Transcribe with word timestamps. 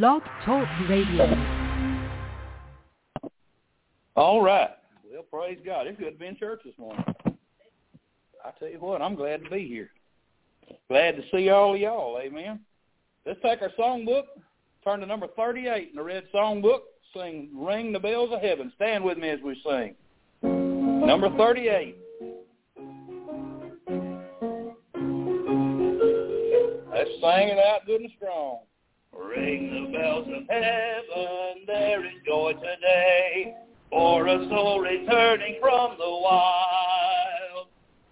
Blog 0.00 0.22
Talk 0.46 0.66
Radio. 0.88 1.36
All 4.16 4.40
right. 4.40 4.70
Well, 5.04 5.22
praise 5.30 5.58
God. 5.66 5.86
It's 5.86 6.00
good 6.00 6.12
to 6.12 6.18
be 6.18 6.28
in 6.28 6.36
church 6.36 6.62
this 6.64 6.72
morning. 6.78 7.04
I 8.42 8.52
tell 8.58 8.68
you 8.68 8.78
what, 8.78 9.02
I'm 9.02 9.14
glad 9.14 9.44
to 9.44 9.50
be 9.50 9.68
here. 9.68 9.90
Glad 10.88 11.16
to 11.16 11.22
see 11.30 11.50
all 11.50 11.74
of 11.74 11.80
y'all. 11.80 12.18
Amen. 12.18 12.60
Let's 13.26 13.38
take 13.42 13.60
our 13.60 13.68
songbook, 13.78 14.22
turn 14.82 15.00
to 15.00 15.06
number 15.06 15.26
38 15.36 15.90
in 15.90 15.96
the 15.96 16.02
red 16.02 16.24
songbook, 16.34 16.80
sing 17.14 17.50
Ring 17.54 17.92
the 17.92 18.00
Bells 18.00 18.30
of 18.32 18.40
Heaven. 18.40 18.72
Stand 18.76 19.04
with 19.04 19.18
me 19.18 19.28
as 19.28 19.40
we 19.44 19.60
sing. 19.62 19.94
Number 20.42 21.28
38. 21.36 21.98
Let's 26.90 27.10
sing 27.10 27.48
it 27.48 27.58
out 27.58 27.84
good 27.84 28.00
and 28.00 28.10
strong. 28.16 28.60
Ring 29.18 29.70
the 29.70 29.98
bells 29.98 30.26
of 30.28 30.48
heaven, 30.48 31.64
there 31.66 32.04
is 32.04 32.12
joy 32.26 32.52
today, 32.54 33.54
for 33.90 34.26
a 34.26 34.48
soul 34.48 34.80
returning 34.80 35.58
from 35.60 35.96
the 35.98 36.08
wild. 36.08 37.68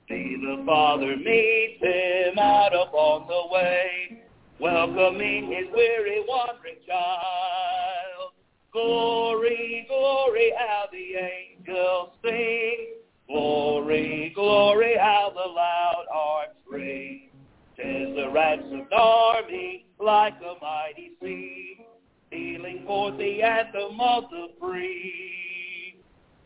See 0.09 0.37
the 0.37 0.63
Father 0.67 1.17
meet 1.17 1.79
him 1.81 2.39
out 2.39 2.75
upon 2.75 3.27
the 3.29 3.53
way, 3.53 4.23
welcoming 4.61 5.51
his 5.51 5.73
weary 5.73 6.23
wandering 6.29 6.77
child. 6.87 8.33
Glory, 8.73 9.87
glory, 9.89 10.53
how 10.59 10.85
the 10.93 11.17
angels 11.17 12.11
sing. 12.23 12.95
Glory, 13.27 14.33
glory, 14.35 14.97
how 14.99 15.33
the 15.33 15.51
loud 15.51 16.05
harps 16.11 16.57
ring. 16.71 17.31
Tis 17.77 18.15
the 18.15 18.29
ransomed 18.33 18.93
army 18.93 19.80
like 20.03 20.35
a 20.41 20.55
mighty 20.61 21.13
sea, 21.21 21.85
pealing 22.31 22.85
forth 22.87 23.19
the 23.19 23.43
anthem 23.43 24.01
of 24.01 24.25
the 24.31 24.49
free. 24.61 25.97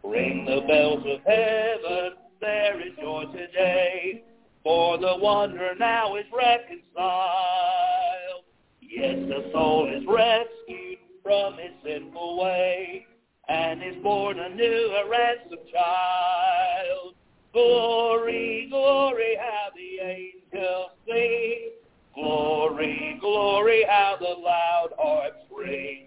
Ring 0.02 0.44
the 0.44 0.60
bells 0.66 1.04
of 1.06 1.20
heaven, 1.24 2.12
there 2.40 2.80
is 2.80 2.94
joy 3.00 3.24
today, 3.32 4.22
for 4.62 4.98
the 4.98 5.16
wanderer 5.18 5.74
now 5.78 6.16
is 6.16 6.26
reconciled. 6.36 6.84
Yes, 8.80 9.16
the 9.28 9.50
soul 9.52 9.92
is 9.94 10.04
rescued 10.06 10.98
from 11.22 11.54
its 11.58 11.74
sinful 11.84 12.42
way, 12.42 13.06
and 13.48 13.82
is 13.82 13.96
born 14.02 14.38
anew 14.38 14.94
a 15.04 15.08
ransomed 15.08 15.68
child. 15.72 17.14
Glory, 17.52 18.66
glory, 18.68 19.36
how 19.40 19.70
the 19.74 20.04
angels 20.04 20.90
sing. 21.06 21.73
Glory, 22.14 23.18
glory, 23.20 23.84
how 23.88 24.16
the 24.20 24.26
loud 24.26 24.90
harps 24.98 25.44
ring. 25.50 26.06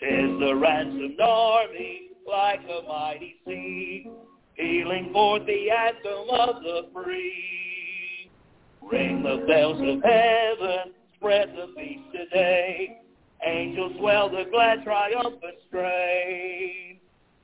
Tis 0.00 0.40
the 0.40 0.54
ransomed 0.56 1.20
army 1.20 2.08
like 2.26 2.60
a 2.60 2.88
mighty 2.88 3.36
sea, 3.46 4.10
pealing 4.56 5.10
forth 5.12 5.46
the 5.46 5.70
anthem 5.70 6.30
of 6.30 6.62
the 6.62 6.88
free. 6.94 8.30
Ring 8.90 9.22
the 9.22 9.44
bells 9.46 9.80
of 9.80 10.02
heaven, 10.02 10.94
spread 11.16 11.50
the 11.54 11.72
feast 11.76 12.04
today. 12.12 12.98
Angels 13.44 13.92
swell 13.98 14.30
the 14.30 14.44
glad 14.50 14.82
triumphant 14.84 15.58
strain. 15.68 16.98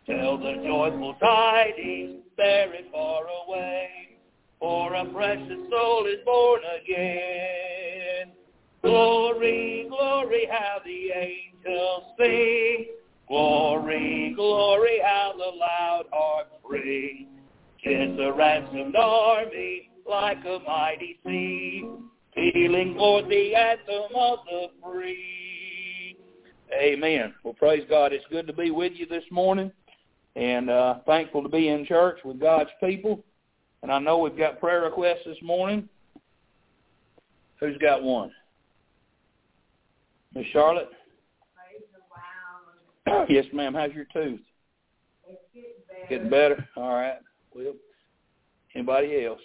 Tell 0.06 0.38
the 0.38 0.54
joyful 0.64 1.14
tidings, 1.20 2.22
bear 2.36 2.72
it 2.72 2.86
far 2.90 3.24
away, 3.46 4.07
for 4.60 4.94
a 4.94 5.04
precious 5.06 5.70
soul 5.70 6.06
is 6.06 6.24
born 6.24 6.60
again. 6.82 8.32
Glory, 8.82 9.86
glory, 9.88 10.48
how 10.50 10.78
the 10.84 11.10
angels 11.14 12.04
sing. 12.18 12.86
Glory, 13.28 14.32
glory, 14.34 15.00
how 15.04 15.32
the 15.36 15.56
loud 15.56 16.04
harps 16.12 16.54
ring. 16.68 17.28
Tis 17.84 18.16
the 18.16 18.32
ransomed 18.32 18.96
army 18.96 19.90
like 20.08 20.38
a 20.44 20.58
mighty 20.66 21.18
sea, 21.24 21.84
pealing 22.34 22.94
forth 22.96 23.28
the 23.28 23.54
anthem 23.54 24.16
of 24.16 24.38
the 24.46 24.68
free. 24.82 26.16
Amen. 26.72 27.34
Well, 27.44 27.54
praise 27.54 27.84
God. 27.88 28.12
It's 28.12 28.24
good 28.30 28.46
to 28.46 28.52
be 28.52 28.70
with 28.70 28.92
you 28.96 29.06
this 29.06 29.24
morning 29.30 29.70
and 30.36 30.70
uh, 30.70 30.96
thankful 31.06 31.42
to 31.42 31.48
be 31.48 31.68
in 31.68 31.84
church 31.86 32.18
with 32.24 32.40
God's 32.40 32.70
people. 32.82 33.24
And 33.82 33.92
I 33.92 33.98
know 33.98 34.18
we've 34.18 34.36
got 34.36 34.60
prayer 34.60 34.82
requests 34.82 35.24
this 35.24 35.38
morning. 35.42 35.88
Who's 37.60 37.76
got 37.78 38.02
one? 38.02 38.32
Miss 40.34 40.46
Charlotte? 40.52 40.90
yes, 43.28 43.44
ma'am. 43.52 43.74
How's 43.74 43.92
your 43.92 44.06
tooth? 44.12 44.40
It's 45.28 45.40
getting 45.54 45.70
better. 45.88 46.08
Getting 46.08 46.30
better? 46.30 46.68
All 46.76 46.94
right. 46.94 47.18
Well, 47.54 47.74
anybody 48.74 49.24
else? 49.24 49.40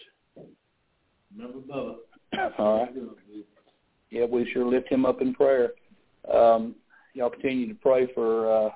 Remember 1.35 1.59
Bubba. 1.59 1.95
All 2.59 2.79
right. 2.79 2.94
Yeah, 4.09 4.25
we 4.25 4.50
sure 4.51 4.65
lift 4.65 4.89
him 4.89 5.05
up 5.05 5.21
in 5.21 5.33
prayer. 5.33 5.71
Um, 6.31 6.75
y'all 7.13 7.29
continue 7.29 7.67
to 7.67 7.75
pray 7.75 8.07
for 8.13 8.67
uh, 8.67 8.69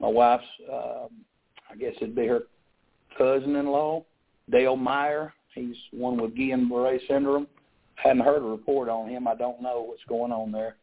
my 0.00 0.08
wife's, 0.08 0.44
um, 0.72 1.08
I 1.70 1.76
guess 1.78 1.94
it'd 1.96 2.14
be 2.14 2.26
her 2.26 2.42
cousin-in-law, 3.18 4.04
Dale 4.50 4.76
Meyer. 4.76 5.32
He's 5.54 5.76
one 5.90 6.20
with 6.20 6.36
Guillain-Barre 6.36 7.00
syndrome. 7.08 7.46
Hadn't 7.94 8.24
heard 8.24 8.42
a 8.42 8.46
report 8.46 8.88
on 8.88 9.08
him. 9.08 9.26
I 9.26 9.34
don't 9.34 9.62
know 9.62 9.82
what's 9.82 10.04
going 10.08 10.32
on 10.32 10.52
there, 10.52 10.76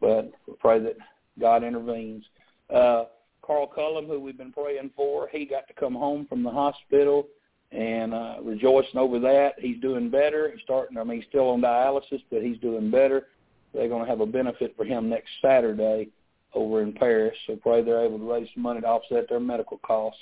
but 0.00 0.30
we 0.46 0.54
pray 0.58 0.78
that 0.80 0.96
God 1.40 1.64
intervenes. 1.64 2.24
Uh, 2.72 3.04
Carl 3.42 3.66
Cullum, 3.66 4.06
who 4.06 4.20
we've 4.20 4.36
been 4.36 4.52
praying 4.52 4.90
for, 4.94 5.28
he 5.32 5.46
got 5.46 5.66
to 5.68 5.74
come 5.74 5.94
home 5.94 6.26
from 6.28 6.42
the 6.42 6.50
hospital 6.50 7.26
and 7.72 8.12
uh, 8.12 8.36
rejoicing 8.42 8.98
over 8.98 9.18
that. 9.20 9.54
He's 9.58 9.80
doing 9.80 10.10
better. 10.10 10.50
He's 10.50 10.62
starting. 10.62 10.98
I 10.98 11.04
mean, 11.04 11.20
he's 11.20 11.28
still 11.28 11.50
on 11.50 11.62
dialysis, 11.62 12.22
but 12.30 12.42
he's 12.42 12.58
doing 12.58 12.90
better. 12.90 13.28
They're 13.72 13.88
going 13.88 14.04
to 14.04 14.10
have 14.10 14.20
a 14.20 14.26
benefit 14.26 14.74
for 14.76 14.84
him 14.84 15.08
next 15.08 15.30
Saturday 15.40 16.08
over 16.54 16.82
in 16.82 16.92
Paris. 16.92 17.36
So 17.46 17.56
pray 17.56 17.82
they're 17.82 18.04
able 18.04 18.18
to 18.18 18.30
raise 18.30 18.48
some 18.54 18.62
money 18.62 18.80
to 18.80 18.86
offset 18.86 19.28
their 19.28 19.40
medical 19.40 19.78
costs. 19.78 20.20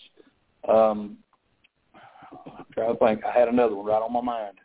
Um, 0.69 1.19
Trying 2.77 2.93
to 2.93 2.99
think. 2.99 3.25
I 3.25 3.37
had 3.37 3.49
another 3.49 3.75
one 3.75 3.87
right 3.87 4.03
on 4.03 4.13
my 4.13 4.21
mind. 4.21 4.59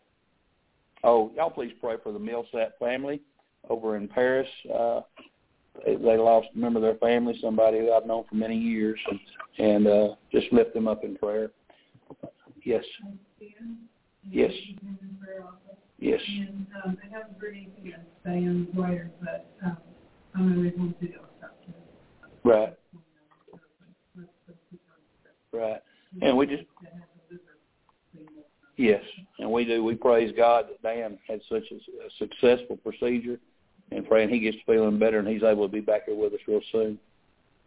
Oh, 1.03 1.31
y'all 1.35 1.49
please 1.49 1.71
pray 1.79 1.95
for 2.03 2.11
the 2.11 2.19
Millsap 2.19 2.77
family 2.77 3.21
over 3.69 3.95
in 3.95 4.07
Paris. 4.07 4.47
Uh, 4.73 5.01
they, 5.85 5.95
they 5.95 6.17
lost 6.17 6.47
a 6.53 6.57
member 6.57 6.79
of 6.79 6.83
their 6.83 6.95
family, 6.95 7.37
somebody 7.41 7.79
who 7.79 7.93
I've 7.93 8.05
known 8.05 8.25
for 8.29 8.35
many 8.35 8.57
years, 8.57 8.99
and, 9.09 9.19
and 9.57 9.87
uh, 9.87 10.15
just 10.31 10.51
lift 10.51 10.73
them 10.73 10.87
up 10.87 11.03
in 11.03 11.15
prayer. 11.15 11.51
Yes. 12.63 12.83
Yes. 14.29 14.51
Yes. 15.99 16.21
And 16.27 16.67
um, 16.85 16.97
I 17.01 17.17
haven't 17.17 17.39
heard 17.39 17.55
anything 17.55 17.85
to 17.85 17.97
say 18.25 18.37
on 18.45 18.67
the 18.73 18.79
wire, 18.79 19.11
but 19.21 19.49
um, 19.65 19.77
I'm 20.35 20.53
going 20.53 20.71
to 20.71 20.77
want 20.77 20.99
to 20.99 21.07
go 21.07 21.19
Right. 22.43 22.75
Right. 25.53 25.81
And 26.21 26.37
we 26.37 26.47
just 26.47 26.63
yes, 28.81 29.03
and 29.39 29.51
we 29.51 29.65
do. 29.65 29.83
We 29.83 29.95
praise 29.95 30.33
God 30.35 30.65
that 30.69 30.81
Dan 30.81 31.17
had 31.27 31.41
such 31.49 31.63
a, 31.71 31.75
a 31.75 32.09
successful 32.19 32.77
procedure, 32.77 33.39
and 33.91 34.07
praying 34.07 34.29
he 34.29 34.39
gets 34.39 34.57
feeling 34.65 34.99
better 34.99 35.19
and 35.19 35.27
he's 35.27 35.43
able 35.43 35.67
to 35.67 35.71
be 35.71 35.81
back 35.81 36.05
here 36.05 36.15
with 36.15 36.33
us 36.33 36.39
real 36.47 36.61
soon. 36.71 36.99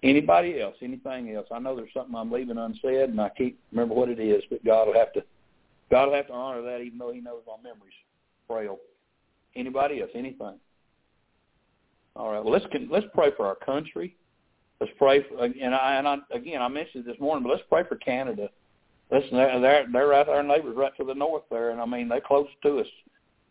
Anybody 0.03 0.61
else? 0.61 0.77
Anything 0.83 1.35
else? 1.35 1.47
I 1.51 1.59
know 1.59 1.77
there's 1.77 1.93
something 1.95 2.15
I'm 2.15 2.31
leaving 2.31 2.59
unsaid, 2.59 3.09
and 3.09 3.21
I 3.21 3.31
can't 3.31 3.55
remember 3.73 3.95
what 3.95 4.09
it 4.09 4.21
is, 4.21 4.43
but 4.51 4.65
God 4.65 4.89
will 4.89 4.95
have 4.95 5.13
to 5.15 5.25
God 5.91 6.07
will 6.07 6.15
have 6.15 6.27
to 6.29 6.33
honor 6.33 6.63
that, 6.63 6.81
even 6.81 6.99
though 6.99 7.13
He 7.13 7.21
knows 7.21 7.43
my 7.47 7.63
memory's 7.63 7.95
frail. 8.49 8.79
Anybody 9.55 10.01
else? 10.01 10.11
Anything? 10.15 10.59
All 12.17 12.33
right. 12.33 12.43
Well, 12.43 12.53
let's 12.53 12.67
let's 12.91 13.07
pray 13.15 13.31
for 13.37 13.47
our 13.47 13.55
country. 13.55 14.17
Let's 14.81 14.93
pray 14.99 15.25
for, 15.29 15.45
and 15.45 15.75
I 15.75 15.97
and 15.97 16.09
I 16.09 16.17
again 16.33 16.61
I 16.61 16.69
mentioned 16.69 17.05
this 17.05 17.19
morning, 17.21 17.43
but 17.43 17.51
let's 17.51 17.65
pray 17.69 17.85
for 17.89 17.97
Canada. 17.97 18.49
Listen, 19.15 19.37
they're 19.37 19.61
they're, 19.61 19.87
they're 19.93 20.09
right 20.09 20.29
our 20.29 20.43
neighbors 20.43 20.77
right 20.77 20.97
to 20.97 21.05
the 21.05 21.15
north 21.15 21.45
there, 21.49 21.71
and 21.71 21.81
I 21.81 21.87
mean 21.87 22.09
they're 22.09 22.21
close 22.21 22.49
to 22.65 22.81
us. 22.81 22.87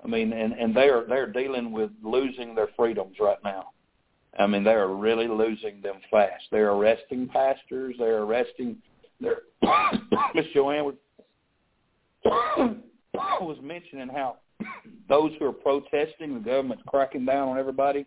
I 0.04 0.08
mean, 0.08 0.34
and 0.34 0.52
and 0.54 0.76
they 0.76 0.90
are 0.90 1.06
they're 1.08 1.32
dealing 1.32 1.72
with 1.72 1.90
losing 2.04 2.54
their 2.54 2.68
freedoms 2.76 3.16
right 3.20 3.38
now. 3.46 3.70
I 4.38 4.46
mean, 4.48 4.64
they 4.66 4.74
are 4.74 4.94
really 4.94 5.28
losing 5.28 5.82
them 5.82 5.98
fast. 6.12 6.44
They're 6.52 6.72
arresting 6.72 7.30
pastors. 7.30 7.96
They're 7.98 8.24
arresting. 8.24 8.76
They're 9.22 9.44
Miss 10.36 10.46
Joanne 10.54 10.84
was 10.84 10.96
was 13.42 13.58
mentioning 13.62 14.10
how 14.10 14.40
those 15.08 15.32
who 15.40 15.46
are 15.46 15.54
protesting 15.54 16.34
the 16.34 16.40
government's 16.42 16.84
cracking 16.88 17.26
down 17.26 17.50
on 17.50 17.58
everybody. 17.58 18.06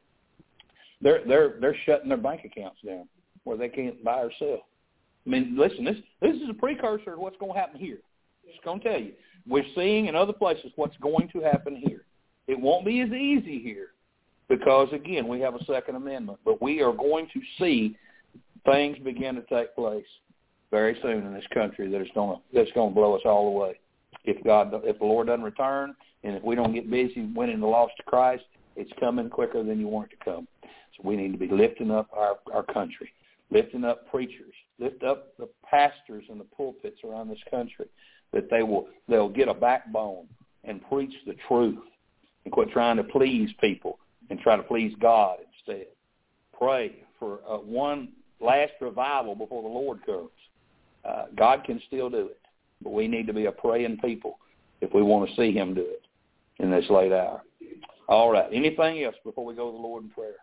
They're 1.00 1.23
they're 1.26 1.55
they're 1.58 1.76
shutting 1.87 2.11
their 2.11 2.19
bank 2.19 2.43
accounts 2.44 2.81
down 2.85 3.08
where 3.44 3.56
they 3.56 3.70
can't 3.70 4.05
buy 4.05 4.20
or 4.20 4.31
sell. 4.38 4.67
I 5.26 5.31
mean, 5.31 5.56
listen, 5.58 5.84
this 5.84 5.96
this 6.23 6.37
is 6.37 6.49
a 6.49 6.55
precursor 6.55 7.12
to 7.12 7.20
what's 7.20 7.37
going 7.38 7.52
to 7.52 7.58
happen 7.58 7.81
here. 7.81 7.99
Just 8.49 8.62
going 8.64 8.81
to 8.81 8.88
tell 8.88 9.00
you, 9.00 9.12
we're 9.49 9.64
seeing 9.75 10.06
in 10.06 10.14
other 10.14 10.32
places 10.32 10.70
what's 10.76 10.96
going 10.99 11.28
to 11.32 11.40
happen 11.40 11.76
here. 11.76 12.02
It 12.46 12.58
won't 12.58 12.87
be 12.87 13.00
as 13.00 13.11
easy 13.11 13.58
here, 13.61 13.88
because 14.49 14.88
again, 14.93 15.26
we 15.26 15.40
have 15.40 15.55
a 15.55 15.64
Second 15.64 15.96
Amendment, 15.96 16.38
but 16.44 16.62
we 16.62 16.81
are 16.81 16.93
going 16.93 17.28
to 17.32 17.40
see 17.58 17.96
things 18.64 18.99
begin 19.05 19.34
to 19.34 19.43
take 19.43 19.75
place 19.75 20.06
very 20.70 20.96
soon 21.02 21.26
in 21.26 21.34
this 21.34 21.46
country 21.52 21.90
that 21.90 22.00
is 22.00 22.08
going 22.14 22.37
to 22.37 22.43
that's 22.55 22.72
going 22.72 22.90
to 22.90 22.94
blow 22.94 23.14
us 23.14 23.22
all 23.25 23.49
away. 23.49 23.79
If 24.25 24.43
God, 24.44 24.72
if 24.84 24.99
the 24.99 25.05
Lord 25.05 25.26
doesn't 25.29 25.44
return, 25.44 25.94
and 26.25 26.37
if 26.37 26.43
we 26.43 26.55
don't 26.55 26.75
get 26.75 26.90
busy 26.90 27.31
winning 27.34 27.61
the 27.61 27.67
lost 27.67 27.94
to 27.99 28.02
Christ, 28.05 28.44
it's 28.75 28.90
coming 28.99 29.29
quicker 29.29 29.62
than 29.62 29.79
you 29.81 29.88
want 29.88 30.12
it 30.12 30.19
to 30.19 30.25
come. 30.25 30.49
So 30.62 31.02
we 31.02 31.17
need 31.17 31.32
to 31.32 31.38
be 31.38 31.49
lifting 31.49 31.90
up 31.90 32.08
our 32.12 32.37
our 32.52 32.62
country, 32.62 33.12
lifting 33.50 33.84
up 33.84 34.10
preachers, 34.10 34.54
lift 34.78 35.02
up 35.02 35.37
the 35.38 35.48
pastors 35.69 36.25
and 36.28 36.40
the 36.40 36.44
pulpits 36.44 36.98
around 37.04 37.28
this 37.28 37.38
country, 37.50 37.87
that 38.32 38.50
they 38.50 38.62
will 38.62 38.88
they'll 39.08 39.28
get 39.28 39.48
a 39.48 39.54
backbone 39.54 40.26
and 40.64 40.87
preach 40.88 41.14
the 41.26 41.34
truth 41.48 41.78
and 42.44 42.52
quit 42.52 42.70
trying 42.70 42.96
to 42.96 43.04
please 43.04 43.50
people 43.60 43.98
and 44.31 44.38
try 44.40 44.56
to 44.56 44.62
please 44.62 44.94
God 45.00 45.38
instead. 45.54 45.87
Pray 46.56 46.96
for 47.19 47.40
uh, 47.48 47.58
one 47.58 48.08
last 48.40 48.72
revival 48.81 49.34
before 49.34 49.62
the 49.62 49.69
Lord 49.69 50.04
comes. 50.04 50.31
Uh, 51.04 51.26
God 51.37 51.62
can 51.64 51.81
still 51.87 52.10
do 52.10 52.26
it, 52.26 52.40
but 52.82 52.93
we 52.93 53.06
need 53.06 53.26
to 53.26 53.32
be 53.32 53.46
a 53.46 53.52
praying 53.52 53.98
people 53.98 54.38
if 54.81 54.93
we 54.93 55.02
want 55.02 55.28
to 55.28 55.37
see 55.37 55.52
him 55.52 55.75
do 55.75 55.82
it 55.82 56.02
in 56.58 56.70
this 56.70 56.84
late 56.90 57.12
hour. 57.12 57.43
All 58.08 58.31
right. 58.31 58.48
Anything 58.52 59.02
else 59.04 59.16
before 59.25 59.44
we 59.44 59.54
go 59.54 59.70
to 59.70 59.76
the 59.76 59.82
Lord 59.82 60.04
in 60.04 60.10
prayer? 60.10 60.34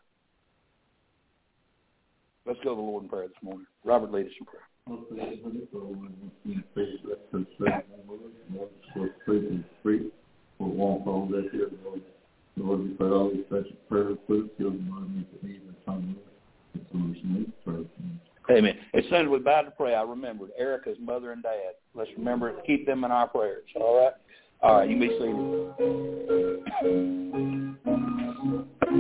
Let's 2.46 2.60
go 2.64 2.72
to 2.72 2.76
the 2.76 2.82
Lord 2.82 3.04
in 3.04 3.10
prayer 3.10 3.28
this 3.28 3.38
morning. 3.42 3.66
Robert, 3.86 4.12
lead 4.12 4.26
us 4.26 4.34
in 4.40 4.46
prayer. 4.46 4.64
Lord, 12.56 12.82
we 12.82 12.90
pray 12.90 13.08
all 13.08 13.32
these 13.32 13.46
special 13.46 13.76
prayer 13.90 14.04
requests, 14.04 14.52
heal 14.58 14.72
the 14.72 14.78
mind, 14.78 15.26
the 15.42 15.48
need, 15.48 15.62
and 15.62 15.76
tongue, 15.86 16.16
and 16.74 16.86
solution 16.92 17.36
we 17.36 17.46
pray. 17.64 17.86
Amen. 18.58 18.78
As 18.94 19.04
soon 19.10 19.26
as 19.26 19.30
we 19.30 19.40
bow 19.40 19.62
to 19.62 19.72
pray, 19.72 19.96
I 19.96 20.04
remembered 20.04 20.52
Erica's 20.60 20.98
mother 21.00 21.32
and 21.32 21.42
dad. 21.42 21.76
Let's 21.96 22.12
remember 22.18 22.54
to 22.54 22.62
keep 22.64 22.86
them 22.86 23.06
in 23.06 23.12
our 23.12 23.28
prayers. 23.28 23.64
All 23.76 24.04
right? 24.04 24.14
All 24.62 24.80
right, 24.80 24.90
you 24.90 25.00
be 25.00 25.08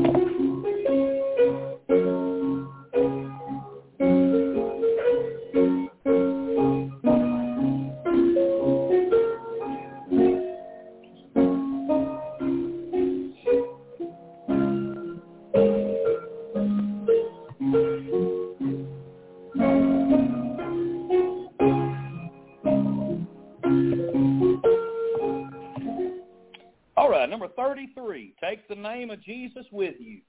seated. 0.07 0.32
33, 27.73 28.35
take 28.39 28.67
the 28.67 28.75
name 28.75 29.09
of 29.09 29.19
Jesus 29.23 29.65
with 29.71 29.95
you. 29.99 30.19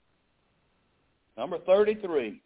Number 1.37 1.59
33. 1.67 2.41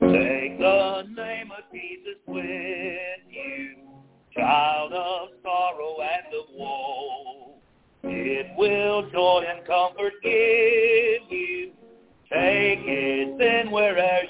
Take 0.00 0.58
the 0.58 1.02
name 1.16 1.52
of 1.52 1.64
Jesus 1.72 2.18
with 2.26 3.20
you, 3.30 3.76
child 4.36 4.92
of 4.92 5.28
sorrow 5.44 5.96
and 6.00 6.34
of 6.34 6.46
woe. 6.52 7.54
It 8.02 8.46
will 8.58 9.08
joy 9.12 9.44
and 9.48 9.64
comfort 9.64 10.14
give 10.20 11.30
you. 11.30 11.70
Take 12.32 12.80
it 12.82 13.38
then 13.38 13.70
wherever 13.70 14.23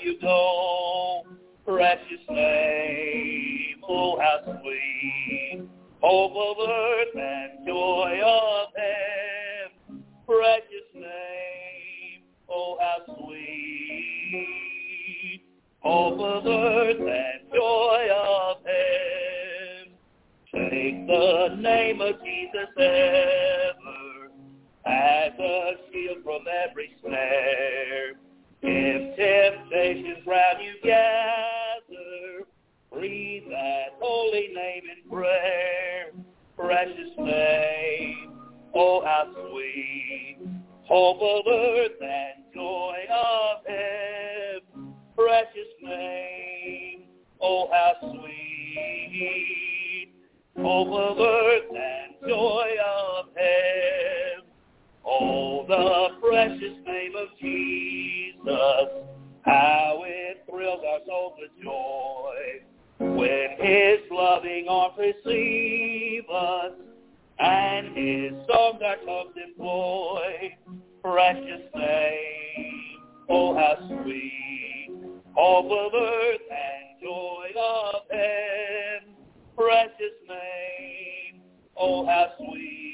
name, 2.35 3.77
oh 3.89 4.19
how 4.21 4.41
sweet, 4.61 5.69
hope 6.01 6.33
of 6.33 6.57
earth 6.69 7.17
and 7.17 7.67
joy 7.67 8.21
of 8.25 8.69
heaven, 8.77 10.05
precious 10.27 10.95
name, 10.95 12.23
oh 12.49 12.77
how 12.81 12.99
sweet, 13.17 14.47
hope 15.81 16.21
of 16.21 16.47
earth 16.47 17.01
and 17.01 17.53
joy 17.53 18.09
of 18.13 18.57
heaven. 18.65 19.95
Take 20.53 21.07
the 21.07 21.57
name 21.59 22.01
of 22.01 22.15
Jesus 22.25 22.69
ever 22.79 24.31
as 24.87 25.33
a 25.39 25.73
shield 25.93 26.19
from 26.23 26.43
every 26.69 26.91
snare. 27.01 28.13
If 28.63 29.17
temptations 29.17 30.27
round 30.27 30.63
you 30.63 30.75
gather, 30.83 31.54
that 33.65 33.97
holy 33.99 34.49
name 34.55 34.83
in 34.93 35.11
prayer. 35.11 36.13
Precious 36.57 37.17
name, 37.19 38.33
oh 38.75 39.03
how 39.05 39.25
sweet, 39.33 40.39
hope 40.83 41.23
of 41.23 41.47
earth 41.51 42.01
and 42.03 42.45
joy 42.55 42.97
of 43.11 43.65
heaven. 43.67 44.95
Precious 45.17 45.73
name, 45.83 47.05
oh 47.41 47.69
how 47.73 47.95
sweet, 48.03 49.33
hope 50.59 50.89
of 50.89 51.19
earth 51.19 51.71
and 51.71 52.15
joy 52.29 52.71
of 52.87 53.27
heaven. 53.35 54.51
Oh, 55.07 55.65
the 55.69 56.21
precious 56.27 56.77
name 56.87 57.13
of 57.17 57.29
Jesus, 57.41 58.91
how 59.43 60.03
it 60.07 60.45
thrills 60.49 60.81
our 60.87 61.01
souls 61.07 61.35
with 61.39 61.51
joy 61.63 62.65
when 62.99 63.49
his 63.59 63.99
loving 64.11 64.67
arms 64.69 64.95
receive 64.99 66.25
us 66.33 66.73
and 67.39 67.97
his 67.97 68.33
songs 68.47 68.81
our 68.85 68.97
tongues 69.05 69.35
employ. 69.47 70.57
Precious 71.03 71.63
name, 71.75 73.01
oh 73.29 73.55
how 73.55 73.77
sweet, 73.89 74.91
hope 75.35 75.67
of 75.67 75.93
earth 75.95 76.41
and 76.51 77.01
joy 77.03 77.49
of 77.59 78.03
heaven. 78.11 79.15
Precious 79.57 80.17
name, 80.29 81.43
oh 81.77 82.07
how 82.07 82.29
sweet 82.39 82.85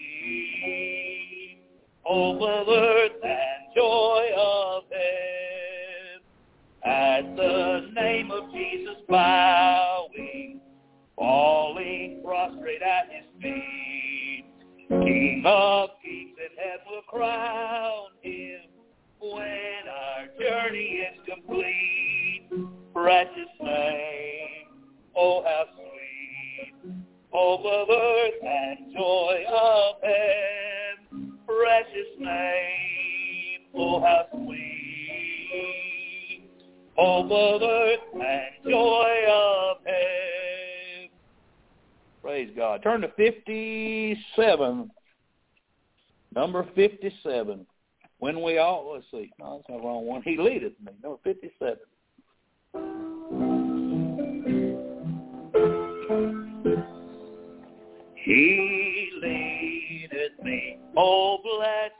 over 2.04 2.64
earth 2.68 3.12
and 3.22 3.74
joy 3.76 4.28
of 4.36 4.82
heaven. 4.90 5.49
At 6.84 7.36
the 7.36 7.90
name 7.94 8.30
of 8.30 8.50
Jesus 8.52 8.96
bowing, 9.08 10.60
falling 11.16 12.22
prostrate 12.24 12.82
at 12.82 13.08
his 13.10 13.42
feet, 13.42 14.44
King 14.88 15.42
of 15.46 15.90
kings 16.02 16.36
and 16.40 16.58
heaven 16.58 16.86
will 16.90 17.02
crown 17.02 18.06
him 18.22 18.60
when 19.20 19.88
our 19.88 20.26
journey 20.40 21.04
is 21.04 21.18
complete. 21.28 22.48
Precious 22.94 23.50
name, 23.60 24.66
oh 25.14 25.44
how 25.44 25.64
sweet, 25.74 26.94
over 27.32 27.92
earth 27.92 28.42
and 28.42 28.92
joy 28.94 29.44
of 29.48 29.96
heaven 30.02 30.50
precious 31.60 32.10
name. 32.18 33.60
Oh, 33.74 34.00
how 34.00 34.26
hope 37.00 37.30
of 37.30 37.62
earth 37.62 38.00
and 38.12 38.70
joy 38.70 39.24
of 39.30 39.78
heaven. 39.84 41.08
Praise 42.22 42.50
God. 42.54 42.82
Turn 42.82 43.00
to 43.00 43.08
57. 43.16 44.90
Number 46.34 46.68
57. 46.74 47.66
When 48.18 48.42
we 48.42 48.58
all, 48.58 48.92
let's 48.92 49.06
see, 49.10 49.32
no, 49.38 49.56
that's 49.56 49.68
not 49.70 49.80
the 49.80 49.86
wrong 49.86 50.04
one. 50.04 50.20
He 50.22 50.36
leadeth 50.36 50.74
me. 50.84 50.92
Number 51.02 51.18
57. 51.24 51.78
He 58.22 59.10
leadeth 59.22 60.44
me, 60.44 60.78
oh 60.96 61.38
blessed 61.42 61.94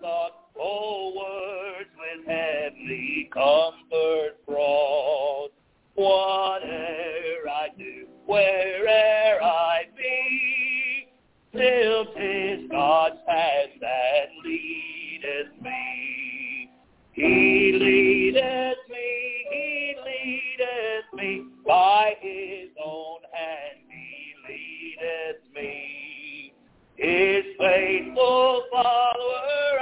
thought, 0.00 0.43
Oh, 0.58 1.12
words 1.16 1.90
with 1.98 2.26
heavenly 2.26 3.28
comfort 3.32 4.44
brought. 4.46 5.50
Whate'er 5.96 7.48
I 7.48 7.68
do, 7.78 8.06
where'er 8.26 9.42
I 9.42 9.84
be, 9.96 11.08
still 11.50 12.06
'tis 12.06 12.68
God's 12.70 13.16
hand 13.28 13.70
that 13.80 14.26
leadeth 14.44 15.62
me. 15.62 16.70
He 17.12 17.72
leadeth 17.74 18.78
me, 18.90 19.46
he 19.52 19.94
leadeth 20.04 21.12
me, 21.14 21.44
by 21.64 22.16
his 22.20 22.70
own 22.84 23.20
hand 23.32 23.78
he 23.88 24.34
leadeth 24.48 25.42
me. 25.54 26.52
His 26.96 27.44
faithful 27.56 28.64
follower 28.72 29.73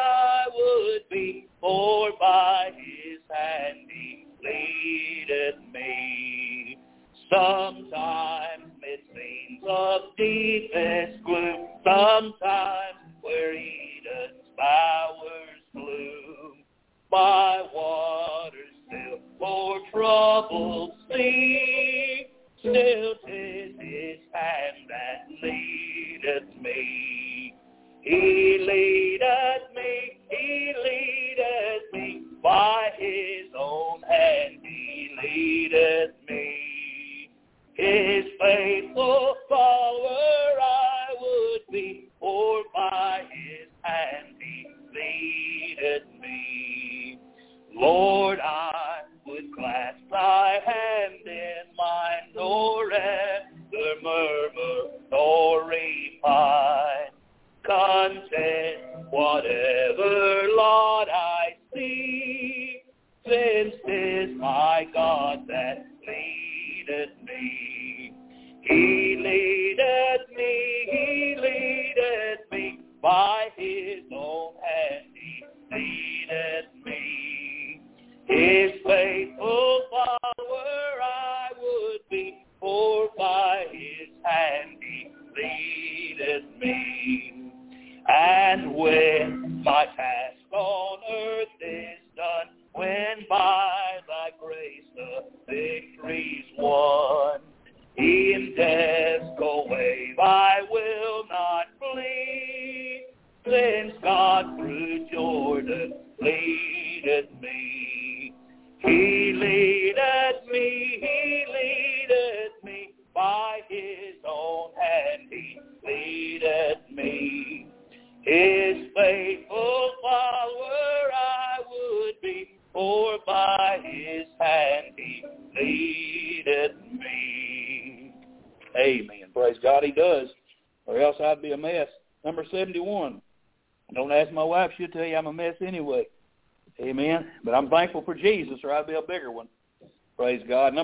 for 1.63 2.11
by 2.19 2.71
his 2.77 3.21
hand 3.31 3.89
he 3.89 4.27
leadeth 4.43 5.61
me. 5.73 6.77
Sometimes 7.31 8.75
it 8.83 9.01
seems 9.15 9.63
of 9.67 10.01
deepest 10.19 11.25
gloom, 11.25 11.69
sometimes 11.85 13.15
where 13.23 13.53
Eden's 13.53 14.45
bowers 14.59 15.63
bloom. 15.73 16.65
My 17.11 17.63
waters 17.73 18.75
still 18.89 19.21
for 19.39 19.79
troubled 19.93 20.93
sea, 21.11 22.27
still 22.59 23.15
'tis 23.25 23.77
his 23.79 24.19
hand 24.33 24.89
that 24.89 25.29
leadeth 25.43 26.57
me. 26.61 27.55
He 28.03 28.59
leadeth 28.59 29.75
me, 29.77 30.22
he 30.39 30.75
leadeth 30.85 31.93
me, 31.93 32.23
by 32.43 32.91
his 32.99 33.47
own 33.57 34.03
hand 34.03 34.59
he 34.63 35.11
leadeth 35.23 36.15
me. 36.29 37.31
His 37.75 38.25
faithful 38.41 39.37
follower 39.49 40.61
I 40.61 41.15
would 41.21 41.61
be, 41.71 42.09
for 42.19 42.63
by 42.75 43.23
his 43.31 43.69
hand 43.83 44.37
he 44.41 44.67
leadeth 44.95 46.09
me. 46.21 47.19
Lord, 47.75 48.39
I 48.41 49.03
would 49.27 49.55
clasp 49.57 49.99
thy 50.11 50.32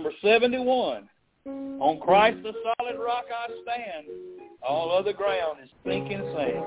Number 0.09 0.21
71. 0.23 1.09
On 1.81 2.01
Christ 2.01 2.39
the 2.43 2.53
solid 2.53 2.99
rock 2.99 3.25
I 3.31 3.49
stand. 3.63 4.07
All 4.67 4.91
other 4.91 5.13
ground 5.13 5.59
is 5.63 5.69
sinking 5.85 6.23
sand. 6.35 6.65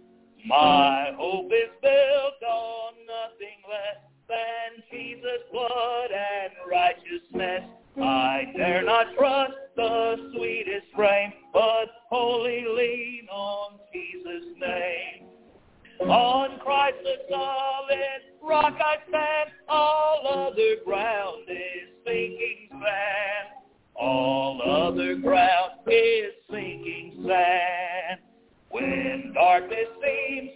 My 0.47 1.11
hope 1.15 1.51
is 1.51 1.69
built 1.81 2.41
on 2.49 2.93
nothing 3.05 3.61
less 3.69 4.01
than 4.27 4.81
Jesus' 4.89 5.43
blood 5.51 6.09
and 6.11 6.53
righteousness. 6.67 7.69
I 8.01 8.51
dare 8.57 8.83
not 8.83 9.13
trust 9.15 9.53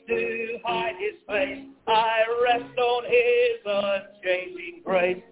seems 0.07 0.49
to 0.51 0.57
hide 0.65 0.95
his 0.99 1.19
face, 1.27 1.65
I 1.87 2.23
rest 2.43 2.77
on 2.77 3.03
his 3.05 3.59
unchanging 3.65 4.81
grace. 4.83 5.23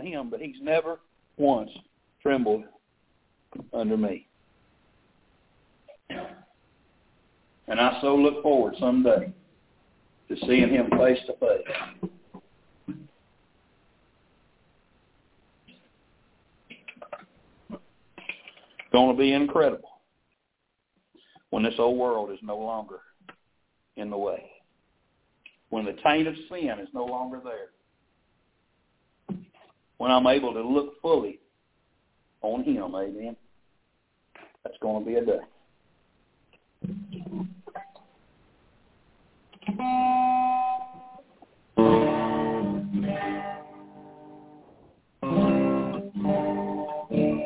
Him, 0.00 0.30
but 0.30 0.40
he's 0.40 0.56
never 0.60 1.00
once 1.36 1.70
trembled 2.22 2.64
under 3.72 3.96
me. 3.96 4.26
And 7.68 7.80
I 7.80 7.98
so 8.00 8.16
look 8.16 8.42
forward 8.42 8.74
someday 8.80 9.32
to 10.28 10.36
seeing 10.46 10.70
him 10.70 10.90
face 10.90 11.18
to 11.26 11.34
face. 11.34 12.96
Going 18.92 19.16
to 19.16 19.18
be 19.18 19.32
incredible. 19.32 19.88
when 21.50 21.62
this 21.62 21.74
old 21.78 21.98
world 21.98 22.30
is 22.30 22.38
no 22.42 22.56
longer 22.58 23.00
in 23.96 24.10
the 24.10 24.16
way, 24.16 24.50
when 25.68 25.84
the 25.84 25.96
taint 26.04 26.26
of 26.26 26.34
sin 26.48 26.76
is 26.80 26.88
no 26.92 27.04
longer 27.04 27.40
there, 27.42 27.69
I'm 30.20 30.26
able 30.26 30.52
to 30.52 30.60
look 30.60 31.00
fully 31.00 31.38
on 32.42 32.62
him, 32.62 32.94
amen. 32.94 33.34
That's 34.62 34.76
going 34.82 35.02
to 35.02 35.10
be 35.10 35.16
a 35.16 35.24
day. 35.24 35.38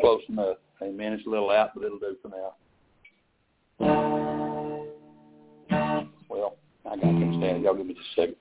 Close 0.00 0.22
enough. 0.28 0.56
Amen. 0.82 1.12
It's 1.12 1.24
a 1.28 1.30
little 1.30 1.52
out, 1.52 1.70
but 1.76 1.84
it'll 1.84 2.00
do 2.00 2.16
for 2.22 2.28
now. 2.28 2.54
Well, 6.28 6.56
I 6.84 6.96
got 6.96 7.02
them 7.02 7.36
standing. 7.38 7.62
Y'all 7.62 7.76
give 7.76 7.86
me 7.86 7.94
just 7.94 8.06
a 8.18 8.20
second. 8.20 8.36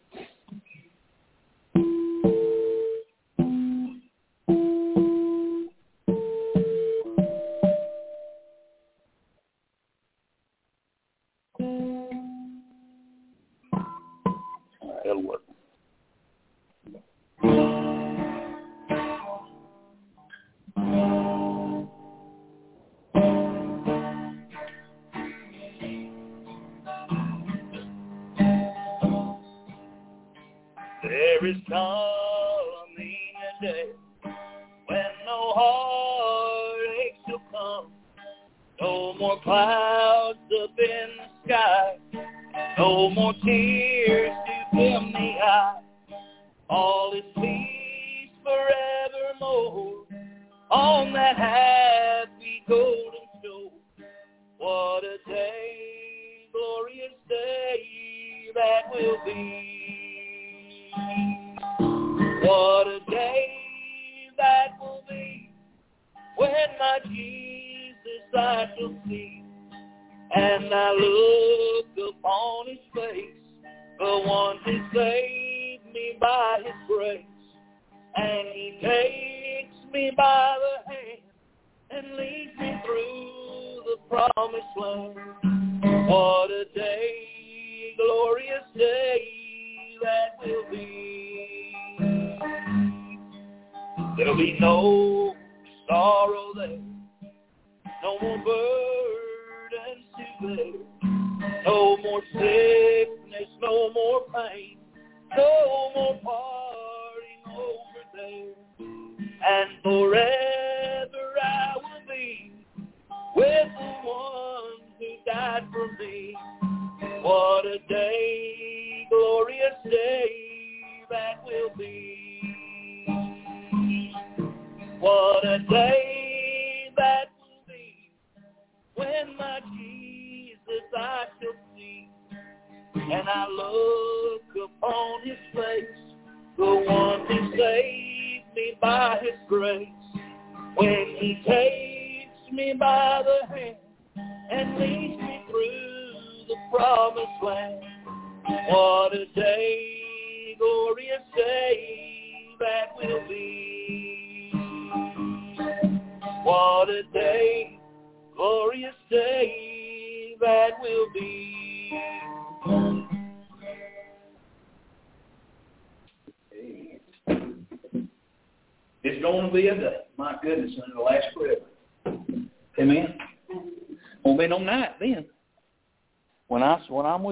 And 109.64 109.72
forever 109.82 110.03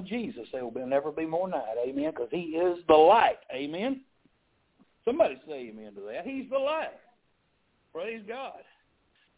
With 0.01 0.09
Jesus, 0.09 0.47
there 0.51 0.65
will 0.65 0.87
never 0.87 1.11
be 1.11 1.25
more 1.25 1.47
night. 1.47 1.75
Amen. 1.87 2.11
Because 2.11 2.29
He 2.31 2.57
is 2.57 2.79
the 2.87 2.95
light. 2.95 3.37
Amen. 3.53 4.01
Somebody 5.05 5.39
say 5.47 5.69
Amen 5.69 5.93
to 5.95 6.01
that. 6.01 6.25
He's 6.25 6.49
the 6.49 6.57
light. 6.57 6.89
Praise 7.93 8.21
God. 8.27 8.59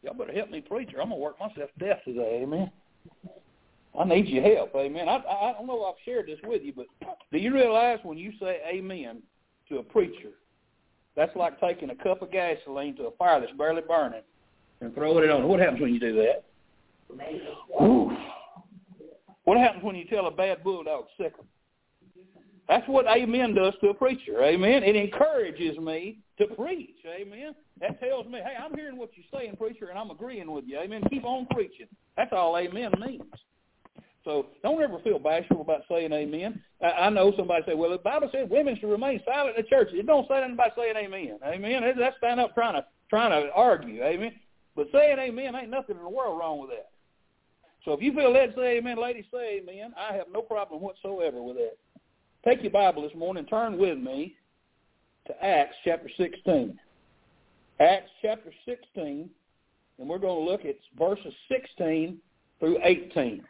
Y'all 0.03 0.13
better 0.13 0.33
help 0.33 0.51
me, 0.51 0.61
preacher. 0.61 1.01
I'm 1.01 1.09
gonna 1.09 1.21
work 1.21 1.39
myself 1.39 1.69
to 1.79 1.85
death 1.85 1.99
today. 2.05 2.41
Amen. 2.43 2.71
I 3.97 4.03
need 4.05 4.27
your 4.27 4.43
help. 4.43 4.75
Amen. 4.75 5.07
I 5.07 5.15
I 5.15 5.53
don't 5.53 5.67
know 5.67 5.85
if 5.85 5.95
I've 5.95 6.05
shared 6.05 6.27
this 6.27 6.39
with 6.43 6.61
you, 6.61 6.73
but 6.73 6.87
do 7.31 7.37
you 7.37 7.53
realize 7.53 7.99
when 8.03 8.17
you 8.17 8.31
say 8.39 8.59
Amen 8.67 9.21
to 9.69 9.77
a 9.77 9.83
preacher, 9.83 10.31
that's 11.15 11.35
like 11.35 11.59
taking 11.59 11.89
a 11.89 11.95
cup 11.95 12.21
of 12.21 12.31
gasoline 12.31 12.95
to 12.97 13.03
a 13.03 13.11
fire 13.11 13.39
that's 13.39 13.53
barely 13.53 13.81
burning 13.81 14.21
and 14.81 14.93
throwing 14.93 15.23
it 15.23 15.29
on. 15.29 15.47
What 15.47 15.59
happens 15.59 15.81
when 15.81 15.93
you 15.93 15.99
do 15.99 16.15
that? 16.15 16.43
What 19.53 19.61
happens 19.61 19.83
when 19.83 19.95
you 19.95 20.05
tell 20.05 20.25
a 20.25 20.31
bad 20.31 20.63
bulldog 20.63 21.05
sick 21.15 21.35
'em? 21.37 21.45
That's 22.67 22.87
what 22.87 23.05
amen 23.05 23.53
does 23.53 23.75
to 23.81 23.89
a 23.89 23.93
preacher. 23.93 24.41
Amen. 24.41 24.81
It 24.81 24.95
encourages 24.95 25.77
me 25.77 26.17
to 26.39 26.47
preach. 26.47 26.97
Amen. 27.05 27.53
That 27.79 27.99
tells 27.99 28.25
me, 28.25 28.39
hey, 28.39 28.55
I'm 28.59 28.73
hearing 28.73 28.97
what 28.97 29.11
you're 29.15 29.27
saying, 29.31 29.57
preacher, 29.57 29.89
and 29.89 29.99
I'm 29.99 30.09
agreeing 30.09 30.51
with 30.51 30.65
you. 30.65 30.79
Amen. 30.79 31.03
Keep 31.07 31.25
on 31.25 31.45
preaching. 31.51 31.85
That's 32.17 32.33
all 32.33 32.57
amen 32.57 32.93
means. 32.99 33.21
So 34.23 34.47
don't 34.63 34.81
ever 34.81 34.97
feel 35.03 35.19
bashful 35.19 35.61
about 35.61 35.81
saying 35.87 36.13
amen. 36.13 36.59
I, 36.81 36.87
I 36.91 37.09
know 37.11 37.31
somebody 37.37 37.63
say, 37.67 37.75
well, 37.75 37.91
the 37.91 37.99
Bible 37.99 38.29
said 38.31 38.49
women 38.49 38.75
should 38.79 38.89
remain 38.89 39.21
silent 39.23 39.55
in 39.55 39.61
the 39.61 39.69
church. 39.69 39.89
It 39.93 40.07
don't 40.07 40.27
say 40.27 40.37
anything 40.37 40.53
about 40.53 40.71
saying 40.75 40.95
amen. 40.97 41.37
Amen. 41.45 41.93
That's 41.99 42.17
stand 42.17 42.39
up 42.39 42.55
trying 42.55 42.73
to 42.73 42.85
trying 43.07 43.29
to 43.29 43.51
argue. 43.53 44.03
Amen. 44.03 44.33
But 44.75 44.87
saying 44.91 45.19
amen 45.19 45.53
ain't 45.55 45.69
nothing 45.69 45.97
in 45.97 46.01
the 46.01 46.09
world 46.09 46.39
wrong 46.39 46.59
with 46.59 46.71
that. 46.71 46.89
So 47.85 47.91
if 47.91 48.01
you 48.01 48.13
feel 48.13 48.31
led 48.31 48.55
to 48.55 48.61
say 48.61 48.77
amen, 48.77 49.01
ladies, 49.01 49.25
say 49.31 49.61
amen. 49.61 49.93
I 49.97 50.15
have 50.15 50.27
no 50.31 50.41
problem 50.41 50.81
whatsoever 50.81 51.41
with 51.41 51.57
that. 51.57 51.77
Take 52.45 52.61
your 52.61 52.71
Bible 52.71 53.01
this 53.01 53.15
morning. 53.15 53.45
Turn 53.45 53.77
with 53.77 53.97
me 53.97 54.35
to 55.27 55.45
Acts 55.45 55.75
chapter 55.83 56.09
16. 56.17 56.79
Acts 57.79 58.09
chapter 58.21 58.51
16, 58.65 59.29
and 59.99 60.09
we're 60.09 60.17
going 60.17 60.45
to 60.45 60.51
look 60.51 60.65
at 60.65 60.75
verses 60.97 61.33
16 61.49 62.17
through 62.59 62.77
18. 62.83 63.43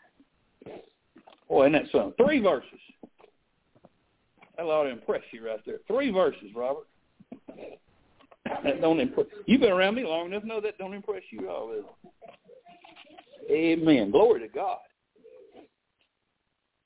Boy, 1.47 1.63
isn't 1.63 1.73
that 1.73 1.91
something? 1.91 2.13
Three 2.25 2.39
verses. 2.39 2.69
That 4.57 4.63
ought 4.63 4.83
to 4.83 4.89
impress 4.89 5.21
you 5.31 5.45
right 5.45 5.59
there. 5.65 5.79
Three 5.87 6.11
verses, 6.11 6.49
Robert. 6.55 6.87
That 8.63 8.81
don't 8.81 8.99
impress. 8.99 9.27
You've 9.45 9.61
been 9.61 9.71
around 9.71 9.95
me 9.95 10.03
long 10.03 10.27
enough 10.27 10.43
to 10.43 10.47
know 10.47 10.61
that 10.61 10.77
don't 10.77 10.93
impress 10.93 11.23
you 11.31 11.49
all. 11.49 11.73
Amen. 13.49 14.11
Glory 14.11 14.41
to 14.41 14.47
God. 14.47 14.79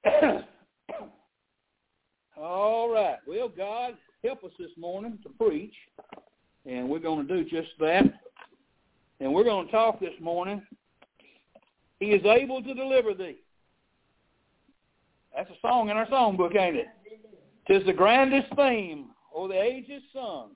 All 2.38 2.92
right. 2.92 3.18
Well, 3.28 3.50
God, 3.50 3.96
help 4.24 4.44
us 4.44 4.52
this 4.60 4.72
morning 4.78 5.18
to 5.24 5.30
preach, 5.30 5.74
and 6.66 6.88
we're 6.88 7.00
going 7.00 7.28
to 7.28 7.44
do 7.44 7.50
just 7.50 7.70
that. 7.80 8.06
And 9.20 9.34
we're 9.34 9.44
going 9.44 9.66
to 9.66 9.72
talk 9.72 10.00
this 10.00 10.14
morning. 10.22 10.62
He 12.00 12.08
is 12.08 12.24
able 12.26 12.62
to 12.62 12.74
deliver 12.74 13.14
thee. 13.14 13.38
That's 15.36 15.50
a 15.50 15.60
song 15.62 15.90
in 15.90 15.98
our 15.98 16.06
songbook, 16.08 16.56
ain't 16.56 16.78
it? 16.78 16.88
Tis 17.68 17.86
the 17.86 17.94
grandest 17.94 18.48
theme, 18.56 19.08
or 19.34 19.48
the 19.48 19.60
ages 19.60 20.04
sung. 20.14 20.52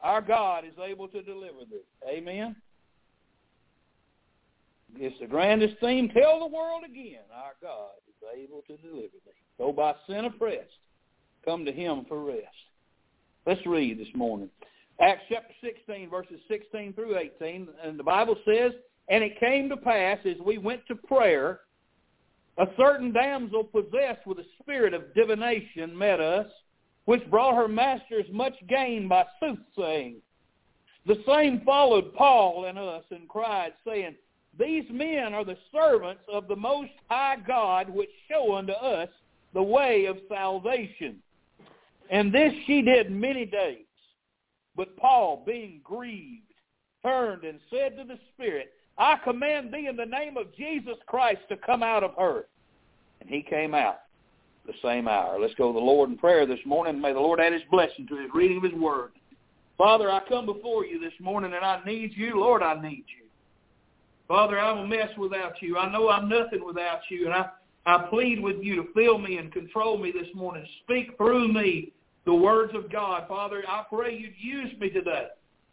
Our 0.00 0.20
God 0.20 0.64
is 0.64 0.74
able 0.82 1.08
to 1.08 1.22
deliver 1.22 1.60
thee. 1.70 1.84
Amen. 2.08 2.56
It's 4.96 5.18
the 5.20 5.26
grandest 5.26 5.74
theme. 5.80 6.08
Tell 6.10 6.40
the 6.40 6.54
world 6.54 6.82
again, 6.84 7.22
our 7.34 7.54
God 7.60 7.90
is 8.08 8.42
able 8.42 8.62
to 8.62 8.76
deliver 8.76 9.16
thee. 9.24 9.32
Though 9.58 9.72
by 9.72 9.94
sin 10.06 10.24
oppressed, 10.24 10.68
come 11.44 11.64
to 11.64 11.72
him 11.72 12.04
for 12.08 12.22
rest. 12.22 12.46
Let's 13.46 13.64
read 13.66 13.98
this 13.98 14.08
morning. 14.14 14.48
Acts 15.00 15.22
chapter 15.28 15.54
16, 15.62 16.08
verses 16.08 16.40
16 16.48 16.92
through 16.92 17.18
18. 17.18 17.68
And 17.82 17.98
the 17.98 18.04
Bible 18.04 18.36
says, 18.46 18.72
And 19.08 19.24
it 19.24 19.38
came 19.40 19.68
to 19.68 19.76
pass 19.76 20.18
as 20.24 20.36
we 20.44 20.58
went 20.58 20.86
to 20.86 20.94
prayer, 20.94 21.60
a 22.58 22.66
certain 22.76 23.12
damsel 23.12 23.64
possessed 23.64 24.26
with 24.26 24.38
a 24.38 24.46
spirit 24.62 24.94
of 24.94 25.12
divination 25.14 25.96
met 25.96 26.20
us, 26.20 26.46
which 27.06 27.28
brought 27.30 27.56
her 27.56 27.68
masters 27.68 28.26
much 28.30 28.54
gain 28.68 29.08
by 29.08 29.24
soothsaying. 29.40 30.16
The 31.06 31.22
same 31.26 31.62
followed 31.66 32.14
Paul 32.14 32.64
and 32.66 32.78
us 32.78 33.04
and 33.10 33.28
cried, 33.28 33.72
saying, 33.86 34.14
these 34.58 34.84
men 34.90 35.34
are 35.34 35.44
the 35.44 35.58
servants 35.72 36.22
of 36.32 36.48
the 36.48 36.56
Most 36.56 36.92
High 37.08 37.36
God, 37.46 37.88
which 37.90 38.10
show 38.30 38.54
unto 38.54 38.72
us 38.72 39.08
the 39.52 39.62
way 39.62 40.06
of 40.06 40.18
salvation. 40.28 41.16
And 42.10 42.32
this 42.32 42.52
she 42.66 42.82
did 42.82 43.10
many 43.10 43.46
days. 43.46 43.86
But 44.76 44.96
Paul, 44.96 45.42
being 45.46 45.80
grieved, 45.82 46.42
turned 47.04 47.44
and 47.44 47.58
said 47.70 47.96
to 47.96 48.04
the 48.04 48.18
Spirit, 48.34 48.72
I 48.98 49.16
command 49.24 49.72
thee 49.72 49.88
in 49.88 49.96
the 49.96 50.06
name 50.06 50.36
of 50.36 50.54
Jesus 50.56 50.96
Christ 51.06 51.40
to 51.48 51.56
come 51.56 51.82
out 51.82 52.04
of 52.04 52.12
her. 52.18 52.46
And 53.20 53.28
he 53.28 53.42
came 53.42 53.74
out 53.74 54.00
the 54.66 54.72
same 54.82 55.08
hour. 55.08 55.38
Let's 55.38 55.54
go 55.54 55.72
to 55.72 55.78
the 55.78 55.84
Lord 55.84 56.10
in 56.10 56.18
prayer 56.18 56.46
this 56.46 56.60
morning. 56.64 57.00
May 57.00 57.12
the 57.12 57.20
Lord 57.20 57.40
add 57.40 57.52
his 57.52 57.62
blessing 57.70 58.06
to 58.08 58.16
his 58.16 58.30
reading 58.34 58.58
of 58.58 58.62
his 58.62 58.72
word. 58.72 59.12
Father, 59.76 60.10
I 60.10 60.20
come 60.28 60.46
before 60.46 60.84
you 60.86 61.00
this 61.00 61.12
morning 61.20 61.52
and 61.54 61.64
I 61.64 61.80
need 61.84 62.12
you. 62.14 62.40
Lord, 62.40 62.62
I 62.62 62.80
need 62.80 63.04
you. 63.18 63.23
Father, 64.28 64.58
I'm 64.58 64.78
a 64.78 64.86
mess 64.86 65.10
without 65.18 65.60
you. 65.60 65.76
I 65.76 65.90
know 65.92 66.08
I'm 66.08 66.28
nothing 66.28 66.64
without 66.64 67.00
you, 67.10 67.26
and 67.26 67.34
I, 67.34 67.48
I 67.86 68.06
plead 68.08 68.40
with 68.40 68.56
you 68.62 68.76
to 68.76 68.92
fill 68.94 69.18
me 69.18 69.36
and 69.36 69.52
control 69.52 69.98
me 69.98 70.12
this 70.12 70.28
morning. 70.34 70.66
Speak 70.84 71.16
through 71.16 71.52
me 71.52 71.92
the 72.24 72.34
words 72.34 72.74
of 72.74 72.90
God. 72.90 73.24
Father, 73.28 73.62
I 73.68 73.84
pray 73.90 74.16
you'd 74.16 74.34
use 74.38 74.72
me 74.80 74.90
today. 74.90 75.26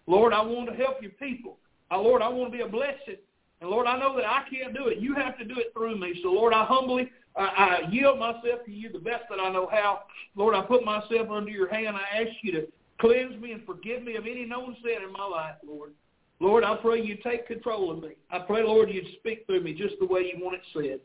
Lord, 0.08 0.34
I 0.34 0.42
want 0.42 0.70
to 0.70 0.76
help 0.76 1.02
your 1.02 1.12
people. 1.12 1.58
Uh, 1.90 2.00
Lord, 2.00 2.22
I 2.22 2.28
want 2.28 2.52
to 2.52 2.58
be 2.58 2.64
a 2.64 2.68
blessing. 2.68 3.18
And 3.62 3.70
Lord, 3.70 3.88
I 3.88 3.98
know 3.98 4.16
that 4.16 4.26
I 4.26 4.44
can't 4.50 4.74
do 4.74 4.88
it. 4.88 4.98
You 4.98 5.16
have 5.16 5.38
to 5.38 5.46
do 5.46 5.56
it 5.58 5.72
through 5.74 5.98
me. 5.98 6.20
So 6.24 6.30
Lord, 6.30 6.54
I 6.54 6.66
humbly 6.66 7.10
I, 7.36 7.44
I 7.86 7.90
yield 7.90 8.20
myself 8.20 8.66
to 8.66 8.72
you 8.72 8.92
the 8.92 9.00
best 9.00 9.24
that 9.30 9.40
I 9.40 9.52
know 9.52 9.68
how. 9.72 10.04
Lord, 10.36 10.56
I 10.56 10.62
put 10.62 10.84
myself 10.84 11.30
under 11.30 11.52
your 11.52 11.70
hand. 11.70 11.96
I 11.96 12.22
ask 12.22 12.32
you 12.42 12.52
to 12.54 12.68
cleanse 13.00 13.40
me 13.42 13.52
and 13.54 13.66
forgive 13.66 14.04
me 14.04 14.16
of 14.16 14.26
any 14.26 14.46
known 14.46 14.76
sin 14.84 15.04
in 15.06 15.12
my 15.12 15.26
life, 15.26 15.56
Lord. 15.66 15.92
Lord, 16.42 16.64
I 16.64 16.76
pray 16.78 17.00
you 17.00 17.18
take 17.24 17.46
control 17.46 17.92
of 17.92 18.02
me. 18.02 18.14
I 18.32 18.40
pray, 18.40 18.64
Lord, 18.64 18.90
you'd 18.90 19.06
speak 19.20 19.46
through 19.46 19.62
me 19.62 19.76
just 19.76 19.94
the 20.00 20.08
way 20.08 20.22
you 20.22 20.44
want 20.44 20.56
it 20.56 20.62
said. 20.74 21.00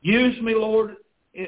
Use 0.00 0.40
me, 0.40 0.54
Lord. 0.54 0.96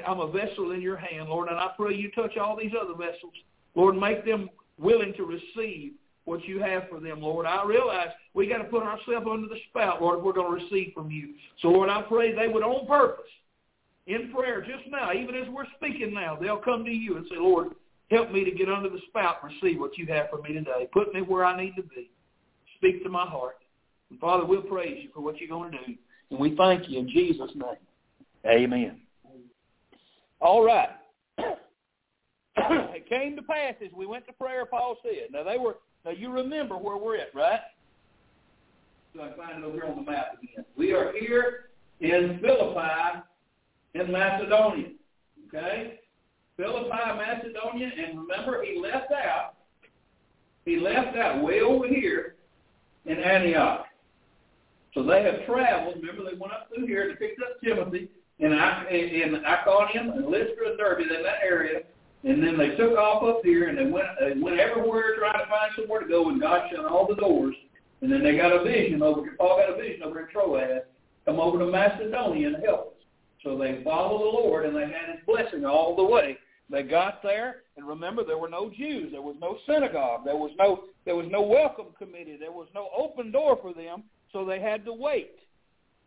I'm 0.07 0.21
a 0.21 0.31
vessel 0.31 0.73
in 0.73 0.83
your 0.83 0.99
hand, 0.99 1.31
Lord, 1.31 1.49
and 1.49 1.59
I 1.59 1.69
pray 1.75 1.95
you 1.95 2.11
touch 2.11 2.37
all 2.37 2.55
these 2.55 2.73
other 2.79 2.93
vessels. 2.93 3.33
Lord, 3.75 3.97
make 3.97 4.27
them 4.27 4.51
willing 4.79 5.15
to 5.15 5.25
receive 5.25 5.93
what 6.27 6.45
you 6.45 6.61
have 6.61 6.91
for 6.91 7.01
them, 7.01 7.23
Lord. 7.23 7.47
I 7.47 7.65
realize 7.65 8.09
we 8.35 8.47
got 8.47 8.59
to 8.59 8.65
put 8.65 8.83
ourselves 8.83 9.27
under 9.29 9.49
the 9.49 9.59
spout, 9.71 10.03
Lord, 10.03 10.19
if 10.19 10.25
we're 10.25 10.35
going 10.35 10.59
to 10.59 10.63
receive 10.63 10.93
from 10.93 11.11
you. 11.11 11.31
So, 11.63 11.69
Lord, 11.69 11.89
I 11.89 12.03
pray 12.03 12.35
they 12.35 12.47
would 12.47 12.63
on 12.63 12.87
purpose, 12.87 13.25
in 14.07 14.31
prayer 14.35 14.61
just 14.61 14.87
now, 14.91 15.15
even 15.15 15.35
as 15.35 15.49
we're 15.49 15.65
speaking 15.79 16.13
now, 16.13 16.37
they'll 16.37 16.59
come 16.59 16.85
to 16.85 16.91
you 16.91 17.17
and 17.17 17.25
say, 17.31 17.37
Lord, 17.39 17.69
help 18.11 18.33
me 18.33 18.45
to 18.45 18.51
get 18.51 18.69
under 18.69 18.91
the 18.91 19.01
spout 19.09 19.37
and 19.43 19.51
receive 19.51 19.81
what 19.81 19.97
you 19.97 20.05
have 20.09 20.29
for 20.29 20.43
me 20.43 20.53
today. 20.53 20.89
Put 20.93 21.15
me 21.15 21.23
where 21.23 21.47
I 21.47 21.59
need 21.59 21.75
to 21.77 21.83
be 21.83 22.11
speak 22.81 23.03
to 23.05 23.11
my 23.11 23.27
heart. 23.27 23.59
And 24.11 24.19
Father, 24.19 24.45
we'll 24.45 24.63
praise 24.63 24.99
you 25.03 25.11
for 25.15 25.21
what 25.21 25.39
you're 25.39 25.49
going 25.49 25.73
to 25.73 25.79
do. 25.79 25.95
And 26.31 26.41
we 26.41 26.57
thank 26.57 26.89
you 26.89 26.99
in 26.99 27.09
Jesus' 27.09 27.51
name. 27.55 27.77
Amen. 28.47 29.01
All 30.41 30.65
right. 30.65 30.89
it 32.57 33.09
came 33.09 33.37
to 33.37 33.43
pass 33.43 33.75
as 33.85 33.93
we 33.95 34.07
went 34.07 34.27
to 34.27 34.33
prayer, 34.33 34.65
Paul 34.65 34.97
said. 35.03 35.31
Now 35.33 35.45
they 35.45 35.59
were 35.59 35.77
now 36.05 36.13
you 36.13 36.31
remember 36.31 36.77
where 36.77 36.97
we're 36.97 37.17
at, 37.17 37.35
right? 37.35 37.61
So 39.15 39.23
I 39.23 39.37
find 39.37 39.63
it 39.63 39.67
over 39.67 39.75
here 39.75 39.85
on 39.85 39.97
the 39.97 40.11
map 40.11 40.39
again. 40.43 40.65
We 40.77 40.93
are 40.93 41.13
here 41.19 41.71
in 42.01 42.39
Philippi 42.41 43.23
in 43.95 44.11
Macedonia. 44.11 44.89
Okay? 45.49 46.01
Philippi, 46.57 46.89
Macedonia, 46.89 47.91
and 47.99 48.21
remember 48.21 48.65
he 48.65 48.81
left 48.81 49.13
out 49.13 49.55
he 50.65 50.79
left 50.79 51.17
out 51.17 51.43
way 51.43 51.61
over 51.61 51.87
here 51.87 52.37
in 53.07 53.19
Antioch. 53.19 53.87
So 54.95 55.03
they 55.03 55.23
have 55.23 55.47
traveled. 55.47 55.97
Remember, 55.97 56.25
they 56.29 56.37
went 56.37 56.53
up 56.53 56.69
through 56.75 56.87
here 56.87 57.09
to 57.09 57.15
pick 57.15 57.37
up 57.41 57.61
Timothy 57.63 58.09
in, 58.39 58.53
in 58.53 59.45
Iconium 59.45 60.11
and 60.11 60.27
Lystra 60.27 60.71
and 60.71 60.79
Derbe, 60.79 61.03
in 61.03 61.23
that 61.23 61.43
area. 61.45 61.83
And 62.25 62.43
then 62.43 62.59
they 62.59 62.77
took 62.77 62.99
off 62.99 63.23
up 63.23 63.41
here 63.45 63.69
and 63.69 63.79
they 63.79 63.87
went, 63.87 64.07
they 64.19 64.39
went 64.39 64.59
everywhere 64.59 65.17
trying 65.19 65.43
to 65.43 65.49
find 65.49 65.73
somewhere 65.77 66.01
to 66.01 66.09
go, 66.09 66.29
and 66.29 66.41
God 66.41 66.69
shut 66.71 66.85
all 66.85 67.07
the 67.07 67.15
doors. 67.15 67.55
And 68.03 68.11
then 68.11 68.23
they 68.23 68.37
got 68.37 68.53
a 68.53 68.65
vision 68.65 69.03
over, 69.03 69.23
Paul 69.39 69.59
got 69.59 69.79
a 69.79 69.81
vision 69.81 70.03
over 70.03 70.21
in 70.21 70.29
Troas, 70.29 70.83
come 71.25 71.41
over 71.41 71.59
to 71.59 71.67
Macedonia 71.67 72.49
and 72.49 72.65
help 72.65 72.89
us. 72.89 73.05
So 73.43 73.57
they 73.57 73.83
followed 73.83 74.21
the 74.21 74.39
Lord 74.39 74.67
and 74.67 74.77
they 74.77 74.83
had 74.83 75.15
his 75.15 75.25
blessing 75.27 75.65
all 75.65 75.97
the 75.97 76.05
way. 76.05 76.39
They 76.69 76.83
got 76.83 77.23
there, 77.23 77.63
and 77.81 77.89
remember, 77.89 78.23
there 78.23 78.37
were 78.37 78.51
no 78.51 78.69
Jews. 78.69 79.11
There 79.11 79.23
was 79.23 79.37
no 79.41 79.57
synagogue. 79.67 80.27
There 80.27 80.37
was 80.37 80.51
no 80.59 80.85
there 81.07 81.17
was 81.17 81.27
no 81.31 81.41
welcome 81.41 81.87
committee. 81.99 82.37
There 82.39 82.53
was 82.53 82.69
no 82.75 82.91
open 82.95 83.33
door 83.33 83.59
for 83.61 83.73
them, 83.73 84.03
so 84.35 84.45
they 84.45 84.61
had 84.61 84.85
to 84.85 84.93
wait. 84.93 85.37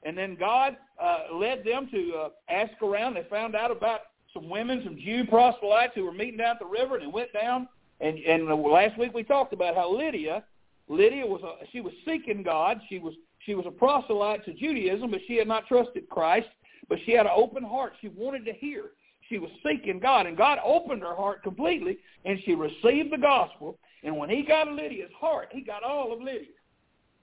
And 0.04 0.16
then 0.16 0.36
God 0.40 0.78
uh, 1.02 1.34
led 1.34 1.64
them 1.66 1.90
to 1.92 2.14
uh, 2.16 2.30
ask 2.48 2.80
around. 2.84 3.16
They 3.16 3.26
found 3.28 3.56
out 3.56 3.72
about 3.72 4.02
some 4.36 4.50
women, 4.50 4.82
some 4.84 5.00
Jew 5.04 5.26
proselytes 5.26 5.94
who 5.96 6.04
were 6.04 6.12
meeting 6.12 6.38
down 6.38 6.52
at 6.52 6.60
the 6.60 6.66
river, 6.66 6.96
and 6.96 7.04
they 7.06 7.12
went 7.12 7.34
down. 7.34 7.68
And, 8.00 8.20
and 8.20 8.48
last 8.62 8.96
week 9.00 9.16
we 9.16 9.24
talked 9.24 9.54
about 9.54 9.74
how 9.74 9.92
Lydia, 9.92 10.44
Lydia 10.88 11.26
was 11.26 11.42
a, 11.42 11.66
she 11.72 11.82
was 11.82 11.94
seeking 12.06 12.44
God. 12.44 12.82
She 12.88 13.00
was 13.00 13.16
she 13.48 13.56
was 13.56 13.66
a 13.66 13.72
proselyte 13.72 14.46
to 14.46 14.54
Judaism, 14.54 15.10
but 15.10 15.22
she 15.28 15.38
had 15.38 15.48
not 15.48 15.66
trusted 15.66 16.08
Christ. 16.08 16.50
But 16.88 17.00
she 17.04 17.14
had 17.14 17.26
an 17.26 17.32
open 17.36 17.64
heart. 17.64 17.94
She 18.00 18.10
wanted 18.10 18.46
to 18.46 18.54
hear. 18.54 18.92
She 19.30 19.38
was 19.38 19.50
seeking 19.66 20.00
God, 20.00 20.26
and 20.26 20.38
God 20.38 20.60
opened 20.64 21.02
her 21.02 21.16
heart 21.16 21.44
completely, 21.44 21.98
and 22.26 22.40
she 22.46 22.56
received 22.56 23.12
the 23.12 23.18
gospel. 23.18 23.78
And 24.04 24.18
when 24.18 24.30
he 24.30 24.44
got 24.44 24.68
Lydia's 24.68 25.12
heart, 25.18 25.50
he 25.52 25.62
got 25.62 25.84
all 25.84 26.12
of 26.12 26.20
Lydia. 26.20 26.48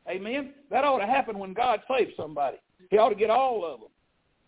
Amen? 0.09 0.55
That 0.71 0.85
ought 0.85 0.99
to 0.99 1.07
happen 1.07 1.39
when 1.39 1.53
God 1.53 1.81
saves 1.89 2.13
somebody. 2.17 2.57
He 2.91 2.99
ought 2.99 3.11
to 3.11 3.15
get 3.15 3.31
all 3.31 3.65
of 3.65 3.81
them. 3.81 3.89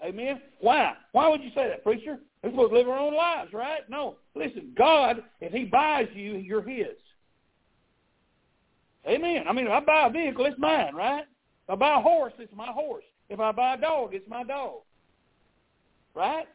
Amen? 0.03 0.41
Why? 0.61 0.95
Why 1.13 1.29
would 1.29 1.43
you 1.43 1.51
say 1.55 1.69
that, 1.69 1.85
preacher? 1.85 2.19
We're 2.43 2.51
supposed 2.51 2.73
to 2.73 2.79
live 2.79 2.89
our 2.89 2.99
own 2.99 3.15
lives, 3.15 3.53
right? 3.53 3.89
No. 3.89 4.17
Listen, 4.35 4.73
God, 4.77 5.23
if 5.41 5.53
he 5.53 5.65
buys 5.65 6.09
you, 6.15 6.37
you're 6.37 6.63
his. 6.63 6.97
Amen. 9.07 9.45
I 9.49 9.53
mean, 9.53 9.67
if 9.67 9.73
I 9.73 9.81
buy 9.81 10.07
a 10.07 10.11
vehicle, 10.11 10.47
it's 10.47 10.59
mine, 10.59 10.95
right? 10.95 11.25
If 11.69 11.71
I 11.71 11.75
buy 11.77 11.99
a 11.99 12.03
horse, 12.03 12.33
it's 12.39 12.53
my 12.55 12.69
horse. 12.69 13.05
If 13.29 13.39
I 13.41 13.53
buy 13.53 13.75
a 13.75 13.81
dog, 13.81 14.15
it's 14.15 14.29
my 14.29 14.43
dog. 14.43 14.81
Right? 16.15 16.47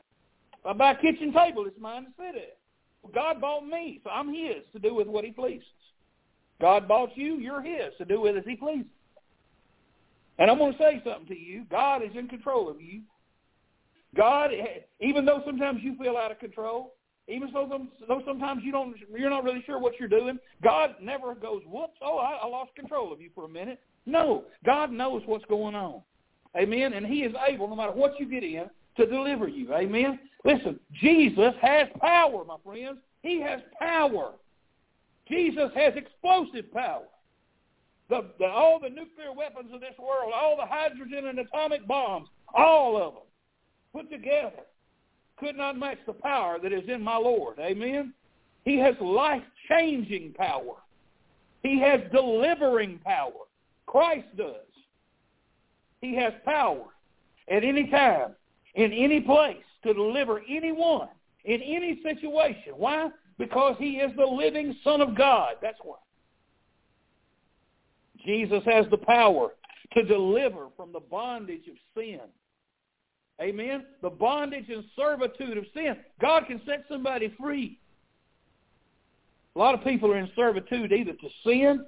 Buy 0.73 0.91
a 0.91 0.95
kitchen 0.95 1.31
table, 1.33 1.65
it's 1.65 1.79
mine 1.79 2.05
to 2.05 2.09
sit 2.17 2.35
at. 2.35 2.57
Well, 3.01 3.11
God 3.13 3.39
bought 3.39 3.65
me, 3.65 4.01
so 4.03 4.09
I'm 4.09 4.33
his 4.33 4.63
to 4.73 4.79
do 4.79 4.93
with 4.93 5.07
what 5.07 5.23
he 5.23 5.31
pleases. 5.31 5.67
God 6.59 6.87
bought 6.87 7.15
you, 7.15 7.37
you're 7.37 7.61
his 7.61 7.93
to 7.99 8.05
do 8.05 8.21
with 8.21 8.35
as 8.35 8.43
he 8.45 8.55
pleases. 8.55 8.85
And 10.39 10.51
I'm 10.51 10.57
going 10.57 10.73
to 10.73 10.77
say 10.77 11.01
something 11.03 11.27
to 11.27 11.39
you. 11.39 11.65
God 11.69 12.03
is 12.03 12.11
in 12.15 12.27
control 12.27 12.69
of 12.69 12.81
you. 12.81 13.01
God, 14.15 14.51
even 14.99 15.25
though 15.25 15.41
sometimes 15.45 15.79
you 15.83 15.95
feel 15.97 16.17
out 16.17 16.31
of 16.31 16.39
control, 16.39 16.93
even 17.27 17.49
though, 17.53 17.87
though 18.07 18.21
sometimes 18.25 18.61
you 18.63 18.71
don't, 18.71 18.95
you're 19.15 19.29
not 19.29 19.43
really 19.43 19.63
sure 19.65 19.79
what 19.79 19.93
you're 19.99 20.07
doing, 20.07 20.39
God 20.63 20.95
never 21.01 21.35
goes, 21.35 21.61
whoops, 21.65 21.97
oh, 22.01 22.17
I, 22.17 22.39
I 22.43 22.47
lost 22.47 22.73
control 22.75 23.11
of 23.11 23.19
you 23.19 23.29
for 23.35 23.45
a 23.45 23.49
minute. 23.49 23.81
No, 24.05 24.45
God 24.65 24.91
knows 24.91 25.23
what's 25.25 25.45
going 25.45 25.75
on. 25.75 26.01
Amen? 26.55 26.93
And 26.93 27.05
he 27.05 27.19
is 27.19 27.35
able, 27.47 27.67
no 27.67 27.75
matter 27.75 27.91
what 27.91 28.19
you 28.19 28.25
get 28.29 28.43
in, 28.43 28.69
to 28.97 29.05
deliver 29.05 29.47
you. 29.47 29.73
Amen? 29.73 30.19
Listen, 30.43 30.79
Jesus 30.93 31.53
has 31.61 31.87
power, 31.99 32.43
my 32.45 32.57
friends. 32.63 32.99
He 33.21 33.41
has 33.41 33.61
power. 33.79 34.31
Jesus 35.27 35.69
has 35.75 35.93
explosive 35.95 36.71
power. 36.73 37.03
The, 38.09 38.25
the, 38.39 38.45
all 38.45 38.79
the 38.79 38.89
nuclear 38.89 39.33
weapons 39.35 39.73
of 39.73 39.81
this 39.81 39.97
world, 39.99 40.31
all 40.33 40.55
the 40.55 40.65
hydrogen 40.65 41.27
and 41.27 41.39
atomic 41.39 41.85
bombs, 41.87 42.29
all 42.53 42.95
of 42.95 43.13
them 43.13 43.23
put 43.93 44.09
together. 44.09 44.63
could 45.37 45.55
not 45.55 45.77
match 45.77 45.99
the 46.05 46.13
power 46.13 46.57
that 46.61 46.73
is 46.73 46.87
in 46.89 47.01
my 47.01 47.17
Lord. 47.17 47.59
Amen. 47.59 48.13
He 48.65 48.77
has 48.79 48.95
life-changing 48.99 50.33
power. 50.33 50.75
He 51.63 51.79
has 51.79 52.01
delivering 52.11 52.99
power. 53.05 53.31
Christ 53.85 54.27
does. 54.37 54.55
He 56.01 56.15
has 56.15 56.33
power 56.43 56.85
at 57.49 57.63
any 57.63 57.89
time, 57.89 58.35
in 58.77 58.93
any 58.93 59.19
place, 59.19 59.57
to 59.83 59.93
deliver 59.93 60.41
anyone 60.47 61.09
in 61.43 61.61
any 61.61 61.99
situation. 62.03 62.73
Why? 62.75 63.09
Because 63.37 63.75
he 63.79 63.97
is 63.97 64.11
the 64.15 64.25
living 64.25 64.75
Son 64.83 65.01
of 65.01 65.17
God. 65.17 65.55
That's 65.61 65.79
why. 65.83 65.97
Jesus 68.25 68.61
has 68.65 68.85
the 68.91 68.97
power 68.97 69.49
to 69.93 70.03
deliver 70.03 70.67
from 70.75 70.93
the 70.93 70.99
bondage 70.99 71.67
of 71.67 71.75
sin. 71.95 72.19
Amen? 73.41 73.85
The 74.01 74.09
bondage 74.09 74.69
and 74.69 74.83
servitude 74.95 75.57
of 75.57 75.65
sin. 75.73 75.97
God 76.19 76.45
can 76.47 76.61
set 76.65 76.85
somebody 76.89 77.33
free. 77.39 77.79
A 79.55 79.59
lot 79.59 79.73
of 79.73 79.83
people 79.83 80.11
are 80.11 80.17
in 80.17 80.29
servitude 80.35 80.91
either 80.91 81.13
to 81.13 81.29
sin, 81.43 81.85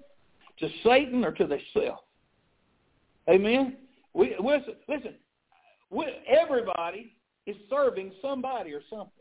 to 0.60 0.70
Satan, 0.84 1.24
or 1.24 1.32
to 1.34 1.46
themselves. 1.46 2.02
Amen? 3.30 3.78
We, 4.14 4.36
listen, 4.40 4.76
listen 4.88 5.14
everybody 6.28 7.14
is 7.46 7.56
serving 7.70 8.12
somebody 8.22 8.74
or 8.74 8.82
something. 8.90 9.12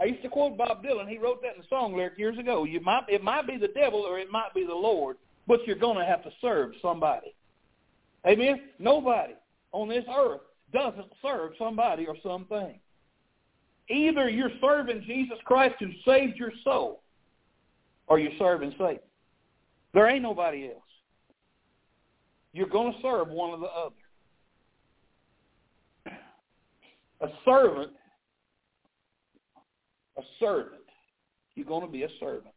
I 0.00 0.04
used 0.04 0.22
to 0.22 0.28
quote 0.28 0.56
Bob 0.56 0.84
Dylan. 0.84 1.08
He 1.08 1.18
wrote 1.18 1.42
that 1.42 1.56
in 1.56 1.62
a 1.62 1.68
song 1.68 1.96
lyric 1.96 2.18
years 2.18 2.38
ago. 2.38 2.64
You 2.64 2.80
might, 2.80 3.04
it 3.08 3.22
might 3.22 3.46
be 3.46 3.56
the 3.56 3.68
devil 3.68 4.00
or 4.00 4.18
it 4.18 4.30
might 4.30 4.54
be 4.54 4.64
the 4.64 4.74
Lord, 4.74 5.16
but 5.46 5.66
you're 5.66 5.76
going 5.76 5.98
to 5.98 6.04
have 6.04 6.22
to 6.24 6.30
serve 6.40 6.72
somebody. 6.80 7.34
Amen? 8.26 8.60
Nobody 8.78 9.34
on 9.72 9.88
this 9.88 10.04
earth 10.14 10.40
doesn't 10.72 11.12
serve 11.22 11.52
somebody 11.58 12.06
or 12.06 12.16
something. 12.22 12.78
Either 13.88 14.28
you're 14.28 14.52
serving 14.60 15.02
Jesus 15.06 15.38
Christ 15.44 15.76
who 15.80 15.88
saved 16.04 16.36
your 16.36 16.52
soul, 16.62 17.00
or 18.06 18.18
you're 18.18 18.32
serving 18.38 18.72
Satan. 18.72 18.98
There 19.94 20.08
ain't 20.08 20.22
nobody 20.22 20.66
else. 20.66 20.82
You're 22.52 22.68
going 22.68 22.92
to 22.92 22.98
serve 23.02 23.28
one 23.28 23.50
or 23.50 23.58
the 23.58 23.66
other. 23.66 23.94
A 27.20 27.28
servant, 27.44 27.92
a 30.16 30.22
servant, 30.38 30.82
you're 31.54 31.66
going 31.66 31.84
to 31.84 31.90
be 31.90 32.04
a 32.04 32.08
servant. 32.20 32.54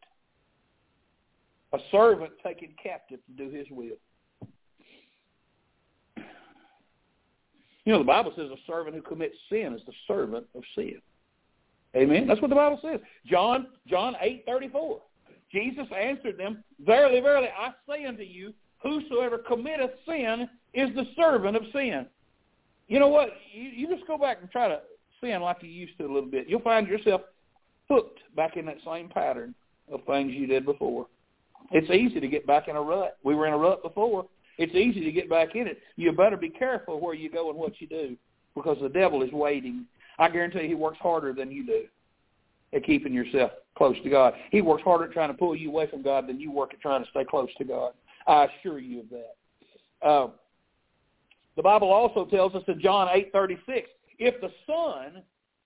A 1.74 1.80
servant 1.91 2.32
taken 2.43 2.69
captive 2.82 3.19
to 3.26 3.32
do 3.43 3.56
his 3.56 3.65
will. 3.71 3.97
You 7.86 7.93
know, 7.93 8.00
the 8.00 8.06
Bible 8.06 8.32
says 8.36 8.50
a 8.52 8.71
servant 8.71 8.95
who 8.95 9.02
commits 9.02 9.36
sin 9.50 9.74
is 9.74 9.82
the 9.88 9.93
servant 10.08 10.45
of 10.54 10.63
sin. 10.76 11.02
Amen. 11.95 12.28
That's 12.28 12.41
what 12.41 12.50
the 12.50 12.56
Bible 12.56 12.80
says. 12.82 13.00
John 13.26 13.67
John 13.88 14.15
eight 14.21 14.43
thirty 14.45 14.69
four. 14.69 15.02
Jesus 15.52 15.88
answered 15.97 16.38
them, 16.38 16.63
Verily, 16.80 17.19
verily, 17.19 17.50
I 17.58 17.71
say 17.89 18.06
unto 18.06 18.24
you, 18.24 18.54
whosoever 18.82 19.38
committeth 19.38 19.91
sin 20.08 20.47
is 20.74 20.89
the 20.95 21.06
servant 21.15 21.58
of 21.58 21.63
sin. 21.74 22.06
You 22.91 22.99
know 22.99 23.08
what? 23.08 23.30
You, 23.54 23.69
you 23.69 23.88
just 23.88 24.06
go 24.06 24.17
back 24.17 24.39
and 24.41 24.51
try 24.51 24.67
to 24.67 24.82
sin 25.21 25.41
like 25.41 25.60
you 25.62 25.69
used 25.69 25.97
to 25.97 26.04
a 26.04 26.12
little 26.12 26.30
bit. 26.30 26.49
You'll 26.49 26.60
find 26.60 26.86
yourself 26.89 27.21
hooked 27.89 28.19
back 28.36 28.58
in 28.58 28.65
that 28.65 28.80
same 28.86 29.08
pattern 29.08 29.56
of 29.89 30.01
things 30.04 30.34
you 30.34 30.45
did 30.45 30.65
before. 30.65 31.08
It's 31.71 31.89
easy 31.89 32.19
to 32.19 32.27
get 32.27 32.45
back 32.45 32.67
in 32.67 32.75
a 32.75 32.82
rut. 32.82 33.17
We 33.23 33.34
were 33.34 33.47
in 33.47 33.54
a 33.54 33.58
rut 33.58 33.82
before. 33.82 34.25
It's 34.58 34.75
easy 34.75 35.06
to 35.06 35.12
get 35.13 35.30
back 35.30 35.56
in 35.56 35.67
it. 35.67 35.80
You 35.95 36.12
better 36.12 36.36
be 36.36 36.49
careful 36.49 36.99
where 36.99 37.13
you 37.13 37.32
go 37.32 37.49
and 37.49 37.58
what 37.58 37.80
you 37.80 37.88
do 37.88 38.17
because 38.56 38.77
the 38.82 38.89
devil 38.89 39.23
is 39.23 39.32
waiting. 39.32 39.86
I 40.19 40.27
guarantee 40.27 40.67
he 40.67 40.75
works 40.75 40.97
harder 41.01 41.32
than 41.32 41.49
you 41.49 41.65
do 41.65 41.84
at 42.73 42.84
keeping 42.84 43.13
yourself 43.13 43.51
close 43.77 43.95
to 44.04 44.10
God. 44.10 44.34
He 44.51 44.60
works 44.60 44.84
harder 44.84 45.06
at 45.06 45.13
trying 45.13 45.32
to 45.32 45.38
pull 45.38 45.56
you 45.56 45.69
away 45.69 45.89
from 45.89 46.01
God 46.01 46.27
than 46.27 46.41
you 46.41 46.51
work 46.51 46.73
at 46.73 46.82
trying 46.82 47.06
to 47.06 47.10
stay 47.12 47.23
close 47.23 47.49
to 47.58 47.63
God. 47.63 47.93
I 48.27 48.47
assure 48.47 48.80
you 48.80 48.99
of 48.99 49.06
that. 49.12 50.08
Um, 50.10 50.32
the 51.55 51.63
Bible 51.63 51.91
also 51.91 52.25
tells 52.25 52.55
us 52.55 52.63
in 52.67 52.79
John 52.79 53.07
8:36, 53.09 53.87
if 54.19 54.39
the 54.41 54.51
Son 54.65 55.23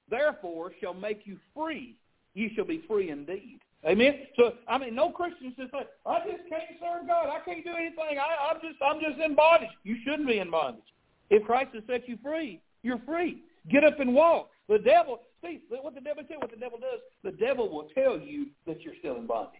therefore 0.10 0.72
shall 0.80 0.94
make 0.94 1.26
you 1.26 1.38
free, 1.54 1.96
you 2.34 2.50
shall 2.56 2.66
be 2.66 2.84
free 2.88 3.10
indeed. 3.10 3.60
Amen. 3.86 4.28
So 4.36 4.54
I 4.68 4.78
mean, 4.78 4.96
no 4.96 5.12
Christian 5.12 5.54
says, 5.56 5.70
"I 6.06 6.20
just 6.20 6.50
can't 6.50 6.80
serve 6.80 7.08
God. 7.08 7.30
I 7.30 7.40
can't 7.46 7.64
do 7.64 7.74
anything. 7.74 8.18
I, 8.18 8.52
I'm 8.52 8.62
just, 8.62 8.82
I'm 8.82 9.00
just 9.00 9.20
in 9.20 9.36
bondage." 9.36 9.70
You 9.84 9.98
shouldn't 10.04 10.28
be 10.28 10.40
in 10.40 10.50
bondage. 10.50 10.84
If 11.30 11.44
Christ 11.46 11.70
has 11.74 11.84
set 11.88 12.08
you 12.08 12.18
free, 12.24 12.62
you're 12.84 13.00
free. 13.06 13.44
Get 13.70 13.84
up 13.84 14.00
and 14.00 14.14
walk. 14.14 14.50
The 14.68 14.80
devil, 14.80 15.22
see 15.44 15.62
what 15.70 15.94
the 15.94 16.02
devil 16.02 16.24
tell 16.24 16.40
what 16.40 16.52
the 16.52 16.58
devil 16.58 16.80
does. 16.80 17.00
The 17.24 17.32
devil 17.32 17.70
will 17.70 17.88
tell 17.94 18.18
you 18.18 18.48
that 18.66 18.82
you're 18.82 18.96
still 19.00 19.18
in 19.18 19.28
bondage. 19.28 19.60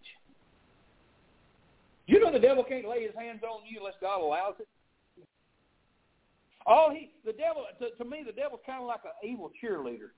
You 2.06 2.20
know 2.20 2.32
the 2.32 2.38
devil 2.38 2.62
can't 2.62 2.88
lay 2.88 3.02
his 3.02 3.14
hands 3.16 3.42
on 3.42 3.62
you 3.68 3.78
unless 3.78 3.94
God 4.00 4.20
allows 4.20 4.54
it. 4.60 4.68
All 6.66 6.90
he, 6.90 7.10
the 7.24 7.32
devil, 7.32 7.64
to, 7.80 7.90
to 8.02 8.04
me, 8.08 8.22
the 8.26 8.32
devil's 8.32 8.60
kind 8.66 8.80
of 8.82 8.88
like 8.88 9.00
an 9.04 9.28
evil 9.28 9.50
cheerleader. 9.62 10.10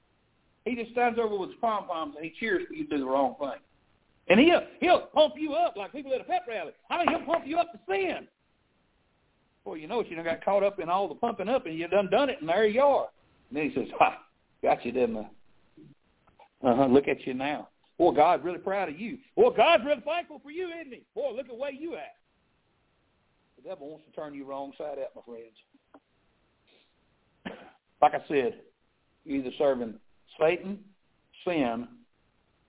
He 0.64 0.74
just 0.74 0.92
stands 0.92 1.18
over 1.18 1.36
with 1.36 1.50
his 1.50 1.58
pom 1.60 1.86
poms 1.86 2.14
and 2.16 2.24
he 2.24 2.32
cheers 2.40 2.66
for 2.66 2.74
you 2.74 2.84
to 2.84 2.96
do 2.96 2.98
the 2.98 3.06
wrong 3.06 3.36
thing. 3.38 3.60
And 4.28 4.38
he'll 4.40 4.62
he'll 4.80 5.00
pump 5.14 5.34
you 5.38 5.54
up 5.54 5.76
like 5.76 5.92
people 5.92 6.12
at 6.12 6.20
a 6.20 6.24
pep 6.24 6.42
rally. 6.46 6.72
I 6.90 6.98
mean, 6.98 7.08
he'll 7.08 7.26
pump 7.26 7.46
you 7.46 7.58
up 7.58 7.72
to 7.72 7.78
sin. 7.88 8.26
Boy, 9.64 9.74
you 9.74 9.86
know 9.86 10.00
it, 10.00 10.08
you 10.08 10.16
done 10.16 10.24
got 10.24 10.44
caught 10.44 10.62
up 10.62 10.80
in 10.80 10.88
all 10.88 11.08
the 11.08 11.14
pumping 11.14 11.48
up, 11.48 11.66
and 11.66 11.78
you 11.78 11.88
done 11.88 12.10
done 12.10 12.28
it, 12.28 12.38
and 12.40 12.48
there 12.48 12.66
you 12.66 12.80
are. 12.80 13.08
And 13.48 13.58
then 13.58 13.70
he 13.70 13.74
says, 13.74 13.88
"Ha, 13.98 14.18
got 14.62 14.84
you, 14.84 14.92
didn't 14.92 15.16
I? 15.16 16.68
Uh 16.68 16.76
huh. 16.76 16.86
Look 16.86 17.08
at 17.08 17.26
you 17.26 17.34
now. 17.34 17.68
Boy, 17.96 18.12
God's 18.12 18.44
really 18.44 18.58
proud 18.58 18.88
of 18.88 18.98
you. 18.98 19.18
Boy, 19.36 19.50
God's 19.56 19.84
really 19.84 20.02
thankful 20.02 20.40
for 20.42 20.50
you, 20.50 20.68
isn't 20.68 20.92
he? 20.92 21.02
Boy, 21.14 21.32
look 21.34 21.48
at 21.48 21.56
where 21.56 21.72
you 21.72 21.96
at. 21.96 22.16
The 23.56 23.70
devil 23.70 23.90
wants 23.90 24.04
to 24.06 24.12
turn 24.12 24.34
you 24.34 24.44
wrong 24.44 24.72
side 24.78 24.98
out, 24.98 25.16
my 25.16 25.22
friends. 25.26 25.56
Like 28.00 28.14
I 28.14 28.20
said, 28.28 28.60
you're 29.24 29.38
either 29.38 29.50
serving 29.58 29.94
Satan, 30.40 30.78
sin, 31.44 31.88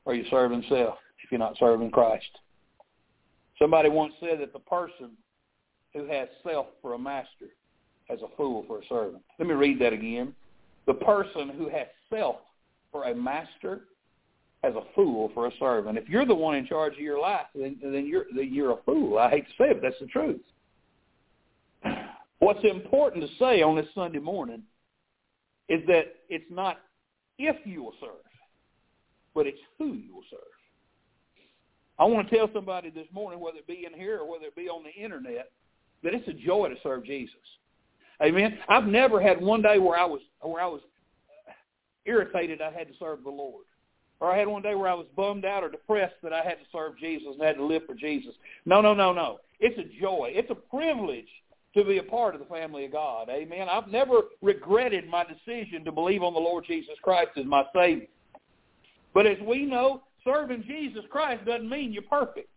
or 0.06 0.16
you're 0.16 0.26
serving 0.30 0.64
self 0.70 0.96
if 1.24 1.32
you're 1.32 1.40
not 1.40 1.58
serving 1.58 1.92
Christ. 1.92 2.26
Somebody 3.60 3.90
once 3.90 4.14
said 4.20 4.40
that 4.40 4.54
the 4.54 4.60
person 4.60 5.12
who 5.94 6.06
has 6.08 6.30
self 6.44 6.68
for 6.82 6.94
a 6.94 7.00
master 7.00 7.48
has 8.08 8.20
a 8.22 8.36
fool 8.36 8.64
for 8.68 8.80
a 8.80 8.88
servant. 8.88 9.22
Let 9.38 9.48
me 9.48 9.54
read 9.54 9.80
that 9.80 9.94
again. 9.94 10.34
The 10.88 10.94
person 10.94 11.50
who 11.50 11.70
has 11.70 11.88
self 12.10 12.38
for 12.92 13.04
a 13.06 13.16
master 13.16 13.82
has 14.64 14.74
a 14.76 14.82
fool 14.96 15.32
for 15.34 15.48
a 15.48 15.52
servant. 15.60 15.98
If 15.98 16.10
you're 16.10 16.26
the 16.26 16.36
one 16.36 16.56
in 16.56 16.66
charge 16.66 16.94
of 16.94 17.00
your 17.00 17.20
life, 17.20 17.46
then, 17.56 17.78
then 17.82 18.06
you're 18.06 18.26
then 18.36 18.54
you're 18.54 18.72
a 18.72 18.84
fool. 18.86 19.18
I 19.18 19.30
hate 19.30 19.46
to 19.46 19.52
say 19.58 19.70
it, 19.70 19.82
but 19.82 19.84
that's 19.84 20.00
the 20.00 20.08
truth. 20.08 20.42
What's 22.40 22.64
important 22.64 23.24
to 23.24 23.36
say 23.38 23.62
on 23.62 23.76
this 23.76 23.88
Sunday 23.94 24.20
morning 24.20 24.64
is 25.70 25.86
that 25.88 26.16
it's 26.30 26.46
not 26.50 26.80
if 27.38 27.56
you 27.66 27.84
will 27.84 27.94
serve, 28.02 28.26
but 29.34 29.48
it's 29.48 29.60
who 29.78 29.94
you 29.94 30.14
will 30.14 30.24
serve. 30.30 30.40
I 31.98 32.06
want 32.06 32.30
to 32.30 32.36
tell 32.36 32.50
somebody 32.54 32.90
this 32.90 33.08
morning, 33.14 33.40
whether 33.40 33.58
it 33.58 33.68
be 33.68 33.86
in 33.86 33.98
here 33.98 34.20
or 34.20 34.30
whether 34.30 34.46
it 34.46 34.56
be 34.56 34.70
on 34.70 34.84
the 34.84 35.02
internet, 35.02 35.52
that 36.04 36.14
it's 36.14 36.28
a 36.28 36.34
joy 36.34 36.70
to 36.70 36.76
serve 36.82 37.06
Jesus. 37.06 37.36
Amen. 38.22 38.58
I've 38.68 38.86
never 38.86 39.22
had 39.22 39.42
one 39.42 39.62
day 39.62 39.80
where 39.80 39.98
I 39.98 40.06
was 40.06 40.22
where 40.42 40.62
I 40.62 40.68
was 40.68 40.82
irritated 42.06 42.62
I 42.62 42.72
had 42.72 42.88
to 42.88 42.94
serve 43.00 43.24
the 43.24 43.30
Lord. 43.30 43.66
Or 44.20 44.32
I 44.32 44.38
had 44.38 44.48
one 44.50 44.62
day 44.62 44.76
where 44.76 44.90
I 44.90 44.94
was 44.94 45.06
bummed 45.16 45.46
out 45.46 45.64
or 45.64 45.70
depressed 45.70 46.16
that 46.24 46.34
I 46.34 46.44
had 46.44 46.56
to 46.56 46.66
serve 46.74 46.98
Jesus 46.98 47.30
and 47.34 47.42
had 47.42 47.56
to 47.56 47.66
live 47.66 47.84
for 47.86 47.96
Jesus. 47.96 48.34
No, 48.66 48.82
no, 48.82 48.94
no, 48.94 49.14
no. 49.14 49.40
It's 49.62 49.78
a 49.78 50.02
joy. 50.02 50.32
It's 50.34 50.52
a 50.52 50.56
privilege 50.56 51.30
to 51.76 51.84
be 51.84 52.00
a 52.00 52.04
part 52.04 52.34
of 52.34 52.40
the 52.40 52.48
family 52.48 52.86
of 52.86 52.92
God. 52.92 53.30
Amen. 53.30 53.68
I've 53.70 53.88
never 53.88 54.22
regretted 54.42 55.08
my 55.08 55.24
decision 55.24 55.86
to 55.86 55.92
believe 55.92 56.24
on 56.24 56.34
the 56.34 56.40
Lord 56.40 56.66
Jesus 56.66 56.96
Christ 57.04 57.32
as 57.38 57.46
my 57.46 57.64
Savior. 57.76 58.08
But 59.14 59.28
as 59.28 59.38
we 59.46 59.66
know, 59.66 60.04
serving 60.24 60.64
Jesus 60.68 61.04
Christ 61.10 61.46
doesn't 61.46 61.70
mean 61.70 61.94
you're 61.94 62.04
perfect. 62.04 62.50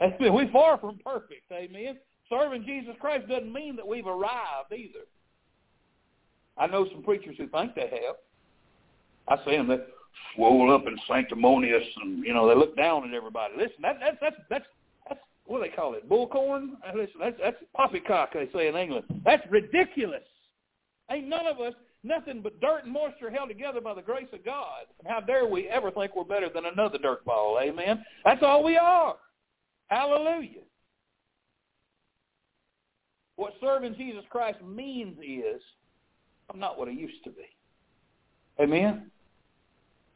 We're 0.20 0.50
far 0.52 0.78
from 0.78 0.98
perfect. 1.04 1.50
Amen. 1.52 1.96
Serving 2.28 2.64
Jesus 2.64 2.94
Christ 3.00 3.28
doesn't 3.28 3.52
mean 3.52 3.76
that 3.76 3.86
we've 3.86 4.06
arrived 4.06 4.72
either. 4.76 5.06
I 6.56 6.66
know 6.66 6.86
some 6.92 7.02
preachers 7.02 7.36
who 7.38 7.48
think 7.48 7.74
they 7.74 7.82
have. 7.82 8.16
I 9.28 9.44
see 9.44 9.56
them 9.56 9.68
that 9.68 9.86
swole 10.34 10.74
up 10.74 10.86
and 10.86 10.98
sanctimonious, 11.08 11.84
and 12.02 12.24
you 12.24 12.34
know 12.34 12.48
they 12.48 12.54
look 12.54 12.76
down 12.76 13.08
at 13.08 13.14
everybody. 13.14 13.54
Listen, 13.56 13.76
that, 13.82 13.98
that's 14.00 14.16
that's 14.20 14.36
that's 14.50 14.64
what 15.48 15.62
do 15.62 15.70
they 15.70 15.74
call 15.74 15.94
it? 15.94 16.08
Bullcorn? 16.08 16.72
Listen, 16.94 17.20
that's 17.20 17.36
that's 17.42 17.56
poppycock 17.74 18.34
they 18.34 18.48
say 18.52 18.68
in 18.68 18.76
England. 18.76 19.06
That's 19.24 19.42
ridiculous. 19.50 20.22
Ain't 21.10 21.26
none 21.26 21.46
of 21.46 21.58
us 21.58 21.72
nothing 22.04 22.42
but 22.42 22.60
dirt 22.60 22.84
and 22.84 22.92
moisture 22.92 23.30
held 23.30 23.48
together 23.48 23.80
by 23.80 23.94
the 23.94 24.02
grace 24.02 24.28
of 24.34 24.44
God. 24.44 24.84
How 25.06 25.20
dare 25.20 25.46
we 25.46 25.66
ever 25.68 25.90
think 25.90 26.14
we're 26.14 26.24
better 26.24 26.50
than 26.54 26.66
another 26.66 26.98
dirt 26.98 27.24
ball? 27.24 27.58
Amen. 27.62 28.04
That's 28.26 28.42
all 28.42 28.62
we 28.62 28.76
are. 28.76 29.16
Hallelujah. 29.86 30.60
What 33.36 33.54
serving 33.60 33.94
Jesus 33.96 34.24
Christ 34.28 34.58
means 34.62 35.16
is, 35.18 35.62
I'm 36.52 36.60
not 36.60 36.78
what 36.78 36.88
I 36.88 36.92
used 36.92 37.24
to 37.24 37.30
be. 37.30 37.46
Amen. 38.60 39.10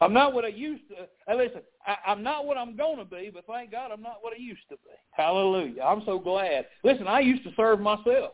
I'm 0.02 0.12
not 0.12 0.32
what 0.32 0.44
I 0.44 0.48
used 0.48 0.82
to. 0.88 1.06
Hey, 1.26 1.36
listen, 1.36 1.60
I, 1.86 1.96
I'm 2.06 2.22
not 2.22 2.44
what 2.44 2.58
I'm 2.58 2.76
going 2.76 2.98
to 2.98 3.04
be, 3.04 3.30
but 3.32 3.46
thank 3.46 3.70
God 3.70 3.90
I'm 3.92 4.02
not 4.02 4.18
what 4.20 4.32
I 4.32 4.36
used 4.36 4.68
to 4.70 4.76
be. 4.76 4.90
Hallelujah. 5.12 5.82
I'm 5.82 6.02
so 6.04 6.18
glad. 6.18 6.66
Listen, 6.82 7.06
I 7.06 7.20
used 7.20 7.44
to 7.44 7.50
serve 7.56 7.80
myself 7.80 8.32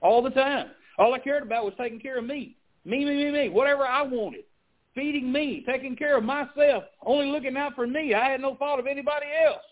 all 0.00 0.22
the 0.22 0.30
time. 0.30 0.68
All 0.98 1.14
I 1.14 1.18
cared 1.18 1.42
about 1.42 1.64
was 1.64 1.74
taking 1.76 1.98
care 2.00 2.18
of 2.18 2.24
me. 2.24 2.56
Me, 2.84 3.04
me, 3.04 3.24
me, 3.24 3.32
me. 3.32 3.48
Whatever 3.48 3.84
I 3.84 4.02
wanted. 4.02 4.44
Feeding 4.94 5.30
me, 5.30 5.64
taking 5.68 5.94
care 5.94 6.16
of 6.16 6.24
myself, 6.24 6.84
only 7.04 7.26
looking 7.26 7.56
out 7.56 7.74
for 7.74 7.86
me. 7.86 8.14
I 8.14 8.30
had 8.30 8.40
no 8.40 8.56
thought 8.56 8.80
of 8.80 8.86
anybody 8.86 9.26
else. 9.44 9.62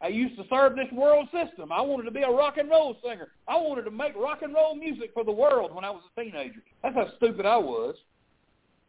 I 0.00 0.08
used 0.08 0.36
to 0.36 0.44
serve 0.50 0.74
this 0.74 0.90
world 0.92 1.28
system. 1.32 1.70
I 1.70 1.80
wanted 1.80 2.04
to 2.04 2.10
be 2.10 2.22
a 2.22 2.30
rock 2.30 2.56
and 2.56 2.68
roll 2.68 2.96
singer. 3.06 3.28
I 3.46 3.56
wanted 3.56 3.82
to 3.82 3.92
make 3.92 4.16
rock 4.16 4.42
and 4.42 4.52
roll 4.52 4.74
music 4.74 5.10
for 5.14 5.22
the 5.22 5.30
world 5.30 5.72
when 5.72 5.84
I 5.84 5.90
was 5.90 6.02
a 6.16 6.20
teenager. 6.20 6.60
That's 6.82 6.96
how 6.96 7.06
stupid 7.18 7.46
I 7.46 7.56
was. 7.56 7.94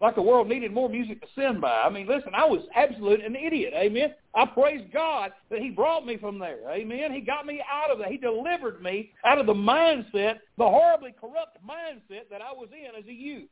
Like 0.04 0.16
the 0.16 0.22
world 0.22 0.50
needed 0.50 0.74
more 0.74 0.89
music 0.89 1.22
to 1.22 1.28
send 1.34 1.62
by. 1.62 1.82
I 1.82 1.89
mean, 1.89 2.06
listen, 2.10 2.34
I 2.36 2.44
was 2.44 2.60
absolute 2.76 3.24
an 3.24 3.38
idiot. 3.38 3.72
Amen. 3.74 4.13
I 4.36 4.46
praise 4.46 4.86
God 4.92 5.32
that 5.50 5.60
he 5.60 5.70
brought 5.70 6.06
me 6.06 6.18
from 6.18 6.38
there. 6.38 6.60
Amen. 6.70 7.13
He 7.13 7.22
got 7.22 7.46
me 7.46 7.63
out 7.72 7.89
of 7.89 8.00
that. 8.00 8.10
He 8.10 8.18
delivered 8.18 8.82
me 8.82 9.13
out 9.24 9.39
of 9.39 9.46
the 9.46 9.54
mindset, 9.54 10.39
the 10.58 10.66
horribly 10.66 11.16
corrupt 11.18 11.58
mindset 11.66 12.30
that 12.30 12.42
I 12.42 12.52
was 12.52 12.68
in 12.74 13.00
as 13.00 13.08
a 13.08 13.13
youth. 13.13 13.48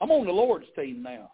I'm 0.00 0.12
on 0.12 0.24
the 0.24 0.32
Lord's 0.32 0.66
team 0.76 1.02
now. 1.02 1.32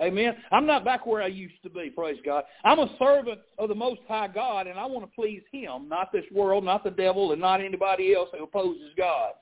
Amen. 0.00 0.36
I'm 0.52 0.64
not 0.64 0.84
back 0.84 1.06
where 1.06 1.24
I 1.24 1.26
used 1.26 1.60
to 1.64 1.70
be, 1.70 1.90
praise 1.90 2.20
God. 2.24 2.44
I'm 2.62 2.78
a 2.78 2.88
servant 3.00 3.40
of 3.58 3.68
the 3.68 3.74
Most 3.74 4.02
High 4.06 4.28
God, 4.28 4.68
and 4.68 4.78
I 4.78 4.86
want 4.86 5.04
to 5.04 5.14
please 5.16 5.42
him, 5.50 5.88
not 5.88 6.12
this 6.12 6.24
world, 6.32 6.62
not 6.62 6.84
the 6.84 6.90
devil, 6.92 7.32
and 7.32 7.40
not 7.40 7.60
anybody 7.60 8.14
else 8.14 8.28
who 8.32 8.44
opposes 8.44 8.92
God. 8.96 9.32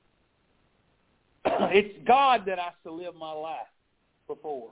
it's 1.73 1.99
God 2.07 2.43
that 2.47 2.59
I 2.59 2.71
to 2.85 2.93
live 2.93 3.15
my 3.15 3.33
life 3.33 3.59
before. 4.27 4.71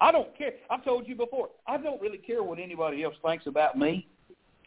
I 0.00 0.10
don't 0.10 0.36
care. 0.36 0.54
I've 0.70 0.84
told 0.84 1.06
you 1.06 1.14
before, 1.14 1.50
I 1.66 1.76
don't 1.76 2.00
really 2.00 2.18
care 2.18 2.42
what 2.42 2.58
anybody 2.58 3.04
else 3.04 3.14
thinks 3.24 3.46
about 3.46 3.78
me. 3.78 4.08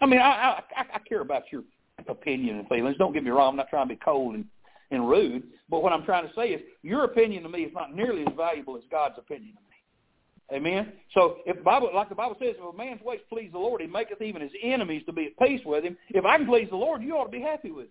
I 0.02 0.06
mean, 0.06 0.20
I, 0.20 0.62
I, 0.78 0.86
I 0.96 1.00
care 1.00 1.22
about 1.22 1.44
your 1.52 1.64
opinion 2.08 2.60
and 2.60 2.68
feelings. 2.68 2.98
Don't 2.98 3.14
get 3.14 3.24
me 3.24 3.32
wrong. 3.32 3.52
I'm 3.52 3.56
not 3.58 3.70
trying 3.70 3.88
to 3.88 3.94
be 3.94 4.00
cold 4.04 4.36
and, 4.36 4.46
and 4.92 5.10
rude. 5.10 5.44
But 5.70 5.84
what 5.84 5.94
I'm 5.94 6.04
trying 6.04 6.28
to 6.28 6.34
say 6.36 6.50
is 6.50 6.62
your 6.84 7.04
opinion 7.04 7.44
to 7.44 7.50
me 7.50 7.64
is 7.64 7.74
not 7.74 7.96
nearly 7.96 8.22
as 8.22 8.34
valuable 8.36 8.78
as 8.78 8.84
God's 8.90 9.16
opinion 9.18 9.56
to 9.56 9.62
me. 9.62 10.58
Amen. 10.58 10.94
So 11.14 11.38
if 11.46 11.62
Bible, 11.64 11.90
like 11.94 12.10
the 12.10 12.16
Bible 12.16 12.36
says, 12.40 12.56
if 12.58 12.74
a 12.74 12.78
man's 12.78 13.02
ways 13.02 13.20
please 13.30 13.50
the 13.52 13.58
Lord, 13.58 13.82
he 13.82 13.88
maketh 13.88 14.22
even 14.22 14.42
his 14.42 14.52
enemies 14.62 15.02
to 15.08 15.14
be 15.14 15.26
at 15.26 15.48
peace 15.48 15.62
with 15.66 15.84
him. 15.84 15.98
If 16.10 16.24
I 16.24 16.38
can 16.38 16.46
please 16.46 16.68
the 16.70 16.76
Lord, 16.76 17.02
you 17.02 17.16
ought 17.18 17.26
to 17.26 17.32
be 17.32 17.42
happy 17.42 17.72
with. 17.72 17.88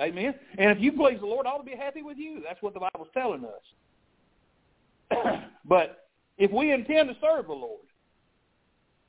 Amen. 0.00 0.34
And 0.58 0.70
if 0.70 0.80
you 0.80 0.92
please 0.92 1.18
the 1.20 1.26
Lord, 1.26 1.46
I 1.46 1.50
ought 1.50 1.58
to 1.58 1.64
be 1.64 1.76
happy 1.76 2.02
with 2.02 2.16
you. 2.18 2.40
That's 2.46 2.62
what 2.62 2.74
the 2.74 2.80
Bible's 2.80 3.08
telling 3.12 3.44
us. 3.44 3.62
but 5.64 6.08
if 6.36 6.50
we 6.52 6.72
intend 6.72 7.08
to 7.08 7.16
serve 7.20 7.46
the 7.46 7.52
Lord, 7.52 7.80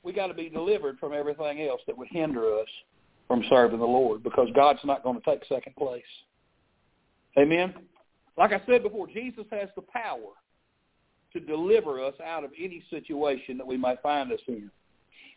we 0.02 0.12
got 0.12 0.28
to 0.28 0.34
be 0.34 0.48
delivered 0.48 0.98
from 0.98 1.12
everything 1.12 1.62
else 1.62 1.80
that 1.86 1.96
would 1.96 2.08
hinder 2.08 2.58
us 2.58 2.68
from 3.28 3.44
serving 3.48 3.78
the 3.78 3.84
Lord 3.84 4.22
because 4.22 4.48
God's 4.54 4.80
not 4.84 5.02
going 5.02 5.20
to 5.20 5.24
take 5.24 5.44
second 5.48 5.76
place. 5.76 6.02
Amen. 7.38 7.74
Like 8.36 8.52
I 8.52 8.60
said 8.66 8.82
before, 8.82 9.06
Jesus 9.06 9.44
has 9.52 9.68
the 9.76 9.82
power 9.82 10.32
to 11.32 11.40
deliver 11.40 12.02
us 12.04 12.14
out 12.24 12.42
of 12.42 12.50
any 12.58 12.82
situation 12.90 13.56
that 13.58 13.66
we 13.66 13.76
might 13.76 14.02
find 14.02 14.32
us 14.32 14.40
in. 14.48 14.70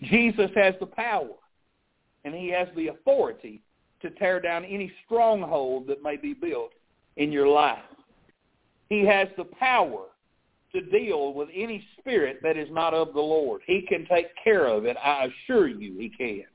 Jesus 0.04 0.50
has 0.56 0.74
the 0.80 0.88
power 0.88 1.36
and 2.26 2.34
he 2.34 2.50
has 2.50 2.68
the 2.76 2.88
authority 2.88 3.62
to 4.04 4.12
tear 4.12 4.40
down 4.40 4.64
any 4.66 4.92
stronghold 5.06 5.88
that 5.88 6.04
may 6.04 6.18
be 6.18 6.34
built 6.34 6.72
in 7.18 7.32
your 7.32 7.48
life. 7.48 7.80
He 8.90 9.06
has 9.06 9.28
the 9.38 9.46
power 9.46 10.06
to 10.74 10.82
deal 10.82 11.34
with 11.34 11.50
any 11.54 11.86
spirit 12.00 12.40
that 12.44 12.58
is 12.58 12.68
not 12.72 12.94
of 12.94 13.14
the 13.14 13.22
Lord. 13.22 13.62
He 13.66 13.82
can 13.82 14.06
take 14.06 14.28
care 14.44 14.68
of 14.68 14.86
it. 14.86 14.98
I 15.04 15.28
assure 15.28 15.68
you 15.68 15.98
he 15.98 16.10
can. 16.10 16.46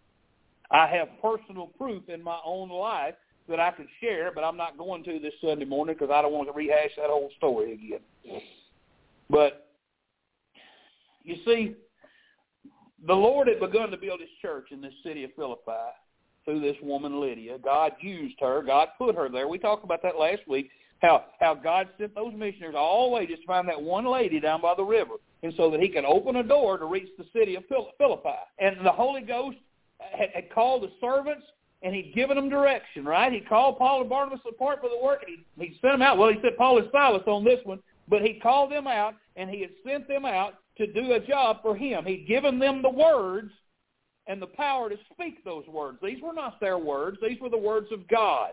I 0.71 0.87
have 0.87 1.09
personal 1.23 1.69
proof 1.79 2.09
in 2.09 2.23
my 2.23 2.39
own 2.45 2.69
life 2.69 3.15
that 3.49 3.59
I 3.59 3.71
could 3.71 3.87
share, 4.01 4.31
but 4.35 4.45
I'm 4.45 4.57
not 4.57 4.77
going 4.77 5.03
to 5.05 5.19
this 5.19 5.33
Sunday 5.41 5.65
morning 5.65 5.97
because 5.99 6.13
I 6.13 6.21
don't 6.21 6.33
want 6.33 6.49
to 6.49 6.53
rehash 6.53 6.91
that 6.97 7.07
whole 7.07 7.31
story 7.39 7.73
again. 7.73 8.41
But 9.31 9.69
you 11.23 11.37
see, 11.45 11.75
the 13.07 13.15
Lord 13.15 13.49
had 13.49 13.61
begun 13.61 13.91
to 13.91 13.97
build 13.97 14.21
his 14.21 14.29
church 14.43 14.67
in 14.71 14.81
this 14.81 14.93
city 15.03 15.25
of 15.25 15.31
Philippi 15.35 15.73
through 16.49 16.61
this 16.61 16.77
woman 16.83 17.21
Lydia. 17.21 17.59
God 17.63 17.93
used 18.01 18.37
her. 18.41 18.63
God 18.63 18.89
put 18.97 19.15
her 19.15 19.29
there. 19.29 19.49
We 19.49 19.59
talked 19.59 19.85
about 19.85 20.03
that 20.03 20.19
last 20.19 20.41
week. 20.49 20.71
How 21.03 21.27
how 21.39 21.55
God 21.55 21.89
sent 21.99 22.15
those 22.15 22.33
missionaries 22.35 22.75
all 22.75 23.11
the 23.11 23.15
way 23.17 23.27
just 23.27 23.43
to 23.43 23.47
find 23.47 23.69
that 23.69 23.81
one 23.81 24.07
lady 24.07 24.41
down 24.41 24.63
by 24.63 24.75
the 24.75 24.83
river, 24.83 25.15
and 25.43 25.53
so 25.59 25.71
that 25.71 25.79
He 25.79 25.91
could 25.91 26.07
open 26.07 26.37
a 26.37 26.43
door 26.43 26.79
to 26.79 26.87
reach 26.87 27.11
the 27.19 27.27
city 27.35 27.55
of 27.55 27.65
Philippi. 27.99 28.31
And 28.59 28.85
the 28.85 28.91
Holy 28.91 29.21
Ghost 29.21 29.59
had, 30.01 30.31
had 30.35 30.51
called 30.51 30.85
the 30.85 30.91
servants 31.01 31.45
and 31.83 31.95
he'd 31.95 32.13
given 32.15 32.37
them 32.37 32.49
direction, 32.49 33.05
right? 33.05 33.33
He 33.33 33.39
called 33.39 33.79
Paul 33.79 34.01
and 34.01 34.11
Barnabas 34.11 34.41
apart 34.49 34.81
for 34.81 34.89
the 34.89 34.99
work, 35.01 35.23
and 35.25 35.39
he, 35.57 35.65
he 35.65 35.79
sent 35.81 35.95
them 35.95 36.03
out. 36.03 36.19
Well, 36.19 36.29
he 36.29 36.41
said 36.43 36.57
Paul 36.57 36.79
and 36.79 36.89
Silas 36.91 37.23
on 37.29 37.45
this 37.45 37.61
one, 37.63 37.79
but 38.09 38.23
he 38.23 38.41
called 38.43 38.73
them 38.73 38.89
out, 38.89 39.15
and 39.37 39.49
he 39.49 39.61
had 39.61 39.71
sent 39.87 40.09
them 40.09 40.25
out 40.25 40.55
to 40.79 40.93
do 40.93 41.13
a 41.13 41.21
job 41.21 41.59
for 41.63 41.77
him. 41.77 42.05
He'd 42.05 42.27
given 42.27 42.59
them 42.59 42.83
the 42.83 42.91
words 42.91 43.53
and 44.29 44.41
the 44.41 44.47
power 44.47 44.91
to 44.91 44.97
speak 45.13 45.43
those 45.45 45.67
words. 45.67 45.99
These 46.03 46.23
were 46.23 46.35
not 46.35 46.61
their 46.61 46.79
words. 46.79 47.19
These 47.27 47.41
were 47.41 47.49
the 47.49 47.59
words 47.59 47.89
of 47.91 48.07
God. 48.09 48.51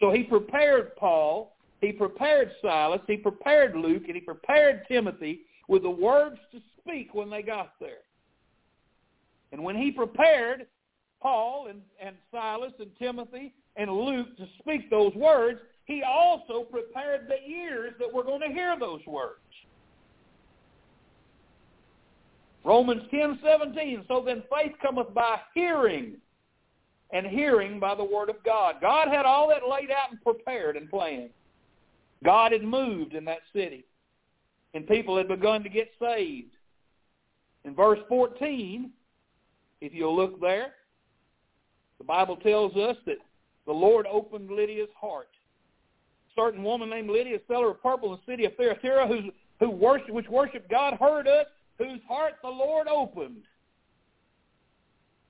So 0.00 0.10
he 0.10 0.24
prepared 0.24 0.96
Paul, 0.96 1.56
he 1.80 1.92
prepared 1.92 2.50
Silas, 2.60 3.00
he 3.06 3.16
prepared 3.16 3.76
Luke, 3.76 4.02
and 4.06 4.16
he 4.16 4.20
prepared 4.20 4.82
Timothy 4.88 5.42
with 5.68 5.82
the 5.82 5.90
words 5.90 6.38
to 6.52 6.60
speak 6.80 7.14
when 7.14 7.30
they 7.30 7.42
got 7.42 7.74
there. 7.80 8.02
And 9.52 9.62
when 9.62 9.76
he 9.76 9.92
prepared 9.92 10.66
Paul 11.22 11.68
and, 11.68 11.80
and 12.00 12.16
Silas 12.32 12.72
and 12.80 12.90
Timothy 12.98 13.54
and 13.76 13.90
Luke 13.90 14.36
to 14.36 14.46
speak 14.58 14.90
those 14.90 15.14
words, 15.14 15.60
he 15.84 16.02
also 16.02 16.64
prepared 16.64 17.28
the 17.28 17.48
ears 17.48 17.94
that 18.00 18.12
were 18.12 18.24
going 18.24 18.40
to 18.40 18.52
hear 18.52 18.76
those 18.78 19.00
words. 19.06 19.38
Romans 22.64 23.02
10, 23.10 23.40
17, 23.44 24.04
so 24.08 24.22
then 24.24 24.42
faith 24.50 24.72
cometh 24.80 25.12
by 25.12 25.38
hearing, 25.52 26.16
and 27.12 27.26
hearing 27.26 27.78
by 27.78 27.94
the 27.94 28.04
word 28.04 28.30
of 28.30 28.42
God. 28.42 28.76
God 28.80 29.08
had 29.08 29.26
all 29.26 29.48
that 29.48 29.68
laid 29.68 29.90
out 29.90 30.10
and 30.10 30.22
prepared 30.22 30.76
and 30.76 30.88
planned. 30.88 31.30
God 32.24 32.52
had 32.52 32.62
moved 32.62 33.14
in 33.14 33.24
that 33.26 33.40
city, 33.54 33.84
and 34.72 34.86
people 34.86 35.16
had 35.16 35.28
begun 35.28 35.62
to 35.62 35.68
get 35.68 35.90
saved. 36.00 36.50
In 37.64 37.74
verse 37.74 37.98
14, 38.08 38.90
if 39.82 39.92
you'll 39.92 40.16
look 40.16 40.40
there, 40.40 40.72
the 41.98 42.04
Bible 42.04 42.36
tells 42.36 42.74
us 42.76 42.96
that 43.06 43.18
the 43.66 43.72
Lord 43.72 44.06
opened 44.10 44.50
Lydia's 44.50 44.88
heart 44.98 45.28
A 46.30 46.40
certain 46.40 46.62
woman 46.62 46.90
named 46.90 47.10
Lydia, 47.10 47.38
seller 47.46 47.70
of 47.70 47.82
purple 47.82 48.12
in 48.12 48.20
the 48.24 48.32
city 48.32 48.44
of 48.46 48.56
Thyatira, 48.56 49.06
who, 49.06 49.30
who 49.60 49.70
worship, 49.70 50.10
which 50.10 50.28
worshiped 50.28 50.70
God, 50.70 50.94
heard 50.94 51.28
us, 51.28 51.46
whose 51.78 52.00
heart 52.08 52.34
the 52.42 52.48
Lord 52.48 52.88
opened. 52.88 53.42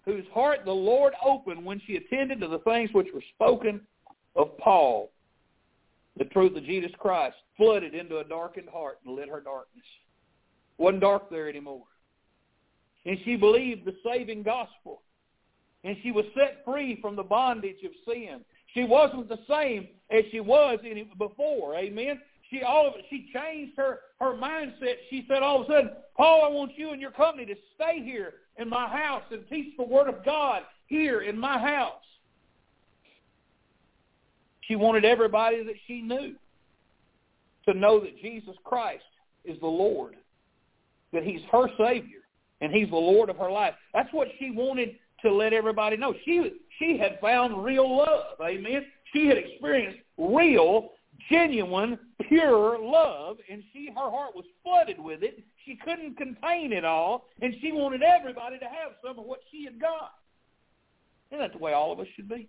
Whose 0.04 0.24
heart 0.32 0.60
the 0.64 0.72
Lord 0.72 1.14
opened 1.24 1.64
when 1.64 1.80
she 1.86 1.96
attended 1.96 2.40
to 2.40 2.48
the 2.48 2.58
things 2.60 2.90
which 2.92 3.08
were 3.14 3.22
spoken 3.34 3.80
of 4.36 4.56
Paul. 4.58 5.10
The 6.18 6.26
truth 6.26 6.56
of 6.56 6.64
Jesus 6.64 6.92
Christ 6.98 7.36
flooded 7.56 7.94
into 7.94 8.18
a 8.18 8.24
darkened 8.24 8.68
heart 8.68 8.98
and 9.04 9.16
lit 9.16 9.28
her 9.28 9.40
darkness. 9.40 9.84
Wasn't 10.76 11.00
dark 11.00 11.30
there 11.30 11.48
anymore. 11.48 11.84
And 13.06 13.18
she 13.24 13.36
believed 13.36 13.84
the 13.84 13.96
saving 14.04 14.42
gospel. 14.42 15.02
And 15.82 15.96
she 16.02 16.12
was 16.12 16.24
set 16.34 16.62
free 16.64 16.98
from 17.00 17.16
the 17.16 17.22
bondage 17.22 17.82
of 17.84 17.92
sin. 18.06 18.40
She 18.72 18.84
wasn't 18.84 19.28
the 19.28 19.38
same 19.48 19.88
as 20.10 20.24
she 20.30 20.40
was 20.40 20.78
before. 21.18 21.76
Amen. 21.76 22.20
She 22.54 22.62
all 22.62 22.86
of 22.86 22.94
it. 22.94 23.04
She 23.10 23.28
changed 23.34 23.76
her 23.76 23.98
her 24.20 24.34
mindset. 24.34 24.94
She 25.10 25.24
said 25.28 25.42
all 25.42 25.62
of 25.62 25.68
a 25.68 25.72
sudden, 25.72 25.90
Paul, 26.16 26.42
I 26.44 26.48
want 26.48 26.72
you 26.76 26.92
and 26.92 27.00
your 27.00 27.10
company 27.10 27.46
to 27.46 27.54
stay 27.74 28.02
here 28.02 28.34
in 28.58 28.68
my 28.68 28.88
house 28.88 29.24
and 29.30 29.42
teach 29.48 29.76
the 29.76 29.84
word 29.84 30.08
of 30.08 30.24
God 30.24 30.62
here 30.86 31.22
in 31.22 31.38
my 31.38 31.58
house. 31.58 31.92
She 34.62 34.76
wanted 34.76 35.04
everybody 35.04 35.64
that 35.64 35.74
she 35.86 36.00
knew 36.00 36.34
to 37.66 37.74
know 37.74 38.00
that 38.00 38.18
Jesus 38.20 38.54
Christ 38.64 39.02
is 39.44 39.58
the 39.60 39.66
Lord, 39.66 40.14
that 41.12 41.24
he's 41.24 41.40
her 41.50 41.68
Savior, 41.76 42.20
and 42.60 42.72
he's 42.72 42.88
the 42.88 42.96
Lord 42.96 43.30
of 43.30 43.36
her 43.38 43.50
life. 43.50 43.74
That's 43.92 44.12
what 44.12 44.28
she 44.38 44.52
wanted 44.52 44.96
to 45.22 45.32
let 45.32 45.52
everybody 45.52 45.96
know. 45.96 46.14
She 46.24 46.52
she 46.78 46.98
had 46.98 47.18
found 47.20 47.64
real 47.64 47.96
love. 47.96 48.40
Amen. 48.40 48.86
She 49.12 49.26
had 49.26 49.38
experienced 49.38 49.98
real, 50.18 50.90
genuine, 51.30 51.98
pure 52.28 52.78
love, 52.78 53.36
and 53.50 53.62
she 53.72 53.88
her 53.88 54.10
heart 54.10 54.34
was 54.34 54.44
flooded 54.62 54.98
with 54.98 55.22
it. 55.22 55.42
She 55.64 55.76
couldn't 55.76 56.16
contain 56.16 56.72
it 56.72 56.84
all, 56.84 57.26
and 57.40 57.54
she 57.60 57.72
wanted 57.72 58.02
everybody 58.02 58.58
to 58.58 58.64
have 58.64 58.92
some 59.04 59.18
of 59.18 59.24
what 59.24 59.40
she 59.50 59.64
had 59.64 59.80
got. 59.80 60.14
Isn't 61.30 61.40
that 61.40 61.52
the 61.52 61.58
way 61.58 61.72
all 61.72 61.92
of 61.92 62.00
us 62.00 62.06
should 62.14 62.28
be? 62.28 62.48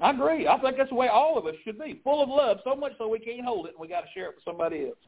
I 0.00 0.10
agree. 0.10 0.48
I 0.48 0.58
think 0.58 0.76
that's 0.76 0.90
the 0.90 0.96
way 0.96 1.08
all 1.08 1.38
of 1.38 1.46
us 1.46 1.54
should 1.64 1.78
be, 1.78 2.00
full 2.02 2.22
of 2.22 2.28
love, 2.28 2.58
so 2.64 2.74
much 2.74 2.92
so 2.98 3.08
we 3.08 3.20
can't 3.20 3.44
hold 3.44 3.66
it 3.66 3.72
and 3.72 3.80
we 3.80 3.88
got 3.88 4.00
to 4.00 4.08
share 4.12 4.30
it 4.30 4.34
with 4.34 4.44
somebody 4.44 4.86
else. 4.86 4.98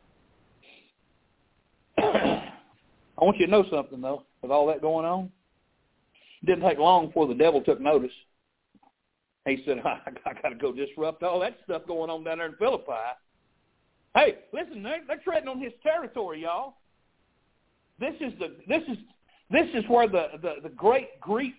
I 1.98 3.24
want 3.24 3.38
you 3.38 3.46
to 3.46 3.52
know 3.52 3.64
something 3.70 4.00
though, 4.00 4.22
with 4.40 4.50
all 4.50 4.66
that 4.68 4.80
going 4.80 5.04
on. 5.04 5.30
It 6.42 6.46
didn't 6.46 6.68
take 6.68 6.78
long 6.78 7.06
before 7.08 7.26
the 7.26 7.34
devil 7.34 7.60
took 7.60 7.80
notice. 7.80 8.12
He 9.46 9.62
said, 9.66 9.78
I, 9.84 10.00
I 10.26 10.32
got 10.40 10.48
to 10.50 10.54
go 10.54 10.72
disrupt 10.72 11.22
all 11.22 11.40
that 11.40 11.58
stuff 11.64 11.82
going 11.86 12.10
on 12.10 12.24
down 12.24 12.38
there 12.38 12.48
in 12.48 12.56
Philippi. 12.56 12.92
Hey, 14.14 14.38
listen, 14.52 14.82
they're, 14.82 15.02
they're 15.06 15.20
treading 15.24 15.48
on 15.48 15.60
his 15.60 15.72
territory, 15.82 16.42
y'all. 16.42 16.76
This 17.98 18.14
is 18.20 18.32
the 18.38 18.56
this 18.66 18.82
is 18.88 18.98
this 19.50 19.66
is 19.74 19.84
where 19.88 20.08
the, 20.08 20.28
the, 20.42 20.54
the 20.64 20.68
great 20.68 21.20
Greek 21.20 21.54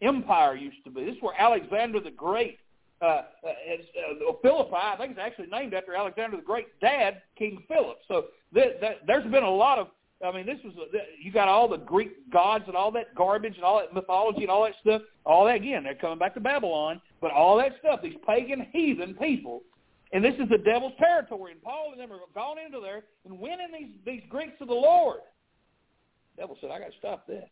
empire 0.00 0.56
used 0.56 0.82
to 0.84 0.90
be. 0.90 1.04
This 1.04 1.14
is 1.14 1.22
where 1.22 1.40
Alexander 1.40 2.00
the 2.00 2.10
Great, 2.10 2.58
uh, 3.00 3.04
uh, 3.04 3.22
uh, 3.46 4.32
Philippi, 4.42 4.74
I 4.74 4.96
think 4.96 5.12
it's 5.12 5.20
actually 5.20 5.46
named 5.46 5.74
after 5.74 5.94
Alexander 5.94 6.36
the 6.36 6.42
Great 6.42 6.66
dad, 6.80 7.22
King 7.38 7.62
Philip. 7.68 7.98
So 8.08 8.26
th- 8.54 8.80
th- 8.80 8.98
there's 9.06 9.30
been 9.30 9.44
a 9.44 9.50
lot 9.50 9.78
of, 9.78 9.88
I 10.24 10.30
mean, 10.30 10.46
this 10.46 10.58
was, 10.64 10.74
you 11.20 11.32
got 11.32 11.48
all 11.48 11.68
the 11.68 11.78
Greek 11.78 12.30
gods 12.30 12.64
and 12.68 12.76
all 12.76 12.92
that 12.92 13.14
garbage 13.14 13.56
and 13.56 13.64
all 13.64 13.80
that 13.80 13.92
mythology 13.92 14.42
and 14.42 14.50
all 14.50 14.62
that 14.64 14.74
stuff. 14.80 15.02
All 15.26 15.44
that, 15.46 15.56
again, 15.56 15.82
they're 15.82 15.96
coming 15.96 16.18
back 16.18 16.34
to 16.34 16.40
Babylon. 16.40 17.00
But 17.20 17.32
all 17.32 17.56
that 17.58 17.72
stuff, 17.80 18.00
these 18.02 18.16
pagan 18.26 18.66
heathen 18.72 19.14
people, 19.14 19.62
and 20.12 20.24
this 20.24 20.34
is 20.34 20.48
the 20.48 20.58
devil's 20.58 20.92
territory. 20.98 21.52
And 21.52 21.62
Paul 21.62 21.92
and 21.92 22.00
them 22.00 22.12
are 22.12 22.18
gone 22.34 22.56
into 22.64 22.80
there 22.80 23.02
and 23.24 23.38
winning 23.38 23.68
these, 23.72 23.90
these 24.04 24.22
Greeks 24.28 24.52
to 24.58 24.64
the 24.64 24.72
Lord. 24.72 25.20
The 26.36 26.42
devil 26.42 26.56
said, 26.60 26.70
I 26.70 26.78
got 26.78 26.92
to 26.92 26.98
stop 26.98 27.26
that. 27.28 27.48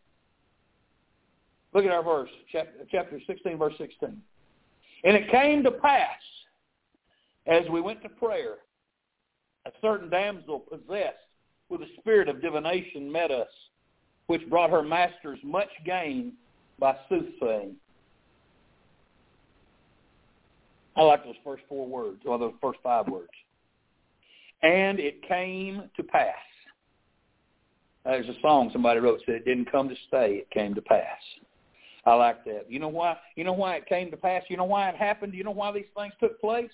Look 1.72 1.84
at 1.84 1.90
our 1.90 2.02
verse, 2.02 2.30
chapter, 2.52 2.72
chapter 2.90 3.20
16, 3.26 3.56
verse 3.56 3.74
16. 3.78 4.16
And 5.04 5.16
it 5.16 5.30
came 5.30 5.62
to 5.62 5.70
pass, 5.70 6.20
as 7.46 7.62
we 7.70 7.80
went 7.80 8.02
to 8.02 8.08
prayer, 8.08 8.56
a 9.66 9.70
certain 9.80 10.10
damsel 10.10 10.60
possessed 10.60 11.16
with 11.70 11.80
a 11.82 11.88
spirit 11.98 12.28
of 12.28 12.42
divination 12.42 13.10
met 13.10 13.30
us, 13.30 13.48
which 14.26 14.48
brought 14.50 14.70
her 14.70 14.82
masters 14.82 15.38
much 15.42 15.70
gain 15.86 16.32
by 16.78 16.96
soothsaying. 17.08 17.76
I 20.96 21.02
like 21.02 21.24
those 21.24 21.36
first 21.44 21.62
four 21.68 21.86
words, 21.86 22.20
or 22.26 22.38
those 22.38 22.52
first 22.60 22.80
five 22.82 23.06
words. 23.08 23.30
And 24.62 24.98
it 24.98 25.26
came 25.26 25.88
to 25.96 26.02
pass. 26.02 26.34
There's 28.04 28.28
a 28.28 28.40
song 28.42 28.70
somebody 28.72 29.00
wrote 29.00 29.20
said 29.24 29.36
it 29.36 29.44
didn't 29.44 29.70
come 29.70 29.88
to 29.88 29.94
stay, 30.08 30.42
it 30.42 30.50
came 30.50 30.74
to 30.74 30.82
pass. 30.82 31.18
I 32.06 32.14
like 32.14 32.44
that. 32.44 32.64
You 32.68 32.78
know 32.78 32.88
why? 32.88 33.16
You 33.36 33.44
know 33.44 33.52
why 33.52 33.76
it 33.76 33.86
came 33.86 34.10
to 34.10 34.16
pass? 34.16 34.42
You 34.48 34.56
know 34.56 34.64
why 34.64 34.88
it 34.88 34.96
happened? 34.96 35.34
You 35.34 35.44
know 35.44 35.50
why 35.50 35.70
these 35.72 35.84
things 35.96 36.14
took 36.18 36.40
place? 36.40 36.70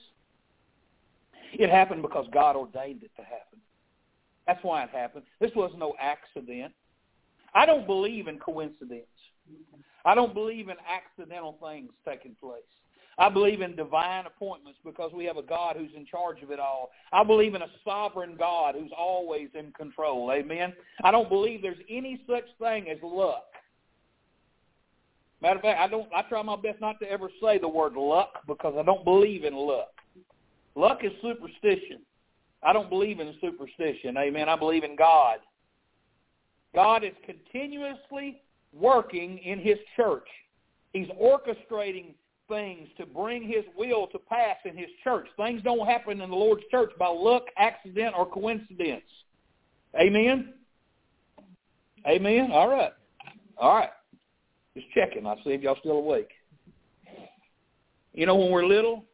It 1.53 1.69
happened 1.69 2.03
because 2.03 2.27
God 2.33 2.57
ordained 2.57 3.03
it 3.03 3.11
to 3.17 3.23
happen. 3.23 3.59
That's 4.47 4.63
why 4.63 4.85
it 4.85 4.91
happened. 4.91 5.25
This 5.41 5.51
was 5.57 5.73
no 5.77 5.95
accident. 6.01 6.73
I 7.55 7.67
don't 7.67 7.87
believe 7.87 8.29
in 8.29 8.39
coincidence. 8.39 9.07
I 10.05 10.15
don't 10.15 10.35
believe 10.35 10.69
in 10.69 10.77
accidental 10.89 11.59
things 11.61 11.91
taking 12.07 12.37
place. 12.41 12.63
I 13.19 13.31
believe 13.31 13.63
in 13.63 13.75
divine 13.75 14.27
appointments 14.27 14.79
because 14.85 15.11
we 15.15 15.25
have 15.25 15.39
a 15.39 15.43
God 15.43 15.77
who's 15.77 15.91
in 15.97 16.05
charge 16.05 16.43
of 16.43 16.51
it 16.51 16.61
all. 16.61 16.91
I 17.13 17.25
believe 17.25 17.55
in 17.55 17.63
a 17.63 17.71
sovereign 17.83 18.37
God 18.39 18.75
who's 18.79 18.91
always 18.97 19.49
in 19.55 19.73
control. 19.73 20.31
Amen. 20.33 20.75
I 21.03 21.11
don't 21.11 21.29
believe 21.29 21.63
there's 21.63 21.79
any 21.89 22.21
such 22.29 22.45
thing 22.61 22.91
as 22.91 22.99
luck. 23.03 23.47
Matter 25.41 25.57
of 25.57 25.63
fact, 25.63 25.81
I 25.81 25.89
don't. 25.89 26.09
I 26.15 26.23
try 26.23 26.43
my 26.43 26.57
best 26.57 26.81
not 26.81 26.99
to 27.01 27.11
ever 27.11 27.29
say 27.43 27.59
the 27.59 27.69
word 27.69 27.95
luck 27.95 28.41
because 28.47 28.75
I 28.79 28.83
don't 28.83 29.05
believe 29.05 29.45
in 29.45 29.55
luck. 29.55 29.93
Luck 30.75 31.01
is 31.03 31.13
superstition. 31.23 32.01
I 32.63 32.73
don't 32.73 32.89
believe 32.89 33.21
in 33.21 33.35
superstition. 33.41 34.17
Amen. 34.17 34.49
I 34.49 34.57
believe 34.57 34.85
in 34.85 34.97
God. 34.97 35.39
God 36.75 37.05
is 37.05 37.13
continuously 37.25 38.43
working 38.73 39.39
in 39.39 39.59
His 39.59 39.79
church. 39.97 40.27
He's 40.93 41.09
orchestrating 41.09 42.15
things 42.49 42.89
to 42.99 43.07
bring 43.07 43.47
His 43.47 43.65
will 43.77 44.07
to 44.09 44.19
pass 44.19 44.57
in 44.65 44.77
His 44.77 44.89
church. 45.03 45.27
Things 45.37 45.63
don't 45.63 45.87
happen 45.87 46.21
in 46.21 46.31
the 46.31 46.37
Lord's 46.37 46.65
church 46.71 46.91
by 46.99 47.09
luck, 47.09 47.45
accident, 47.57 48.15
or 48.17 48.27
coincidence. 48.27 49.05
Amen. 49.99 50.55
Amen. 52.07 52.51
All 52.53 52.69
right. 52.69 52.93
All 53.59 53.75
right. 53.75 53.91
Just 54.75 54.87
checking. 54.93 55.27
I 55.27 55.35
see 55.37 55.51
if 55.51 55.63
y'all 55.63 55.77
still 55.81 55.93
awake. 55.93 56.31
You 58.13 58.27
know, 58.27 58.37
when 58.37 58.51
we're 58.51 58.67
little, 58.67 59.05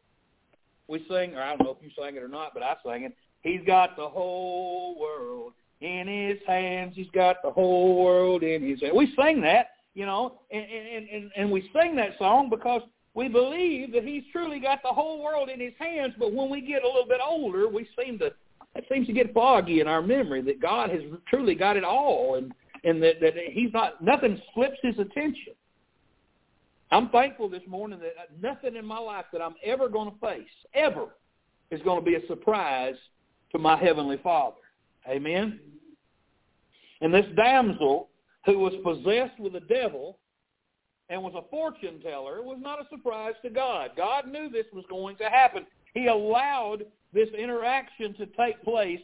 we 0.89 1.05
sing, 1.09 1.35
or 1.35 1.43
I 1.43 1.57
don't 1.57 1.65
know 1.65 1.77
if 1.79 1.83
you 1.83 1.91
sang 2.01 2.17
it 2.17 2.23
or 2.23 2.29
not, 2.29 2.55
but 2.55 2.63
I 2.63 2.75
sang 2.85 3.05
it. 3.05 3.17
He's 3.43 3.61
got 3.67 3.97
the 3.97 4.09
whole 4.09 4.99
world 4.99 5.53
in 5.81 6.07
his 6.07 6.39
hands. 6.47 6.95
He's 6.95 7.11
got 7.13 7.37
the 7.43 7.51
whole 7.51 8.03
world 8.05 8.43
in 8.43 8.69
his 8.69 8.81
hands. 8.81 8.95
We 8.97 9.15
sing 9.21 9.41
that, 9.43 9.71
you 9.95 10.07
know, 10.07 10.41
and, 10.51 10.65
and, 10.65 11.09
and, 11.09 11.31
and 11.37 11.51
we 11.51 11.69
sing 11.73 11.97
that 11.97 12.19
song 12.19 12.49
because 12.49 12.83
we 13.15 13.29
believe 13.29 13.93
that 13.93 14.05
he's 14.05 14.23
truly 14.33 14.61
got 14.61 14.83
the 14.83 14.89
whole 14.89 15.23
world 15.23 15.49
in 15.49 15.61
his 15.61 15.75
hands. 15.79 16.15
But 16.19 16.33
when 16.33 16.51
we 16.51 16.61
get 16.61 16.85
a 16.85 16.87
little 16.87 17.07
bit 17.07 17.21
older, 17.25 17.69
we 17.69 17.89
seem 18.01 18.19
to, 18.21 18.27
it 18.75 18.85
seems 18.91 19.07
to 19.09 19.13
get 19.13 19.35
foggy 19.35 19.81
in 19.81 19.89
our 19.89 20.03
memory 20.03 20.41
that 20.43 20.63
God 20.63 20.91
has 20.91 21.03
truly 21.29 21.55
got 21.55 21.77
it 21.77 21.85
all. 21.85 22.37
And 22.37 22.55
and 22.85 23.03
that, 23.03 23.21
that 23.21 23.35
he's 23.51 23.73
not 23.73 24.03
nothing 24.03 24.41
slips 24.55 24.79
his 24.83 24.99
attention. 24.99 25.55
I'm 26.91 27.09
thankful 27.09 27.49
this 27.49 27.63
morning 27.67 28.01
that 28.01 28.29
nothing 28.41 28.77
in 28.77 28.85
my 28.85 28.99
life 28.99 29.25
that 29.33 29.41
I'm 29.41 29.55
ever 29.65 29.89
going 29.89 30.11
to 30.11 30.19
face 30.19 30.49
ever 30.75 31.07
is 31.71 31.81
going 31.83 32.05
to 32.05 32.05
be 32.05 32.17
a 32.17 32.27
surprise 32.27 32.97
to 33.53 33.59
my 33.59 33.77
heavenly 33.77 34.19
Father. 34.23 34.57
Amen. 35.09 35.61
And 37.01 37.13
this 37.13 37.27
damsel 37.37 38.09
who 38.47 38.59
was 38.59 38.73
possessed 38.83 39.39
with 39.39 39.55
a 39.55 39.61
devil 39.61 40.19
and 41.09 41.23
was 41.23 41.35
a 41.37 41.49
fortune 41.51 42.01
teller 42.01 42.43
was 42.43 42.59
not 42.61 42.81
a 42.81 42.89
surprise 42.89 43.35
to 43.43 43.51
God. 43.51 43.91
God 43.97 44.27
knew 44.29 44.49
this 44.49 44.67
was 44.73 44.85
going 44.89 45.17
to 45.17 45.25
happen. 45.25 45.67
He 45.95 46.07
allowed 46.07 46.85
this 47.13 47.29
interaction 47.37 48.15
to 48.15 48.27
take 48.27 48.63
place. 48.63 49.01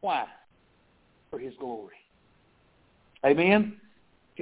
Why? 0.00 0.26
For 1.30 1.38
his 1.38 1.54
glory. 1.60 1.94
Amen? 3.24 3.76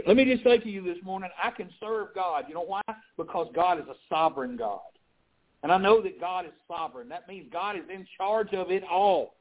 Let 0.07 0.17
me 0.17 0.25
just 0.25 0.45
say 0.45 0.59
to 0.59 0.71
you 0.71 0.83
this 0.83 1.03
morning, 1.03 1.31
I 1.43 1.51
can 1.51 1.69
serve 1.81 2.09
God. 2.15 2.45
You 2.49 2.55
know 2.55 2.65
why? 2.65 2.83
Because 3.17 3.49
God 3.55 3.79
is 3.79 3.87
a 3.89 3.97
sovereign 4.09 4.57
God. 4.57 4.81
And 5.63 5.73
I 5.73 5.79
know 5.79 6.01
that 6.03 6.21
God 6.21 6.47
is 6.47 6.53
sovereign. 6.69 7.09
That 7.09 7.29
means 7.29 7.49
God 7.53 7.77
is 7.77 7.83
in 7.93 8.07
charge 8.17 8.53
of 8.53 8.71
it 8.71 8.85
all. 8.89 9.35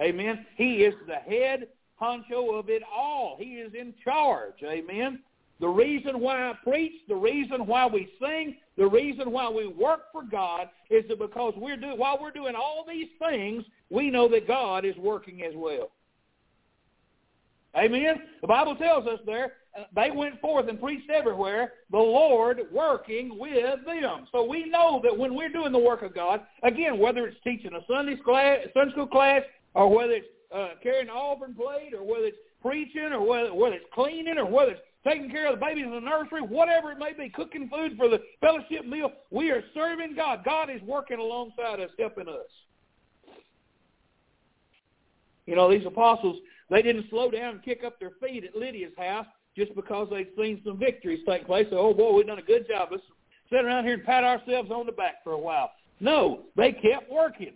Amen? 0.00 0.46
He 0.56 0.84
is 0.84 0.94
the 1.06 1.14
head 1.14 1.68
honcho 2.00 2.58
of 2.58 2.68
it 2.68 2.82
all. 2.92 3.36
He 3.38 3.56
is 3.56 3.72
in 3.74 3.94
charge. 4.02 4.54
Amen? 4.64 5.20
The 5.60 5.68
reason 5.68 6.20
why 6.20 6.48
I 6.48 6.54
preach, 6.64 6.92
the 7.06 7.14
reason 7.14 7.66
why 7.66 7.86
we 7.86 8.10
sing, 8.20 8.56
the 8.78 8.86
reason 8.86 9.30
why 9.30 9.48
we 9.50 9.66
work 9.66 10.10
for 10.10 10.22
God 10.22 10.70
is 10.88 11.04
that 11.08 11.18
because 11.18 11.52
we're 11.56 11.76
doing 11.76 11.98
while 11.98 12.18
we're 12.20 12.30
doing 12.30 12.54
all 12.54 12.84
these 12.88 13.08
things, 13.18 13.64
we 13.90 14.10
know 14.10 14.26
that 14.28 14.48
God 14.48 14.86
is 14.86 14.96
working 14.96 15.42
as 15.42 15.52
well. 15.54 15.90
Amen. 17.76 18.22
The 18.40 18.46
Bible 18.46 18.74
tells 18.74 19.06
us 19.06 19.20
there 19.26 19.52
they 19.94 20.10
went 20.10 20.40
forth 20.40 20.68
and 20.68 20.80
preached 20.80 21.10
everywhere, 21.10 21.74
the 21.90 21.98
Lord 21.98 22.60
working 22.72 23.38
with 23.38 23.84
them. 23.86 24.26
So 24.32 24.44
we 24.44 24.68
know 24.68 25.00
that 25.04 25.16
when 25.16 25.34
we're 25.34 25.48
doing 25.48 25.72
the 25.72 25.78
work 25.78 26.02
of 26.02 26.14
God, 26.14 26.40
again, 26.62 26.98
whether 26.98 27.26
it's 27.26 27.38
teaching 27.44 27.72
a 27.74 27.80
Sunday 27.86 28.16
class, 28.16 28.58
Sunday 28.74 28.92
school 28.92 29.06
class, 29.06 29.42
or 29.74 29.88
whether 29.88 30.12
it's 30.14 30.26
uh, 30.54 30.70
carrying 30.82 31.08
an 31.08 31.14
offering 31.14 31.54
plate, 31.54 31.94
or 31.94 32.02
whether 32.02 32.26
it's 32.26 32.38
preaching, 32.60 33.12
or 33.12 33.24
whether, 33.24 33.54
whether 33.54 33.76
it's 33.76 33.86
cleaning, 33.94 34.38
or 34.38 34.46
whether 34.46 34.72
it's 34.72 34.80
taking 35.04 35.30
care 35.30 35.46
of 35.46 35.58
the 35.58 35.64
babies 35.64 35.84
in 35.84 35.92
the 35.92 36.00
nursery, 36.00 36.42
whatever 36.42 36.90
it 36.90 36.98
may 36.98 37.12
be, 37.12 37.30
cooking 37.30 37.68
food 37.68 37.96
for 37.96 38.08
the 38.08 38.20
fellowship 38.40 38.84
meal, 38.84 39.12
we 39.30 39.50
are 39.50 39.62
serving 39.72 40.16
God. 40.16 40.44
God 40.44 40.68
is 40.68 40.82
working 40.82 41.20
alongside 41.20 41.80
us, 41.80 41.90
helping 41.98 42.28
us. 42.28 43.36
You 45.46 45.54
know, 45.54 45.70
these 45.70 45.86
apostles, 45.86 46.36
they 46.68 46.82
didn't 46.82 47.08
slow 47.08 47.30
down 47.30 47.54
and 47.54 47.62
kick 47.62 47.82
up 47.84 47.98
their 47.98 48.12
feet 48.20 48.44
at 48.44 48.54
Lydia's 48.54 48.92
house 48.98 49.26
just 49.60 49.76
because 49.76 50.08
they'd 50.10 50.28
seen 50.38 50.62
some 50.64 50.78
victories 50.78 51.20
take 51.26 51.46
place. 51.46 51.66
Oh, 51.70 51.92
boy, 51.92 52.14
we've 52.14 52.26
done 52.26 52.38
a 52.38 52.42
good 52.42 52.66
job. 52.66 52.88
Let's 52.90 53.02
sit 53.50 53.62
around 53.64 53.84
here 53.84 53.94
and 53.94 54.04
pat 54.04 54.24
ourselves 54.24 54.70
on 54.70 54.86
the 54.86 54.92
back 54.92 55.22
for 55.22 55.32
a 55.32 55.38
while. 55.38 55.70
No, 56.00 56.44
they 56.56 56.72
kept 56.72 57.10
working. 57.12 57.52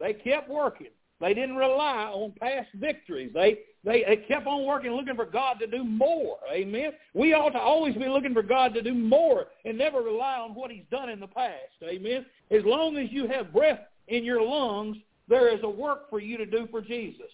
They 0.00 0.14
kept 0.14 0.48
working. 0.48 0.88
They 1.20 1.34
didn't 1.34 1.56
rely 1.56 2.04
on 2.12 2.32
past 2.40 2.68
victories. 2.74 3.30
They, 3.34 3.58
they 3.84 4.04
they 4.08 4.16
kept 4.28 4.46
on 4.46 4.64
working, 4.64 4.92
looking 4.92 5.16
for 5.16 5.24
God 5.24 5.58
to 5.60 5.66
do 5.66 5.84
more. 5.84 6.36
Amen. 6.52 6.92
We 7.14 7.34
ought 7.34 7.50
to 7.50 7.58
always 7.58 7.94
be 7.94 8.08
looking 8.08 8.34
for 8.34 8.42
God 8.42 8.72
to 8.74 8.82
do 8.82 8.94
more 8.94 9.46
and 9.64 9.76
never 9.76 10.00
rely 10.00 10.36
on 10.36 10.54
what 10.54 10.70
He's 10.70 10.84
done 10.90 11.08
in 11.08 11.20
the 11.20 11.26
past. 11.26 11.54
Amen. 11.84 12.24
As 12.50 12.62
long 12.64 12.96
as 12.96 13.08
you 13.10 13.28
have 13.28 13.52
breath 13.52 13.80
in 14.08 14.24
your 14.24 14.42
lungs, 14.42 14.96
there 15.28 15.54
is 15.54 15.60
a 15.62 15.70
work 15.70 16.08
for 16.08 16.20
you 16.20 16.36
to 16.38 16.46
do 16.46 16.66
for 16.70 16.80
Jesus. 16.80 17.30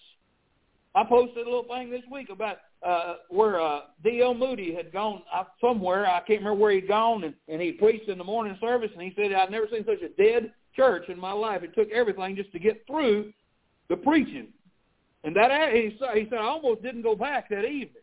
I 0.94 1.04
posted 1.04 1.46
a 1.46 1.50
little 1.50 1.64
thing 1.64 1.90
this 1.90 2.02
week 2.10 2.28
about 2.30 2.58
uh, 2.86 3.14
where 3.28 3.60
uh, 3.60 3.80
D.L. 4.04 4.34
Moody 4.34 4.74
had 4.74 4.92
gone 4.92 5.22
uh, 5.32 5.44
somewhere. 5.60 6.06
I 6.06 6.18
can't 6.20 6.40
remember 6.40 6.54
where 6.54 6.72
he'd 6.72 6.86
gone, 6.86 7.24
and, 7.24 7.34
and 7.48 7.60
he 7.60 7.72
preached 7.72 8.08
in 8.08 8.18
the 8.18 8.24
morning 8.24 8.56
service, 8.60 8.90
and 8.92 9.02
he 9.02 9.12
said, 9.16 9.32
I've 9.32 9.50
never 9.50 9.66
seen 9.72 9.84
such 9.84 10.02
a 10.02 10.08
dead 10.22 10.52
church 10.76 11.08
in 11.08 11.18
my 11.18 11.32
life. 11.32 11.62
It 11.62 11.74
took 11.74 11.90
everything 11.90 12.36
just 12.36 12.52
to 12.52 12.58
get 12.58 12.86
through 12.86 13.32
the 13.88 13.96
preaching. 13.96 14.48
And 15.24 15.34
that 15.36 15.72
he 15.72 15.96
he 16.14 16.26
said, 16.28 16.38
I 16.38 16.44
almost 16.44 16.82
didn't 16.82 17.02
go 17.02 17.16
back 17.16 17.48
that 17.48 17.64
evening. 17.64 18.02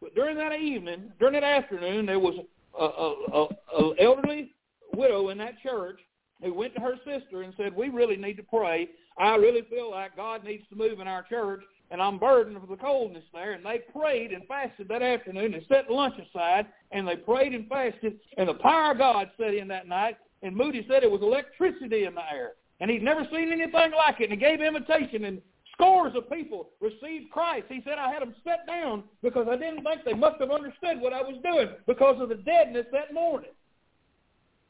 But 0.00 0.14
during 0.14 0.36
that 0.38 0.54
evening, 0.54 1.12
during 1.20 1.34
that 1.34 1.44
afternoon, 1.44 2.06
there 2.06 2.18
was 2.18 2.34
a, 2.78 2.84
a, 2.84 3.14
a, 3.32 3.48
a 3.78 4.02
elderly 4.02 4.50
widow 4.94 5.28
in 5.28 5.38
that 5.38 5.60
church 5.62 6.00
who 6.42 6.52
went 6.52 6.74
to 6.74 6.80
her 6.80 6.96
sister 7.04 7.42
and 7.42 7.54
said, 7.56 7.76
we 7.76 7.88
really 7.88 8.16
need 8.16 8.36
to 8.38 8.42
pray. 8.42 8.88
I 9.18 9.36
really 9.36 9.62
feel 9.70 9.90
like 9.90 10.16
God 10.16 10.42
needs 10.42 10.64
to 10.70 10.76
move 10.76 10.98
in 10.98 11.06
our 11.06 11.22
church, 11.22 11.62
and 11.92 12.00
I'm 12.00 12.18
burdened 12.18 12.58
with 12.58 12.70
the 12.70 12.76
coldness 12.76 13.22
there. 13.34 13.52
And 13.52 13.64
they 13.64 13.80
prayed 13.94 14.32
and 14.32 14.46
fasted 14.48 14.88
that 14.88 15.02
afternoon. 15.02 15.52
They 15.52 15.64
set 15.68 15.90
lunch 15.90 16.14
aside, 16.18 16.66
and 16.90 17.06
they 17.06 17.16
prayed 17.16 17.52
and 17.52 17.68
fasted, 17.68 18.18
and 18.38 18.48
the 18.48 18.54
power 18.54 18.92
of 18.92 18.98
God 18.98 19.30
set 19.38 19.54
in 19.54 19.68
that 19.68 19.86
night. 19.86 20.16
And 20.42 20.56
Moody 20.56 20.84
said 20.88 21.04
it 21.04 21.10
was 21.10 21.20
electricity 21.20 22.04
in 22.04 22.14
the 22.14 22.22
air. 22.32 22.52
And 22.80 22.90
he'd 22.90 23.02
never 23.02 23.24
seen 23.30 23.52
anything 23.52 23.92
like 23.96 24.20
it. 24.20 24.30
And 24.30 24.32
he 24.32 24.36
gave 24.38 24.60
invitation, 24.60 25.24
and 25.24 25.42
scores 25.74 26.14
of 26.16 26.30
people 26.30 26.70
received 26.80 27.30
Christ. 27.30 27.66
He 27.68 27.82
said 27.84 27.98
I 27.98 28.10
had 28.10 28.22
them 28.22 28.34
set 28.42 28.66
down 28.66 29.04
because 29.22 29.46
I 29.48 29.56
didn't 29.56 29.84
think 29.84 30.04
they 30.04 30.14
must 30.14 30.40
have 30.40 30.50
understood 30.50 30.98
what 30.98 31.12
I 31.12 31.20
was 31.20 31.36
doing 31.44 31.68
because 31.86 32.20
of 32.20 32.30
the 32.30 32.36
deadness 32.36 32.86
that 32.92 33.12
morning. 33.12 33.50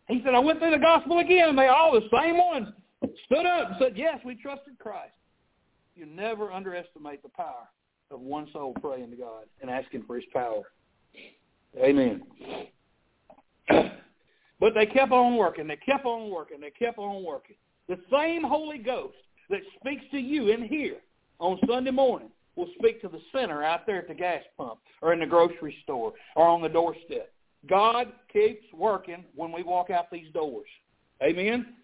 He 0.09 0.21
said, 0.25 0.35
I 0.35 0.41
went 0.41 0.59
through 0.59 0.73
the 0.73 0.79
gospel 0.79 1.21
again, 1.21 1.51
and 1.51 1.59
they 1.59 1.69
all 1.69 1.93
the 1.93 2.09
same 2.13 2.37
ones 2.37 2.69
stood 3.27 3.47
up 3.47 3.69
and 3.69 3.77
said, 3.79 3.93
yes, 3.97 4.19
we 4.25 4.35
trusted 4.35 4.79
Christ. 4.79 5.13
You 5.95 6.07
never 6.07 6.53
underestimate 6.53 7.23
the 7.23 7.29
power 7.29 7.69
of 8.11 8.21
one 8.21 8.49
soul 8.53 8.75
praying 8.81 9.11
to 9.11 9.17
God 9.17 9.45
and 9.61 9.71
asking 9.71 10.05
for 10.05 10.17
his 10.17 10.25
power. 10.33 10.63
Amen. 11.79 12.23
but 13.69 14.75
they 14.75 14.87
kept 14.87 15.13
on 15.13 15.37
working. 15.37 15.67
They 15.67 15.77
kept 15.77 16.05
on 16.05 16.31
working. 16.31 16.61
They 16.61 16.71
kept 16.71 16.99
on 16.99 17.25
working. 17.25 17.57
The 17.89 17.99
same 18.11 18.43
Holy 18.43 18.79
Ghost 18.79 19.17
that 19.51 19.61
speaks 19.81 20.05
to 20.13 20.19
you 20.19 20.49
in 20.49 20.63
here 20.63 20.97
on 21.39 21.59
Sunday 21.67 21.91
morning 21.91 22.31
will 22.57 22.69
speak 22.79 23.01
to 23.03 23.09
the 23.09 23.21
sinner 23.35 23.63
out 23.63 23.87
there 23.87 23.99
at 23.99 24.09
the 24.09 24.15
gas 24.15 24.43
pump 24.57 24.79
or 25.01 25.13
in 25.13 25.21
the 25.21 25.27
grocery 25.27 25.77
store 25.83 26.13
or 26.37 26.47
on 26.47 26.63
the 26.63 26.69
doorstep. 26.69 27.33
God 27.69 28.09
keeps 28.33 28.65
working 28.75 29.25
when 29.35 29.53
we 29.53 29.63
walk 29.63 29.91
out 29.91 30.11
these 30.11 30.33
doors. 30.35 30.69
Amen? 31.23 31.75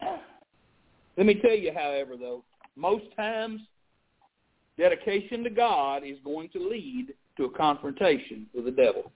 Let 1.16 1.26
me 1.26 1.34
tell 1.34 1.56
you, 1.56 1.72
however, 1.74 2.16
though, 2.16 2.44
most 2.76 3.04
times 3.16 3.60
dedication 4.78 5.44
to 5.44 5.50
God 5.50 6.02
is 6.04 6.18
going 6.24 6.48
to 6.50 6.58
lead 6.58 7.14
to 7.36 7.44
a 7.44 7.50
confrontation 7.50 8.46
with 8.54 8.64
the 8.64 8.70
devil. 8.70 9.12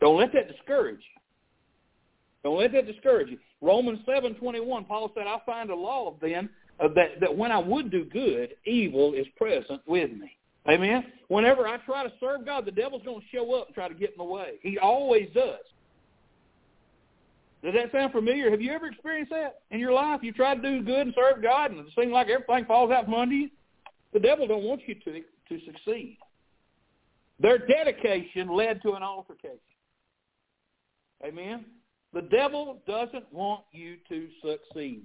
Don't 0.00 0.18
let 0.18 0.32
that 0.32 0.48
discourage 0.48 1.00
you. 1.00 1.20
Don't 2.42 2.58
let 2.58 2.72
that 2.72 2.86
discourage 2.86 3.30
you. 3.30 3.38
Romans 3.60 4.00
7.21, 4.06 4.86
Paul 4.86 5.10
said, 5.14 5.26
I 5.26 5.38
find 5.46 5.70
a 5.70 5.74
law 5.74 6.14
then 6.20 6.50
uh, 6.78 6.88
that, 6.94 7.20
that 7.20 7.34
when 7.34 7.50
I 7.50 7.58
would 7.58 7.90
do 7.90 8.04
good, 8.04 8.50
evil 8.66 9.14
is 9.14 9.26
present 9.36 9.80
with 9.86 10.10
me. 10.12 10.36
Amen? 10.68 11.04
Whenever 11.28 11.66
I 11.66 11.78
try 11.78 12.04
to 12.04 12.12
serve 12.20 12.44
God, 12.44 12.64
the 12.66 12.70
devil's 12.70 13.02
going 13.04 13.20
to 13.20 13.26
show 13.36 13.54
up 13.54 13.66
and 13.66 13.74
try 13.74 13.88
to 13.88 13.94
get 13.94 14.10
in 14.10 14.18
the 14.18 14.24
way. 14.24 14.54
He 14.62 14.78
always 14.78 15.28
does. 15.34 15.60
Does 17.64 17.72
that 17.72 17.92
sound 17.92 18.12
familiar? 18.12 18.50
Have 18.50 18.60
you 18.60 18.72
ever 18.72 18.88
experienced 18.88 19.30
that 19.30 19.60
in 19.70 19.80
your 19.80 19.92
life? 19.92 20.20
You 20.22 20.32
try 20.32 20.54
to 20.54 20.60
do 20.60 20.82
good 20.82 21.06
and 21.06 21.14
serve 21.14 21.42
God, 21.42 21.70
and 21.70 21.80
it 21.80 21.86
seems 21.98 22.12
like 22.12 22.28
everything 22.28 22.66
falls 22.66 22.90
out 22.90 23.06
from 23.06 23.14
under 23.14 23.34
you. 23.34 23.48
The 24.12 24.20
devil 24.20 24.46
don't 24.46 24.64
want 24.64 24.82
you 24.86 24.94
to 24.94 25.22
to 25.48 25.66
succeed. 25.66 26.18
Their 27.40 27.58
dedication 27.58 28.54
led 28.54 28.82
to 28.82 28.92
an 28.92 29.02
altercation. 29.02 29.58
Amen. 31.24 31.64
The 32.12 32.22
devil 32.22 32.82
doesn't 32.86 33.32
want 33.32 33.62
you 33.72 33.96
to 34.10 34.28
succeed. 34.42 35.02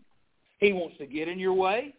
He 0.60 0.74
wants 0.74 0.97
to 0.97 1.05
get 1.05 1.30
in 1.30 1.39
your 1.39 1.53
way. 1.53 1.95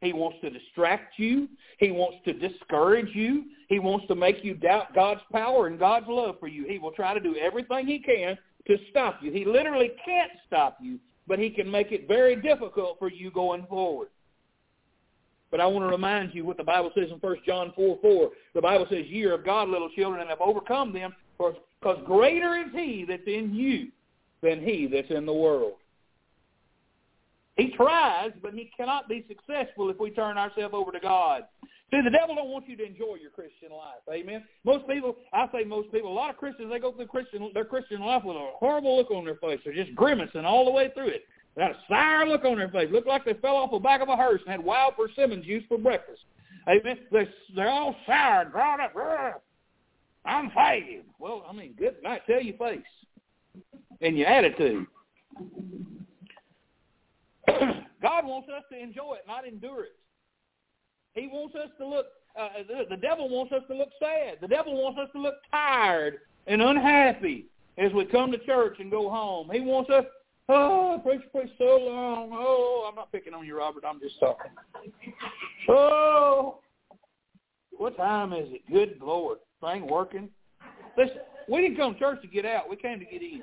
He 0.00 0.12
wants 0.12 0.38
to 0.42 0.50
distract 0.50 1.18
you. 1.18 1.48
He 1.78 1.92
wants 1.92 2.18
to 2.24 2.32
discourage 2.32 3.14
you. 3.14 3.44
He 3.68 3.78
wants 3.78 4.06
to 4.08 4.14
make 4.14 4.44
you 4.44 4.54
doubt 4.54 4.94
God's 4.94 5.20
power 5.32 5.68
and 5.68 5.78
God's 5.78 6.06
love 6.08 6.36
for 6.40 6.48
you. 6.48 6.66
He 6.68 6.78
will 6.78 6.92
try 6.92 7.14
to 7.14 7.20
do 7.20 7.36
everything 7.36 7.86
he 7.86 8.00
can 8.00 8.36
to 8.70 8.84
stop 8.90 9.18
you. 9.22 9.30
He 9.32 9.44
literally 9.44 9.92
can't 10.04 10.32
stop 10.46 10.78
you, 10.80 10.98
but 11.26 11.38
he 11.38 11.50
can 11.50 11.70
make 11.70 11.92
it 11.92 12.08
very 12.08 12.36
difficult 12.36 12.98
for 12.98 13.10
you 13.10 13.30
going 13.30 13.66
forward. 13.66 14.08
But 15.50 15.60
I 15.60 15.66
want 15.66 15.84
to 15.84 15.88
remind 15.88 16.34
you 16.34 16.44
what 16.44 16.56
the 16.56 16.64
Bible 16.64 16.92
says 16.94 17.08
in 17.10 17.18
1 17.18 17.36
John 17.44 17.72
4, 17.74 17.98
4. 18.00 18.30
The 18.54 18.60
Bible 18.60 18.86
says, 18.88 19.04
Ye 19.06 19.24
are 19.24 19.34
of 19.34 19.44
God, 19.44 19.68
little 19.68 19.90
children, 19.90 20.20
and 20.20 20.30
have 20.30 20.40
overcome 20.40 20.92
them, 20.92 21.12
because 21.36 21.98
greater 22.06 22.56
is 22.56 22.72
he 22.72 23.04
that's 23.08 23.26
in 23.26 23.52
you 23.54 23.88
than 24.42 24.60
he 24.62 24.86
that's 24.86 25.10
in 25.10 25.26
the 25.26 25.32
world. 25.32 25.74
He 27.56 27.72
tries, 27.76 28.30
but 28.40 28.54
he 28.54 28.70
cannot 28.76 29.08
be 29.08 29.24
successful 29.28 29.90
if 29.90 29.98
we 29.98 30.10
turn 30.10 30.38
ourselves 30.38 30.74
over 30.74 30.92
to 30.92 31.00
God. 31.00 31.42
See, 31.90 32.00
the 32.02 32.10
devil 32.10 32.36
don't 32.36 32.50
want 32.50 32.68
you 32.68 32.76
to 32.76 32.84
enjoy 32.84 33.16
your 33.20 33.30
Christian 33.30 33.70
life. 33.70 34.02
Amen. 34.08 34.44
Most 34.64 34.86
people, 34.86 35.16
I 35.32 35.48
say 35.52 35.64
most 35.64 35.90
people, 35.90 36.12
a 36.12 36.14
lot 36.14 36.30
of 36.30 36.36
Christians, 36.36 36.70
they 36.70 36.78
go 36.78 36.92
through 36.92 37.06
Christian 37.06 37.50
their 37.52 37.64
Christian 37.64 38.00
life 38.00 38.22
with 38.24 38.36
a 38.36 38.50
horrible 38.54 38.96
look 38.96 39.10
on 39.10 39.24
their 39.24 39.34
face. 39.36 39.58
They're 39.64 39.74
just 39.74 39.94
grimacing 39.96 40.44
all 40.44 40.64
the 40.64 40.70
way 40.70 40.90
through 40.94 41.08
it. 41.08 41.24
They 41.56 41.62
got 41.62 41.72
a 41.72 41.78
sour 41.88 42.26
look 42.26 42.44
on 42.44 42.58
their 42.58 42.68
face. 42.68 42.88
Look 42.92 43.06
like 43.06 43.24
they 43.24 43.34
fell 43.34 43.56
off 43.56 43.72
the 43.72 43.80
back 43.80 44.00
of 44.02 44.08
a 44.08 44.16
hearse 44.16 44.40
and 44.42 44.50
had 44.52 44.64
wild 44.64 44.94
persimmon 44.96 45.42
juice 45.42 45.64
for 45.68 45.78
breakfast. 45.78 46.20
Amen. 46.68 46.98
They're, 47.10 47.28
they're 47.56 47.68
all 47.68 47.96
sour 48.06 48.44
drawn 48.44 48.80
up. 48.80 48.92
I'm 50.24 50.50
fighting. 50.50 51.02
Well, 51.18 51.44
I 51.48 51.52
mean, 51.52 51.74
good 51.76 51.96
night. 52.04 52.22
Tell 52.26 52.40
your 52.40 52.56
face 52.56 52.82
and 54.00 54.16
your 54.16 54.28
attitude. 54.28 54.86
God 58.02 58.26
wants 58.26 58.48
us 58.48 58.62
to 58.70 58.78
enjoy 58.78 59.14
it, 59.14 59.24
not 59.26 59.46
endure 59.46 59.84
it. 59.84 59.96
He 61.14 61.26
wants 61.26 61.54
us 61.54 61.68
to 61.78 61.86
look, 61.86 62.06
uh, 62.38 62.48
the, 62.66 62.94
the 62.94 63.00
devil 63.00 63.28
wants 63.28 63.52
us 63.52 63.62
to 63.68 63.74
look 63.74 63.90
sad. 63.98 64.38
The 64.40 64.48
devil 64.48 64.80
wants 64.80 64.98
us 65.00 65.08
to 65.12 65.20
look 65.20 65.34
tired 65.50 66.18
and 66.46 66.62
unhappy 66.62 67.46
as 67.78 67.92
we 67.92 68.04
come 68.04 68.30
to 68.32 68.38
church 68.38 68.76
and 68.78 68.90
go 68.90 69.10
home. 69.10 69.50
He 69.52 69.60
wants 69.60 69.90
us, 69.90 70.04
oh, 70.48 71.00
preach, 71.04 71.22
preach 71.32 71.50
so 71.58 71.78
long. 71.80 72.30
Oh, 72.32 72.86
I'm 72.88 72.94
not 72.94 73.10
picking 73.12 73.34
on 73.34 73.46
you, 73.46 73.58
Robert. 73.58 73.84
I'm 73.86 74.00
just 74.00 74.18
talking. 74.20 74.52
Oh, 75.68 76.58
what 77.72 77.96
time 77.96 78.32
is 78.32 78.48
it? 78.50 78.62
Good 78.70 79.00
Lord. 79.02 79.38
Thing 79.60 79.86
working? 79.88 80.28
Listen, 80.96 81.18
we 81.48 81.60
didn't 81.60 81.76
come 81.76 81.94
to 81.94 81.98
church 81.98 82.22
to 82.22 82.28
get 82.28 82.46
out. 82.46 82.70
We 82.70 82.76
came 82.76 82.98
to 82.98 83.04
get 83.04 83.22
in. 83.22 83.42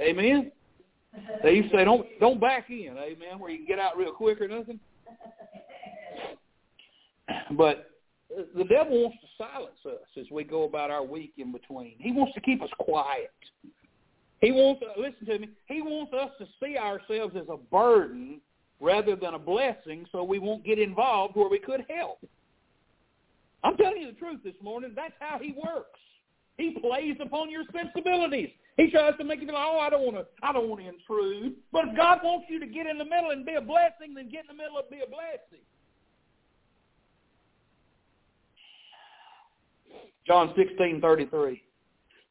Amen? 0.00 0.50
They 1.42 1.54
used 1.54 1.70
to 1.70 1.76
say, 1.78 1.84
don't 1.84 2.06
don't 2.20 2.40
back 2.40 2.70
in, 2.70 2.96
amen, 2.98 3.38
where 3.38 3.50
you 3.50 3.58
can 3.58 3.66
get 3.66 3.78
out 3.78 3.96
real 3.96 4.12
quick 4.12 4.40
or 4.40 4.48
nothing. 4.48 4.80
But 7.52 7.90
the 8.56 8.64
devil 8.64 9.02
wants 9.02 9.18
to 9.20 9.44
silence 9.44 9.78
us 9.86 10.08
as 10.18 10.26
we 10.30 10.44
go 10.44 10.64
about 10.64 10.90
our 10.90 11.04
week 11.04 11.34
in 11.38 11.52
between. 11.52 11.94
He 11.98 12.12
wants 12.12 12.34
to 12.34 12.40
keep 12.40 12.62
us 12.62 12.70
quiet. 12.78 13.32
He 14.40 14.50
wants 14.52 14.82
to, 14.82 15.00
listen 15.00 15.26
to 15.26 15.38
me, 15.38 15.48
he 15.66 15.80
wants 15.80 16.12
us 16.12 16.30
to 16.38 16.46
see 16.62 16.76
ourselves 16.76 17.34
as 17.36 17.48
a 17.48 17.56
burden 17.56 18.40
rather 18.80 19.16
than 19.16 19.34
a 19.34 19.38
blessing 19.38 20.04
so 20.12 20.22
we 20.22 20.38
won't 20.38 20.64
get 20.64 20.78
involved 20.78 21.36
where 21.36 21.48
we 21.48 21.58
could 21.58 21.84
help. 21.88 22.18
I'm 23.62 23.76
telling 23.76 24.02
you 24.02 24.08
the 24.08 24.18
truth 24.18 24.40
this 24.44 24.54
morning. 24.62 24.92
That's 24.94 25.14
how 25.20 25.38
he 25.40 25.52
works. 25.52 25.98
He 26.58 26.76
plays 26.80 27.16
upon 27.20 27.50
your 27.50 27.64
sensibilities. 27.72 28.50
He 28.76 28.90
tries 28.90 29.16
to 29.18 29.24
make 29.24 29.40
you 29.40 29.46
feel, 29.46 29.56
oh, 29.56 29.78
I 29.78 29.88
don't 29.88 30.02
want 30.02 30.16
to, 30.16 30.26
I 30.42 30.52
don't 30.52 30.68
want 30.68 30.82
to 30.82 30.88
intrude. 30.88 31.54
But 31.72 31.88
if 31.88 31.96
God 31.96 32.18
wants 32.22 32.46
you 32.50 32.60
to 32.60 32.66
get 32.66 32.86
in 32.86 32.98
the 32.98 33.04
middle 33.04 33.30
and 33.30 33.46
be 33.46 33.54
a 33.54 33.60
blessing, 33.60 34.14
then 34.14 34.28
get 34.28 34.44
in 34.50 34.56
the 34.56 34.62
middle 34.62 34.78
and 34.78 34.90
be 34.90 35.00
a 35.00 35.08
blessing. 35.08 35.64
John 40.26 40.52
sixteen 40.56 41.00
thirty 41.00 41.26
three. 41.26 41.62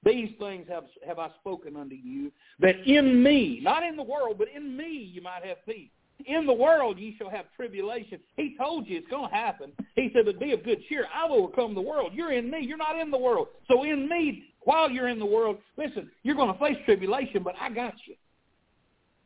These 0.04 0.32
things 0.40 0.68
have 0.70 0.86
have 1.08 1.20
I 1.20 1.30
spoken 1.40 1.78
unto 1.78 1.96
you, 1.96 2.32
that 2.60 2.76
in 2.86 3.24
me, 3.24 3.60
not 3.62 3.84
in 3.84 3.96
the 3.96 4.04
world, 4.04 4.38
but 4.38 4.48
in 4.54 4.76
me, 4.76 5.12
you 5.14 5.22
might 5.22 5.46
have 5.46 5.66
peace. 5.66 5.90
In 6.26 6.46
the 6.46 6.54
world 6.54 7.00
ye 7.00 7.16
shall 7.18 7.30
have 7.30 7.46
tribulation. 7.56 8.20
He 8.38 8.56
told 8.58 8.88
you 8.88 8.98
it's 8.98 9.10
going 9.10 9.30
to 9.30 9.36
happen. 9.36 9.72
He 9.96 10.10
said, 10.14 10.26
but 10.26 10.40
be 10.40 10.52
of 10.54 10.64
good 10.64 10.80
cheer. 10.88 11.06
I've 11.14 11.32
overcome 11.32 11.74
the 11.74 11.82
world. 11.82 12.12
You're 12.14 12.32
in 12.32 12.50
me. 12.50 12.60
You're 12.62 12.78
not 12.78 12.98
in 12.98 13.12
the 13.12 13.18
world. 13.18 13.48
So 13.68 13.84
in 13.84 14.08
me, 14.08 14.44
while 14.62 14.90
you're 14.90 15.10
in 15.10 15.20
the 15.20 15.26
world, 15.26 15.58
listen, 15.76 16.10
you're 16.22 16.36
going 16.36 16.54
to 16.54 16.60
face 16.60 16.78
tribulation, 16.86 17.44
but 17.44 17.56
I 17.60 17.70
got 17.70 17.96
you. 18.06 18.16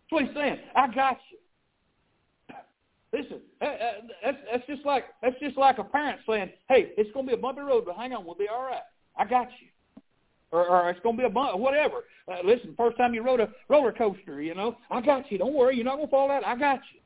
That's 0.10 0.12
what 0.12 0.26
he's 0.26 0.34
saying. 0.36 0.60
I 0.76 0.88
got 0.88 1.18
you. 1.30 1.38
Listen, 3.14 3.40
that's, 3.62 4.38
that's 4.52 4.68
just 4.68 4.86
like 4.86 5.06
that's 5.22 5.40
just 5.40 5.58
like 5.58 5.78
a 5.78 5.84
parent 5.84 6.20
saying, 6.28 6.52
"Hey, 6.68 6.92
it's 6.98 7.12
going 7.14 7.26
to 7.26 7.32
be 7.32 7.38
a 7.38 7.42
bumpy 7.42 7.62
road, 7.62 7.86
but 7.86 7.96
hang 7.96 8.14
on, 8.14 8.26
we'll 8.26 8.36
be 8.36 8.48
all 8.50 8.64
right. 8.64 8.82
I 9.18 9.26
got 9.26 9.48
you." 9.62 10.02
Or, 10.52 10.66
or 10.66 10.90
it's 10.90 11.00
going 11.02 11.18
to 11.18 11.22
be 11.22 11.26
a 11.26 11.30
bump, 11.30 11.60
whatever. 11.60 12.06
Uh, 12.32 12.38
listen, 12.44 12.74
first 12.78 12.98
time 12.98 13.14
you 13.14 13.22
rode 13.22 13.42
a 13.42 13.50
roller 13.68 13.92
coaster, 13.92 14.42
you 14.42 14.56
know, 14.56 14.78
I 14.90 15.02
got 15.02 15.30
you. 15.30 15.38
Don't 15.38 15.54
worry, 15.54 15.76
you're 15.76 15.84
not 15.84 15.96
going 15.96 16.08
to 16.08 16.12
fall 16.12 16.32
out. 16.32 16.46
I 16.46 16.56
got 16.56 16.80
you. 16.94 17.00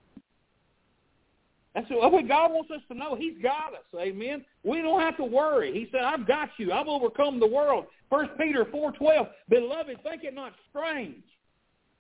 That's 1.74 1.88
what 1.90 2.28
God 2.28 2.52
wants 2.52 2.70
us 2.70 2.82
to 2.90 2.94
know. 2.94 3.16
He's 3.16 3.42
got 3.42 3.74
us. 3.74 4.00
Amen. 4.00 4.44
We 4.64 4.82
don't 4.82 5.00
have 5.00 5.16
to 5.18 5.24
worry. 5.24 5.72
He 5.74 5.88
said, 5.92 6.02
I've 6.02 6.28
got 6.28 6.50
you. 6.58 6.72
I've 6.72 6.88
overcome 6.88 7.40
the 7.40 7.48
world. 7.48 7.86
First 8.10 8.32
Peter 8.38 8.66
4.12, 8.66 9.30
Beloved, 9.50 10.04
think 10.04 10.24
it 10.24 10.36
not 10.36 10.52
strange 10.70 11.24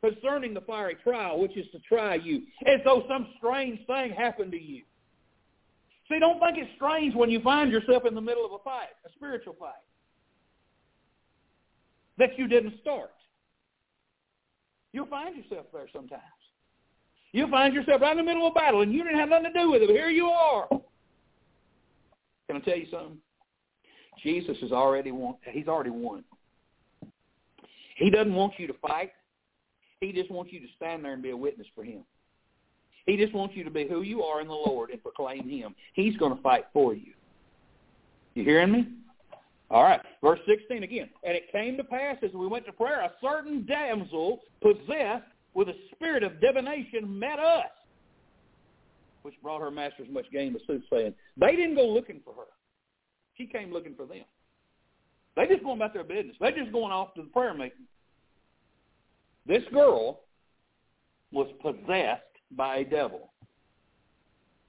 concerning 0.03 0.53
the 0.53 0.61
fiery 0.61 0.97
trial, 1.03 1.39
which 1.39 1.55
is 1.55 1.65
to 1.71 1.79
try 1.79 2.15
you, 2.15 2.41
as 2.65 2.79
though 2.83 3.03
some 3.07 3.27
strange 3.37 3.85
thing 3.85 4.11
happened 4.11 4.51
to 4.51 4.61
you. 4.61 4.83
See, 6.09 6.19
don't 6.19 6.39
think 6.39 6.57
it's 6.57 6.71
strange 6.75 7.15
when 7.15 7.29
you 7.29 7.39
find 7.41 7.71
yourself 7.71 8.05
in 8.05 8.15
the 8.15 8.21
middle 8.21 8.45
of 8.45 8.51
a 8.51 8.59
fight, 8.63 8.89
a 9.05 9.09
spiritual 9.13 9.55
fight, 9.59 9.73
that 12.17 12.37
you 12.37 12.47
didn't 12.47 12.73
start. 12.81 13.11
You'll 14.91 15.05
find 15.05 15.37
yourself 15.37 15.67
there 15.71 15.87
sometimes. 15.93 16.21
You'll 17.31 17.49
find 17.49 17.73
yourself 17.73 18.01
right 18.01 18.11
in 18.11 18.17
the 18.17 18.23
middle 18.23 18.45
of 18.45 18.51
a 18.51 18.59
battle, 18.59 18.81
and 18.81 18.91
you 18.91 19.03
didn't 19.03 19.19
have 19.19 19.29
nothing 19.29 19.53
to 19.53 19.59
do 19.59 19.71
with 19.71 19.83
it. 19.83 19.87
But 19.87 19.95
here 19.95 20.09
you 20.09 20.27
are. 20.27 20.67
Can 22.47 22.57
I 22.57 22.59
tell 22.59 22.77
you 22.77 22.87
something? 22.91 23.17
Jesus 24.21 24.57
has 24.61 24.73
already 24.73 25.11
won. 25.11 25.35
He's 25.49 25.67
already 25.67 25.91
won. 25.91 26.25
He 27.95 28.09
doesn't 28.09 28.33
want 28.33 28.53
you 28.57 28.67
to 28.67 28.73
fight. 28.85 29.11
He 30.01 30.11
just 30.11 30.31
wants 30.31 30.51
you 30.51 30.59
to 30.59 30.65
stand 30.75 31.05
there 31.05 31.13
and 31.13 31.21
be 31.21 31.29
a 31.29 31.37
witness 31.37 31.67
for 31.75 31.83
him. 31.83 32.03
He 33.05 33.17
just 33.17 33.33
wants 33.33 33.55
you 33.55 33.63
to 33.63 33.69
be 33.69 33.87
who 33.87 34.01
you 34.01 34.23
are 34.23 34.41
in 34.41 34.47
the 34.47 34.53
Lord 34.53 34.89
and 34.89 35.01
proclaim 35.01 35.47
him. 35.47 35.75
He's 35.93 36.17
going 36.17 36.35
to 36.35 36.41
fight 36.41 36.65
for 36.73 36.93
you. 36.93 37.13
You 38.33 38.43
hearing 38.43 38.71
me? 38.71 38.87
All 39.69 39.83
right. 39.83 40.01
Verse 40.23 40.39
16 40.47 40.83
again. 40.83 41.09
And 41.23 41.35
it 41.35 41.51
came 41.51 41.77
to 41.77 41.83
pass 41.83 42.17
as 42.23 42.33
we 42.33 42.47
went 42.47 42.65
to 42.65 42.71
prayer, 42.71 43.01
a 43.01 43.11
certain 43.21 43.65
damsel 43.65 44.41
possessed 44.61 45.25
with 45.53 45.69
a 45.69 45.75
spirit 45.93 46.23
of 46.23 46.41
divination 46.41 47.19
met 47.19 47.39
us, 47.39 47.65
which 49.21 49.35
brought 49.43 49.61
her 49.61 49.71
masters 49.71 50.07
much 50.09 50.25
gain 50.31 50.53
with 50.53 50.63
soothsaying. 50.65 51.13
They 51.37 51.55
didn't 51.55 51.75
go 51.75 51.87
looking 51.87 52.21
for 52.23 52.33
her. 52.33 52.47
She 53.37 53.45
came 53.45 53.71
looking 53.71 53.95
for 53.95 54.05
them. 54.05 54.23
They 55.35 55.47
just 55.47 55.63
going 55.63 55.77
about 55.77 55.93
their 55.93 56.03
business. 56.03 56.35
They 56.39 56.51
just 56.51 56.71
going 56.71 56.91
off 56.91 57.13
to 57.15 57.23
the 57.23 57.29
prayer 57.29 57.53
meeting. 57.53 57.87
This 59.47 59.63
girl 59.73 60.21
was 61.31 61.47
possessed 61.61 62.21
by 62.51 62.77
a 62.77 62.85
devil. 62.85 63.31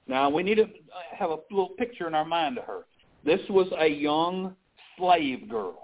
Now, 0.07 0.31
we 0.31 0.43
need 0.43 0.57
to 0.57 0.68
have 1.16 1.31
a 1.31 1.39
little 1.51 1.70
picture 1.79 2.07
in 2.07 2.14
our 2.14 2.25
mind 2.25 2.59
of 2.59 2.64
her. 2.64 2.83
This 3.25 3.41
was 3.49 3.68
a 3.79 3.87
young 3.87 4.57
slave 4.97 5.49
girl. 5.49 5.79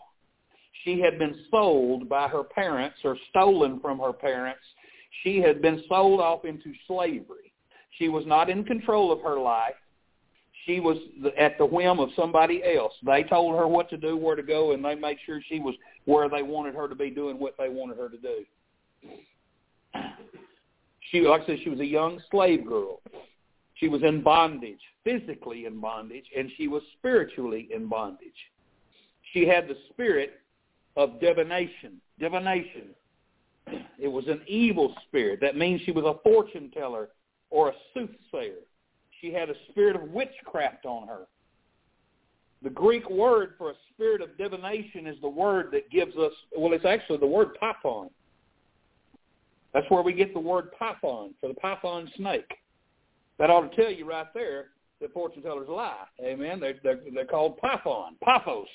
She 0.84 1.00
had 1.00 1.18
been 1.18 1.34
sold 1.50 2.08
by 2.08 2.28
her 2.28 2.42
parents 2.42 2.96
or 3.04 3.16
stolen 3.30 3.80
from 3.80 3.98
her 3.98 4.12
parents. 4.12 4.60
She 5.22 5.38
had 5.38 5.60
been 5.60 5.82
sold 5.88 6.20
off 6.20 6.44
into 6.44 6.72
slavery. 6.86 7.52
She 7.98 8.08
was 8.08 8.24
not 8.26 8.48
in 8.48 8.64
control 8.64 9.12
of 9.12 9.20
her 9.22 9.38
life. 9.38 9.74
She 10.66 10.80
was 10.80 10.98
at 11.38 11.56
the 11.58 11.66
whim 11.66 11.98
of 11.98 12.10
somebody 12.14 12.62
else. 12.76 12.92
They 13.04 13.22
told 13.22 13.56
her 13.56 13.66
what 13.66 13.88
to 13.90 13.96
do, 13.96 14.16
where 14.16 14.36
to 14.36 14.42
go, 14.42 14.72
and 14.72 14.84
they 14.84 14.94
made 14.94 15.16
sure 15.24 15.40
she 15.48 15.60
was 15.60 15.74
where 16.04 16.28
they 16.28 16.42
wanted 16.42 16.74
her 16.74 16.88
to 16.88 16.94
be 16.94 17.10
doing 17.10 17.38
what 17.38 17.54
they 17.58 17.68
wanted 17.68 17.96
her 17.96 18.08
to 18.08 18.18
do. 18.18 18.44
She, 21.10 21.20
like 21.20 21.42
I 21.42 21.46
said, 21.46 21.58
she 21.62 21.70
was 21.70 21.80
a 21.80 21.86
young 21.86 22.20
slave 22.30 22.66
girl. 22.66 23.00
She 23.74 23.88
was 23.88 24.02
in 24.02 24.22
bondage, 24.22 24.80
physically 25.04 25.66
in 25.66 25.80
bondage, 25.80 26.26
and 26.36 26.50
she 26.56 26.68
was 26.68 26.82
spiritually 26.98 27.68
in 27.74 27.88
bondage. 27.88 28.50
She 29.32 29.46
had 29.46 29.68
the 29.68 29.76
spirit 29.90 30.40
of 30.96 31.20
divination. 31.20 32.00
Divination. 32.18 32.88
It 33.98 34.08
was 34.08 34.26
an 34.26 34.42
evil 34.46 34.94
spirit. 35.06 35.40
That 35.40 35.56
means 35.56 35.80
she 35.82 35.92
was 35.92 36.04
a 36.04 36.18
fortune 36.22 36.70
teller 36.70 37.10
or 37.50 37.68
a 37.68 37.72
soothsayer. 37.94 38.60
She 39.20 39.32
had 39.32 39.50
a 39.50 39.54
spirit 39.70 39.96
of 39.96 40.02
witchcraft 40.10 40.86
on 40.86 41.08
her. 41.08 41.26
The 42.62 42.70
Greek 42.70 43.08
word 43.08 43.54
for 43.56 43.70
a 43.70 43.74
spirit 43.92 44.20
of 44.20 44.36
divination 44.36 45.06
is 45.06 45.16
the 45.20 45.28
word 45.28 45.68
that 45.72 45.90
gives 45.90 46.16
us, 46.16 46.32
well, 46.56 46.72
it's 46.72 46.84
actually 46.84 47.18
the 47.18 47.26
word 47.26 47.54
python. 47.60 48.10
That's 49.74 49.88
where 49.90 50.02
we 50.02 50.12
get 50.12 50.32
the 50.32 50.40
word 50.40 50.70
python 50.78 51.34
for 51.40 51.48
the 51.48 51.54
python 51.54 52.10
snake. 52.16 52.50
That 53.38 53.50
ought 53.50 53.70
to 53.70 53.76
tell 53.76 53.90
you 53.90 54.04
right 54.08 54.26
there 54.34 54.68
that 55.00 55.12
fortune 55.12 55.42
tellers 55.42 55.68
lie. 55.68 56.04
Amen. 56.20 56.58
They're, 56.58 56.74
they're, 56.82 57.00
they're 57.14 57.24
called 57.24 57.58
python, 57.58 58.16
paphos, 58.22 58.66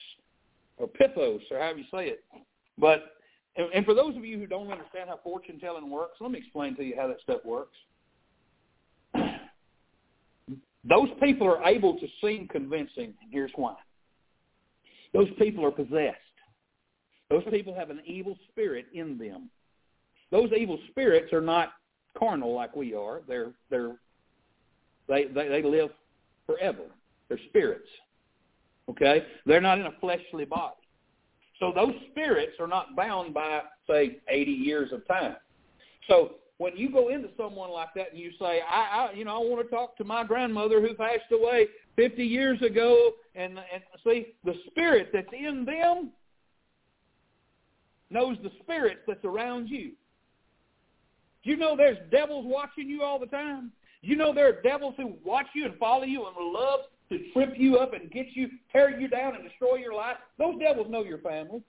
or 0.77 0.87
pithos, 0.87 1.41
or 1.51 1.59
however 1.59 1.79
you 1.79 1.85
say 1.91 2.07
it. 2.07 2.23
But 2.77 3.13
and, 3.55 3.67
and 3.73 3.85
for 3.85 3.93
those 3.93 4.15
of 4.15 4.25
you 4.25 4.39
who 4.39 4.47
don't 4.47 4.71
understand 4.71 5.09
how 5.09 5.19
fortune 5.23 5.59
telling 5.59 5.89
works, 5.89 6.17
let 6.19 6.31
me 6.31 6.39
explain 6.39 6.75
to 6.77 6.83
you 6.83 6.95
how 6.97 7.07
that 7.07 7.21
stuff 7.21 7.41
works. 7.45 7.75
Those 10.89 11.09
people 11.21 11.47
are 11.47 11.63
able 11.63 11.97
to 11.99 12.07
seem 12.21 12.47
convincing, 12.47 13.13
and 13.21 13.31
here's 13.31 13.51
why. 13.55 13.75
Those 15.13 15.29
people 15.37 15.65
are 15.65 15.71
possessed. 15.71 16.17
Those 17.29 17.43
people 17.49 17.73
have 17.73 17.89
an 17.89 18.01
evil 18.05 18.37
spirit 18.51 18.87
in 18.93 19.17
them 19.17 19.49
those 20.33 20.49
evil 20.57 20.79
spirits 20.89 21.31
are 21.31 21.41
not 21.41 21.73
carnal 22.17 22.53
like 22.53 22.75
we 22.75 22.93
are. 22.95 23.21
They're 23.27 23.51
they're 23.69 23.95
they 25.07 25.25
they, 25.25 25.47
they 25.47 25.63
live 25.63 25.91
forever. 26.47 26.83
They're 27.29 27.39
spirits. 27.49 27.87
Okay? 28.89 29.25
They're 29.45 29.61
not 29.61 29.79
in 29.79 29.85
a 29.85 29.93
fleshly 30.01 30.43
body. 30.43 30.75
So 31.59 31.71
those 31.73 31.93
spirits 32.11 32.53
are 32.59 32.67
not 32.67 32.95
bound 32.95 33.33
by, 33.33 33.61
say, 33.87 34.17
80 34.27 34.51
years 34.51 34.91
of 34.91 35.07
time. 35.07 35.37
So 36.09 36.33
when 36.57 36.75
you 36.75 36.91
go 36.91 37.09
into 37.09 37.29
someone 37.37 37.69
like 37.69 37.89
that 37.95 38.11
and 38.11 38.19
you 38.19 38.31
say, 38.39 38.59
I, 38.69 39.09
I 39.11 39.13
you 39.13 39.23
know, 39.23 39.35
I 39.35 39.39
want 39.39 39.65
to 39.65 39.73
talk 39.73 39.95
to 39.97 40.03
my 40.03 40.23
grandmother 40.25 40.81
who 40.81 40.93
passed 40.95 41.31
away 41.31 41.67
50 41.95 42.23
years 42.25 42.61
ago, 42.61 43.11
and 43.35 43.57
and 43.57 43.83
see 44.03 44.33
the 44.43 44.55
spirit 44.67 45.09
that's 45.13 45.27
in 45.31 45.63
them 45.63 46.09
knows 48.09 48.37
the 48.43 48.51
spirit 48.61 48.99
that's 49.07 49.23
around 49.23 49.67
you. 49.67 49.91
You 51.43 51.57
know 51.57 51.75
there's 51.75 51.97
devils 52.09 52.45
watching 52.47 52.89
you 52.89 53.03
all 53.03 53.19
the 53.19 53.25
time? 53.27 53.71
You 54.01 54.15
know 54.15 54.33
there 54.33 54.47
are 54.47 54.61
devils 54.61 54.95
who 54.97 55.13
watch 55.23 55.47
you 55.53 55.65
and 55.65 55.77
follow 55.77 56.03
you 56.03 56.25
and 56.25 56.35
love 56.53 56.81
to 57.09 57.19
trip 57.31 57.53
you 57.55 57.77
up 57.77 57.93
and 57.93 58.11
get 58.11 58.27
you, 58.33 58.49
tear 58.71 58.99
you 58.99 59.07
down 59.07 59.35
and 59.35 59.43
destroy 59.43 59.75
your 59.75 59.93
life? 59.93 60.17
Those 60.37 60.59
devils 60.59 60.87
know 60.89 61.03
your 61.03 61.19
family. 61.19 61.61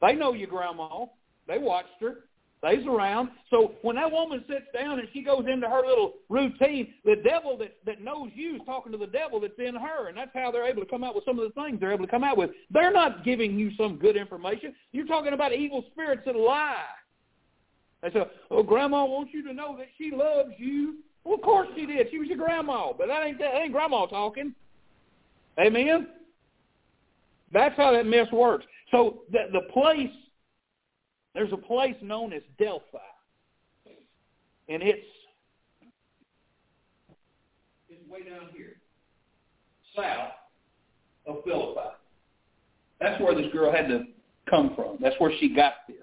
They 0.00 0.14
know 0.14 0.32
your 0.32 0.48
grandma. 0.48 1.06
They 1.46 1.58
watched 1.58 2.00
her. 2.00 2.24
They's 2.62 2.86
around. 2.86 3.30
So 3.48 3.72
when 3.82 3.96
that 3.96 4.12
woman 4.12 4.44
sits 4.46 4.66
down 4.74 4.98
and 4.98 5.08
she 5.12 5.22
goes 5.22 5.44
into 5.50 5.68
her 5.68 5.80
little 5.86 6.14
routine, 6.28 6.92
the 7.04 7.16
devil 7.24 7.56
that, 7.58 7.76
that 7.86 8.02
knows 8.02 8.30
you 8.34 8.56
is 8.56 8.60
talking 8.66 8.92
to 8.92 8.98
the 8.98 9.06
devil 9.06 9.40
that's 9.40 9.58
in 9.58 9.74
her, 9.74 10.08
and 10.08 10.16
that's 10.16 10.30
how 10.34 10.50
they're 10.50 10.66
able 10.66 10.82
to 10.82 10.88
come 10.88 11.02
out 11.02 11.14
with 11.14 11.24
some 11.24 11.38
of 11.38 11.48
the 11.48 11.62
things 11.62 11.80
they're 11.80 11.92
able 11.92 12.04
to 12.04 12.10
come 12.10 12.24
out 12.24 12.36
with. 12.36 12.50
They're 12.70 12.92
not 12.92 13.24
giving 13.24 13.58
you 13.58 13.70
some 13.78 13.96
good 13.96 14.16
information. 14.16 14.74
You're 14.92 15.06
talking 15.06 15.32
about 15.32 15.54
evil 15.54 15.84
spirits 15.92 16.22
that 16.26 16.36
lie. 16.36 16.84
They 18.02 18.10
said, 18.12 18.30
"Oh, 18.50 18.62
Grandma 18.62 19.04
wants 19.04 19.32
you 19.34 19.42
to 19.44 19.52
know 19.52 19.76
that 19.76 19.88
she 19.98 20.10
loves 20.10 20.52
you." 20.58 20.98
Well, 21.24 21.34
of 21.34 21.42
course 21.42 21.68
she 21.76 21.86
did. 21.86 22.08
She 22.10 22.18
was 22.18 22.28
your 22.28 22.38
grandma, 22.38 22.92
but 22.96 23.08
that 23.08 23.24
ain't 23.24 23.38
that 23.38 23.54
ain't 23.54 23.72
Grandma 23.72 24.06
talking. 24.06 24.54
Amen. 25.58 26.08
That's 27.52 27.76
how 27.76 27.92
that 27.92 28.06
mess 28.06 28.30
works. 28.32 28.64
So 28.90 29.22
the 29.30 29.48
the 29.52 29.72
place, 29.72 30.10
there's 31.34 31.52
a 31.52 31.56
place 31.56 31.96
known 32.00 32.32
as 32.32 32.42
Delphi, 32.58 32.98
and 34.68 34.82
it's 34.82 35.06
it's 37.90 38.08
way 38.08 38.22
down 38.22 38.48
here, 38.56 38.76
south 39.94 40.32
of 41.26 41.44
Philippi. 41.44 41.80
That's 43.00 43.20
where 43.20 43.34
this 43.34 43.52
girl 43.52 43.72
had 43.72 43.88
to 43.88 44.04
come 44.48 44.74
from. 44.74 44.96
That's 45.00 45.16
where 45.18 45.32
she 45.38 45.54
got 45.54 45.74
this. 45.88 45.96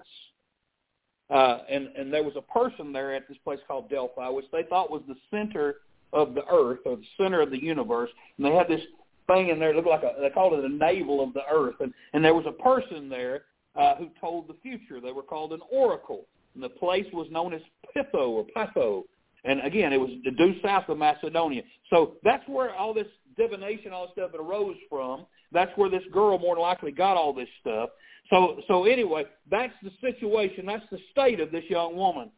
Uh, 1.30 1.58
and, 1.70 1.88
and 1.96 2.12
there 2.12 2.22
was 2.22 2.34
a 2.36 2.42
person 2.42 2.92
there 2.92 3.14
at 3.14 3.28
this 3.28 3.36
place 3.44 3.58
called 3.66 3.90
Delphi, 3.90 4.28
which 4.28 4.46
they 4.50 4.62
thought 4.62 4.90
was 4.90 5.02
the 5.06 5.16
center 5.30 5.76
of 6.12 6.34
the 6.34 6.46
earth 6.50 6.80
or 6.86 6.96
the 6.96 7.04
center 7.22 7.40
of 7.40 7.50
the 7.50 7.62
universe. 7.62 8.10
And 8.36 8.46
they 8.46 8.54
had 8.54 8.68
this 8.68 8.80
thing 9.26 9.50
in 9.50 9.58
there, 9.58 9.70
it 9.70 9.76
looked 9.76 9.88
like 9.88 10.02
a, 10.02 10.14
they 10.20 10.30
called 10.30 10.54
it 10.54 10.64
a 10.64 10.68
navel 10.68 11.22
of 11.22 11.34
the 11.34 11.42
earth. 11.52 11.76
And, 11.80 11.92
and 12.14 12.24
there 12.24 12.34
was 12.34 12.46
a 12.46 12.62
person 12.62 13.08
there 13.08 13.42
uh, 13.76 13.96
who 13.96 14.08
told 14.20 14.48
the 14.48 14.56
future. 14.62 15.00
They 15.00 15.12
were 15.12 15.22
called 15.22 15.52
an 15.52 15.60
oracle. 15.70 16.24
And 16.54 16.62
the 16.62 16.70
place 16.70 17.06
was 17.12 17.28
known 17.30 17.52
as 17.52 17.60
Pytho 17.94 18.28
or 18.30 18.46
Pytho. 18.56 19.02
And 19.44 19.60
again, 19.60 19.92
it 19.92 20.00
was 20.00 20.10
due 20.36 20.54
south 20.62 20.88
of 20.88 20.98
Macedonia. 20.98 21.62
So 21.90 22.14
that's 22.24 22.46
where 22.48 22.74
all 22.74 22.92
this 22.92 23.06
divination, 23.38 23.92
all 23.92 24.06
this 24.06 24.12
stuff 24.12 24.30
it 24.34 24.40
arose 24.40 24.76
from. 24.90 25.24
That's 25.52 25.70
where 25.76 25.88
this 25.88 26.02
girl 26.12 26.38
more 26.38 26.56
than 26.56 26.62
likely 26.62 26.92
got 26.92 27.16
all 27.16 27.32
this 27.32 27.48
stuff. 27.60 27.90
So, 28.28 28.60
so 28.68 28.84
anyway, 28.84 29.24
that's 29.50 29.72
the 29.82 29.90
situation. 30.02 30.66
That's 30.66 30.84
the 30.90 30.98
state 31.10 31.40
of 31.40 31.50
this 31.50 31.64
young 31.70 31.96
woman. 31.96 32.30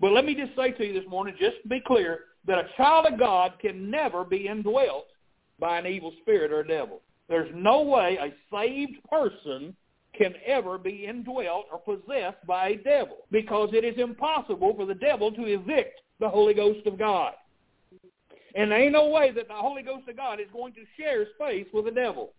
But 0.00 0.12
let 0.12 0.24
me 0.24 0.34
just 0.34 0.56
say 0.56 0.72
to 0.72 0.84
you 0.84 0.92
this 0.92 1.08
morning, 1.08 1.36
just 1.38 1.62
to 1.62 1.68
be 1.68 1.80
clear, 1.86 2.20
that 2.46 2.58
a 2.58 2.68
child 2.76 3.06
of 3.06 3.18
God 3.18 3.52
can 3.60 3.90
never 3.90 4.24
be 4.24 4.48
indwelt 4.48 5.06
by 5.58 5.78
an 5.78 5.86
evil 5.86 6.12
spirit 6.22 6.52
or 6.52 6.60
a 6.60 6.66
devil. 6.66 7.00
There's 7.28 7.50
no 7.54 7.82
way 7.82 8.18
a 8.20 8.34
saved 8.54 8.98
person 9.10 9.74
can 10.16 10.34
ever 10.46 10.78
be 10.78 11.06
indwelt 11.06 11.66
or 11.72 11.78
possessed 11.78 12.44
by 12.46 12.68
a 12.68 12.76
devil 12.76 13.18
because 13.30 13.70
it 13.72 13.84
is 13.84 13.98
impossible 13.98 14.74
for 14.76 14.86
the 14.86 14.94
devil 14.94 15.30
to 15.32 15.44
evict 15.44 16.00
the 16.20 16.28
Holy 16.28 16.54
Ghost 16.54 16.86
of 16.86 16.98
God. 16.98 17.32
And 18.56 18.70
there 18.70 18.80
ain't 18.80 18.92
no 18.92 19.08
way 19.08 19.30
that 19.32 19.48
the 19.48 19.54
Holy 19.54 19.82
Ghost 19.82 20.08
of 20.08 20.16
God 20.16 20.40
is 20.40 20.46
going 20.52 20.72
to 20.72 20.80
share 20.98 21.26
space 21.34 21.66
with 21.74 21.84
the 21.84 21.90
devil. 21.90 22.32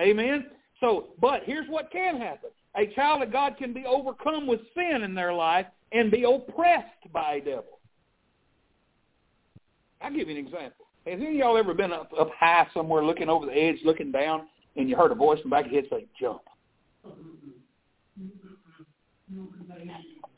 Amen? 0.00 0.46
So, 0.80 1.08
but 1.20 1.42
here's 1.44 1.68
what 1.68 1.92
can 1.92 2.18
happen. 2.18 2.50
A 2.76 2.86
child 2.94 3.22
of 3.22 3.30
God 3.30 3.56
can 3.58 3.74
be 3.74 3.84
overcome 3.84 4.46
with 4.46 4.60
sin 4.74 5.02
in 5.02 5.14
their 5.14 5.34
life 5.34 5.66
and 5.92 6.10
be 6.10 6.24
oppressed 6.24 7.12
by 7.12 7.34
a 7.34 7.40
devil. 7.40 7.78
I'll 10.00 10.10
give 10.10 10.28
you 10.28 10.38
an 10.38 10.46
example. 10.46 10.86
Has 11.06 11.18
any 11.20 11.28
of 11.28 11.34
y'all 11.34 11.58
ever 11.58 11.74
been 11.74 11.92
up, 11.92 12.10
up 12.18 12.30
high 12.38 12.66
somewhere 12.72 13.04
looking 13.04 13.28
over 13.28 13.44
the 13.44 13.52
edge, 13.52 13.76
looking 13.84 14.10
down, 14.10 14.46
and 14.76 14.88
you 14.88 14.96
heard 14.96 15.12
a 15.12 15.14
voice 15.14 15.38
in 15.44 15.50
the 15.50 15.56
back 15.56 15.66
of 15.66 15.72
your 15.72 15.82
head 15.82 15.90
say, 15.90 16.06
jump? 16.18 16.40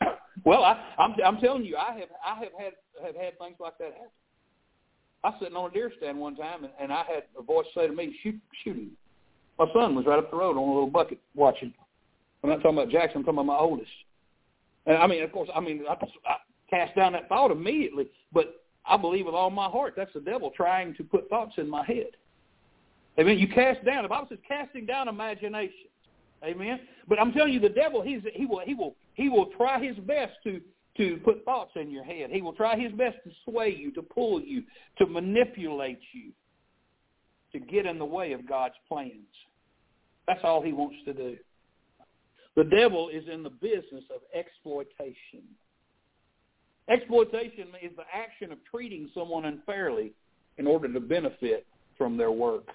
Well, 0.44 0.64
I, 0.64 0.76
I'm 0.98 1.14
I'm 1.24 1.36
telling 1.38 1.64
you, 1.64 1.76
I 1.76 1.92
have 1.92 2.08
I 2.26 2.34
have 2.40 2.52
had 2.58 2.72
have 3.04 3.14
had 3.14 3.38
things 3.38 3.54
like 3.60 3.78
that 3.78 3.92
happen. 3.92 4.10
I 5.24 5.28
was 5.28 5.36
sitting 5.40 5.56
on 5.56 5.70
a 5.70 5.72
deer 5.72 5.92
stand 5.98 6.18
one 6.18 6.36
time, 6.36 6.64
and, 6.64 6.72
and 6.80 6.92
I 6.92 7.04
had 7.04 7.24
a 7.38 7.42
voice 7.42 7.66
say 7.74 7.86
to 7.86 7.92
me, 7.92 8.16
"Shoot, 8.22 8.40
shoot 8.64 8.76
him." 8.76 8.90
My 9.58 9.66
son 9.72 9.94
was 9.94 10.06
right 10.06 10.18
up 10.18 10.30
the 10.30 10.36
road 10.36 10.56
on 10.56 10.68
a 10.68 10.72
little 10.72 10.90
bucket 10.90 11.20
watching. 11.34 11.72
I'm 12.42 12.50
not 12.50 12.56
talking 12.56 12.78
about 12.78 12.90
Jackson. 12.90 13.18
I'm 13.18 13.24
talking 13.24 13.38
about 13.38 13.46
my 13.46 13.58
oldest. 13.58 13.90
And 14.86 14.96
I 14.96 15.06
mean, 15.06 15.22
of 15.22 15.30
course, 15.30 15.48
I 15.54 15.60
mean, 15.60 15.84
I, 15.88 15.92
I 15.92 16.36
cast 16.68 16.96
down 16.96 17.12
that 17.12 17.28
thought 17.28 17.50
immediately, 17.50 18.08
but 18.32 18.62
I 18.84 18.96
believe 18.96 19.26
with 19.26 19.34
all 19.34 19.50
my 19.50 19.68
heart 19.68 19.94
that's 19.96 20.12
the 20.12 20.20
devil 20.20 20.50
trying 20.56 20.94
to 20.96 21.04
put 21.04 21.28
thoughts 21.28 21.54
in 21.58 21.68
my 21.68 21.84
head. 21.84 22.08
Amen. 23.18 23.38
You 23.38 23.46
cast 23.46 23.84
down. 23.84 24.02
The 24.02 24.08
Bible 24.08 24.26
says 24.28 24.38
casting 24.48 24.86
down 24.86 25.06
imaginations. 25.06 25.90
Amen. 26.42 26.80
But 27.08 27.20
I'm 27.20 27.32
telling 27.32 27.52
you, 27.52 27.60
the 27.60 27.68
devil, 27.68 28.02
he's 28.02 28.22
he 28.34 28.46
will 28.46 28.60
he 28.64 28.74
will 28.74 28.96
he 29.14 29.28
will 29.28 29.46
try 29.56 29.82
his 29.82 29.96
best 29.98 30.32
to 30.44 30.60
to 30.96 31.18
put 31.24 31.44
thoughts 31.44 31.72
in 31.76 31.90
your 31.90 32.04
head. 32.04 32.30
He 32.30 32.42
will 32.42 32.52
try 32.52 32.78
his 32.78 32.92
best 32.92 33.16
to 33.24 33.30
sway 33.44 33.74
you, 33.74 33.92
to 33.92 34.02
pull 34.02 34.40
you, 34.40 34.62
to 34.98 35.06
manipulate 35.06 36.00
you, 36.12 36.32
to 37.52 37.60
get 37.60 37.86
in 37.86 37.98
the 37.98 38.04
way 38.04 38.32
of 38.32 38.48
God's 38.48 38.74
plans. 38.88 39.12
That's 40.26 40.40
all 40.44 40.62
he 40.62 40.72
wants 40.72 40.96
to 41.06 41.14
do. 41.14 41.36
The 42.56 42.64
devil 42.64 43.08
is 43.08 43.24
in 43.32 43.42
the 43.42 43.50
business 43.50 44.04
of 44.14 44.20
exploitation. 44.34 45.42
Exploitation 46.88 47.68
is 47.82 47.92
the 47.96 48.04
action 48.12 48.52
of 48.52 48.58
treating 48.70 49.08
someone 49.14 49.46
unfairly 49.46 50.12
in 50.58 50.66
order 50.66 50.92
to 50.92 51.00
benefit 51.00 51.66
from 51.96 52.16
their 52.16 52.32
work 52.32 52.68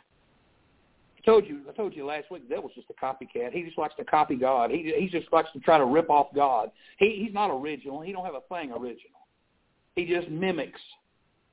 told 1.27 1.45
you, 1.45 1.59
I 1.69 1.73
told 1.73 1.93
you 1.93 2.05
last 2.05 2.31
week, 2.31 2.47
the 2.47 2.55
devil's 2.55 2.71
just 2.73 2.87
a 2.89 3.05
copycat. 3.05 3.51
He 3.51 3.61
just 3.61 3.77
likes 3.77 3.93
to 3.97 4.05
copy 4.05 4.35
God. 4.35 4.71
He 4.71 4.93
he 4.97 5.09
just 5.09 5.31
likes 5.33 5.49
to 5.51 5.59
try 5.59 5.77
to 5.77 5.85
rip 5.85 6.09
off 6.09 6.27
God. 6.33 6.71
He 6.97 7.21
he's 7.23 7.33
not 7.33 7.51
original. 7.51 8.01
He 8.01 8.13
don't 8.13 8.25
have 8.25 8.33
a 8.33 8.55
thing 8.55 8.71
original. 8.71 9.27
He 9.95 10.05
just 10.05 10.29
mimics. 10.29 10.79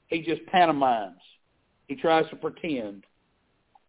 He 0.06 0.22
just 0.22 0.46
pantomimes. 0.46 1.20
He 1.88 1.96
tries 1.96 2.28
to 2.30 2.36
pretend. 2.36 3.04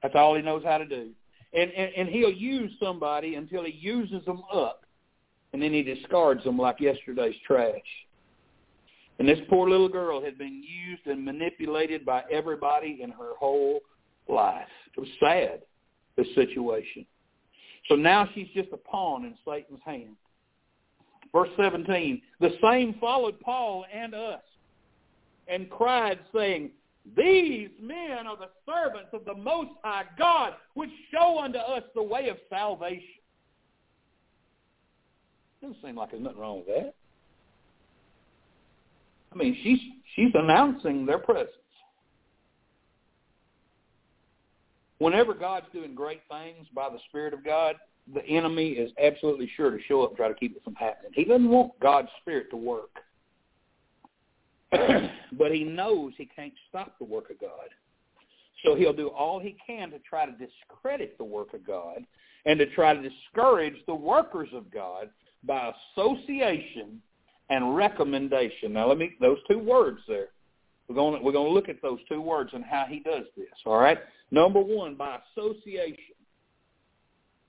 That's 0.02 0.16
all 0.16 0.36
he 0.36 0.42
knows 0.42 0.64
how 0.64 0.80
to 0.80 0.88
do. 0.88 1.12
And, 1.54 1.72
and 1.72 1.92
and 1.96 2.10
he'll 2.10 2.34
use 2.34 2.72
somebody 2.82 3.36
until 3.36 3.64
he 3.64 3.72
uses 3.72 4.26
them 4.26 4.42
up, 4.52 4.86
and 5.54 5.62
then 5.62 5.72
he 5.72 5.84
discards 5.84 6.44
them 6.44 6.58
like 6.58 6.80
yesterday's 6.80 7.36
trash. 7.46 7.80
And 9.20 9.30
this 9.30 9.40
poor 9.50 9.70
little 9.70 9.88
girl 9.88 10.22
had 10.22 10.38
been 10.38 10.64
used 10.64 11.06
and 11.06 11.24
manipulated 11.24 12.06
by 12.06 12.24
everybody 12.32 13.00
in 13.04 13.12
her 13.12 13.36
whole 13.40 13.82
life. 14.28 14.68
It 14.98 15.00
was 15.00 15.10
sad 15.20 15.62
this 16.18 16.28
situation. 16.36 17.06
So 17.88 17.96
now 17.96 18.28
she's 18.34 18.48
just 18.54 18.70
a 18.74 18.78
pawn 18.78 19.26
in 19.26 19.36
Satan's 19.48 19.82
hand. 19.86 20.16
Verse 21.32 21.50
17, 21.58 22.22
the 22.40 22.52
same 22.64 22.96
followed 23.00 23.40
Paul 23.42 23.86
and 23.94 24.16
us 24.16 24.42
and 25.48 25.70
cried, 25.70 26.20
saying, 26.34 26.72
These 27.18 27.70
men 27.82 28.26
are 28.26 28.38
the 28.38 28.50
servants 28.66 29.10
of 29.14 29.26
the 29.26 29.36
Most 29.36 29.72
High 29.84 30.06
God, 30.18 30.54
which 30.76 30.90
show 31.12 31.40
unto 31.40 31.58
us 31.58 31.84
the 31.94 32.02
way 32.02 32.30
of 32.30 32.38
salvation. 32.50 33.04
Doesn't 35.62 35.78
seem 35.84 35.96
like 35.96 36.12
there's 36.12 36.24
nothing 36.24 36.40
wrong 36.40 36.64
with 36.66 36.68
that. 36.68 36.96
I 39.34 39.38
mean, 39.38 39.58
she's 39.62 39.80
she's 40.16 40.32
announcing 40.34 41.06
their 41.06 41.20
presence. 41.20 41.50
Whenever 45.00 45.34
God's 45.34 45.68
doing 45.74 45.96
great 45.96 46.22
things 46.30 46.68
by 46.74 46.90
the 46.90 47.00
Spirit 47.10 47.34
of 47.34 47.44
God, 47.44 47.76
the 48.14 48.26
enemy 48.26 48.70
is 48.70 48.92
absolutely 49.02 49.50
sure 49.56 49.72
to 49.72 49.80
show 49.88 50.04
up 50.04 50.12
and 50.12 50.18
try 50.18 50.28
to 50.28 50.36
keep 50.36 50.56
it 50.56 50.64
from 50.64 50.76
happening. 50.76 51.12
He 51.14 51.26
doesn't 51.26 51.50
want 51.50 51.80
God's 51.80 52.10
Spirit 52.22 52.50
to 52.52 52.58
work. 52.58 52.92
but 54.72 55.52
he 55.52 55.64
knows 55.64 56.14
he 56.18 56.26
can't 56.26 56.54
stop 56.70 56.98
the 57.00 57.06
work 57.06 57.30
of 57.30 57.40
God. 57.40 57.70
So 58.64 58.76
he'll 58.76 58.94
do 58.94 59.08
all 59.08 59.40
he 59.40 59.56
can 59.66 59.92
to 59.92 60.00
try 60.00 60.26
to 60.26 60.32
discredit 60.32 61.18
the 61.18 61.24
work 61.24 61.54
of 61.54 61.66
God 61.66 62.04
and 62.46 62.60
to 62.60 62.66
try 62.68 62.94
to 62.94 63.10
discourage 63.10 63.76
the 63.88 63.96
workers 63.96 64.50
of 64.54 64.72
God 64.72 65.10
by 65.44 65.72
association 65.94 67.02
and 67.50 67.76
recommendation. 67.76 68.74
Now 68.74 68.88
let 68.88 68.98
me 68.98 69.16
those 69.22 69.38
two 69.50 69.60
words 69.60 70.00
there. 70.08 70.30
We're 70.88 70.96
going 70.96 71.20
to, 71.20 71.26
we're 71.26 71.32
going 71.32 71.48
to 71.48 71.54
look 71.54 71.70
at 71.70 71.82
those 71.82 72.00
two 72.08 72.22
words 72.22 72.52
and 72.54 72.64
how 72.64 72.86
he 72.88 73.00
does 73.00 73.26
this. 73.36 73.48
All 73.66 73.78
right. 73.78 73.98
Number 74.32 74.60
one, 74.60 74.96
by 74.96 75.20
association. 75.32 76.16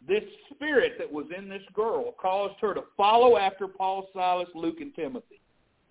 This 0.06 0.22
spirit 0.54 0.92
that 0.98 1.10
was 1.10 1.26
in 1.36 1.48
this 1.48 1.62
girl 1.74 2.12
caused 2.20 2.54
her 2.60 2.74
to 2.74 2.82
follow 2.96 3.36
after 3.36 3.66
Paul, 3.66 4.08
Silas, 4.12 4.48
Luke, 4.54 4.80
and 4.80 4.94
Timothy. 4.94 5.40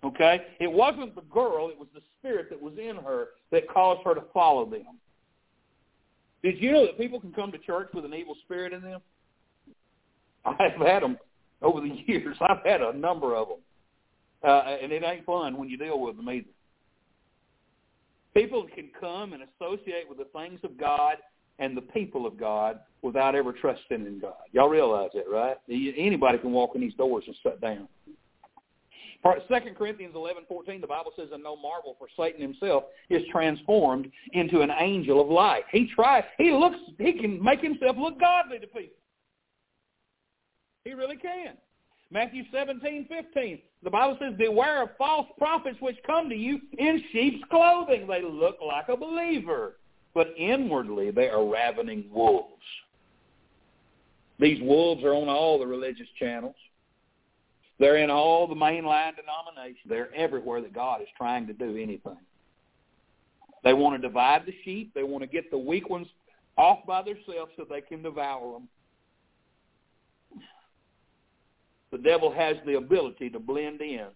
Okay? 0.04 0.40
It 0.58 0.70
wasn't 0.70 1.14
the 1.14 1.22
girl, 1.22 1.68
it 1.68 1.78
was 1.78 1.88
the 1.94 2.00
spirit 2.18 2.48
that 2.50 2.60
was 2.60 2.74
in 2.78 2.96
her 2.96 3.28
that 3.50 3.68
caused 3.68 4.02
her 4.04 4.14
to 4.14 4.22
follow 4.32 4.64
them. 4.64 4.98
Did 6.42 6.60
you 6.60 6.72
know 6.72 6.86
that 6.86 6.98
people 6.98 7.20
can 7.20 7.32
come 7.32 7.50
to 7.52 7.58
church 7.58 7.88
with 7.92 8.04
an 8.04 8.14
evil 8.14 8.36
spirit 8.44 8.72
in 8.72 8.82
them? 8.82 9.00
I've 10.44 10.80
had 10.80 11.02
them 11.02 11.18
over 11.60 11.80
the 11.80 11.88
years. 12.06 12.36
I've 12.40 12.64
had 12.64 12.80
a 12.80 12.96
number 12.96 13.34
of 13.34 13.48
them. 13.48 13.58
Uh, 14.44 14.76
and 14.80 14.92
it 14.92 15.02
ain't 15.02 15.26
fun 15.26 15.56
when 15.56 15.68
you 15.68 15.76
deal 15.76 15.98
with 15.98 16.16
them 16.16 16.28
either. 16.28 16.46
People 18.36 18.66
can 18.74 18.90
come 19.00 19.32
and 19.32 19.42
associate 19.42 20.06
with 20.06 20.18
the 20.18 20.26
things 20.38 20.60
of 20.62 20.76
God 20.76 21.16
and 21.58 21.74
the 21.74 21.80
people 21.80 22.26
of 22.26 22.38
God 22.38 22.80
without 23.00 23.34
ever 23.34 23.50
trusting 23.50 24.04
in 24.04 24.18
God. 24.20 24.34
Y'all 24.52 24.68
realize 24.68 25.08
that, 25.14 25.24
right? 25.30 25.56
Anybody 25.70 26.36
can 26.36 26.52
walk 26.52 26.74
in 26.74 26.82
these 26.82 26.92
doors 26.94 27.24
and 27.26 27.34
sit 27.42 27.62
down. 27.62 27.88
Second 29.48 29.74
Corinthians 29.74 30.14
eleven 30.14 30.44
fourteen, 30.46 30.82
the 30.82 30.86
Bible 30.86 31.12
says, 31.16 31.28
"And 31.32 31.42
no 31.42 31.56
marvel, 31.56 31.96
for 31.98 32.08
Satan 32.14 32.40
himself 32.40 32.84
is 33.08 33.26
transformed 33.32 34.12
into 34.34 34.60
an 34.60 34.70
angel 34.78 35.20
of 35.20 35.28
light." 35.28 35.64
He 35.72 35.90
tries. 35.92 36.22
He 36.36 36.52
looks. 36.52 36.76
He 36.98 37.14
can 37.14 37.42
make 37.42 37.60
himself 37.60 37.96
look 37.98 38.20
godly 38.20 38.58
to 38.60 38.66
people. 38.66 38.98
He 40.84 40.92
really 40.92 41.16
can. 41.16 41.56
Matthew 42.10 42.44
seventeen 42.52 43.06
fifteen. 43.08 43.58
The 43.82 43.90
Bible 43.90 44.16
says, 44.20 44.34
beware 44.36 44.82
of 44.82 44.90
false 44.96 45.26
prophets 45.38 45.76
which 45.80 45.96
come 46.06 46.28
to 46.28 46.34
you 46.34 46.60
in 46.78 47.02
sheep's 47.12 47.44
clothing. 47.50 48.06
They 48.06 48.22
look 48.22 48.56
like 48.66 48.88
a 48.88 48.96
believer, 48.96 49.76
but 50.14 50.34
inwardly 50.36 51.10
they 51.10 51.28
are 51.28 51.46
ravening 51.46 52.06
wolves. 52.12 52.62
These 54.38 54.60
wolves 54.62 55.04
are 55.04 55.14
on 55.14 55.28
all 55.28 55.58
the 55.58 55.66
religious 55.66 56.08
channels. 56.18 56.56
They're 57.78 57.98
in 57.98 58.10
all 58.10 58.46
the 58.46 58.54
mainline 58.54 59.12
denominations. 59.16 59.86
They're 59.88 60.14
everywhere 60.14 60.60
that 60.62 60.72
God 60.72 61.02
is 61.02 61.08
trying 61.16 61.46
to 61.46 61.52
do 61.52 61.76
anything. 61.76 62.18
They 63.62 63.72
want 63.72 64.00
to 64.00 64.08
divide 64.08 64.46
the 64.46 64.54
sheep. 64.64 64.92
They 64.94 65.02
want 65.02 65.22
to 65.22 65.28
get 65.28 65.50
the 65.50 65.58
weak 65.58 65.90
ones 65.90 66.06
off 66.56 66.86
by 66.86 67.02
themselves 67.02 67.52
so 67.56 67.66
they 67.68 67.82
can 67.82 68.02
devour 68.02 68.52
them. 68.54 68.68
The 71.92 71.98
devil 71.98 72.32
has 72.32 72.56
the 72.66 72.74
ability 72.74 73.30
to 73.30 73.38
blend 73.38 73.80
in 73.80 74.06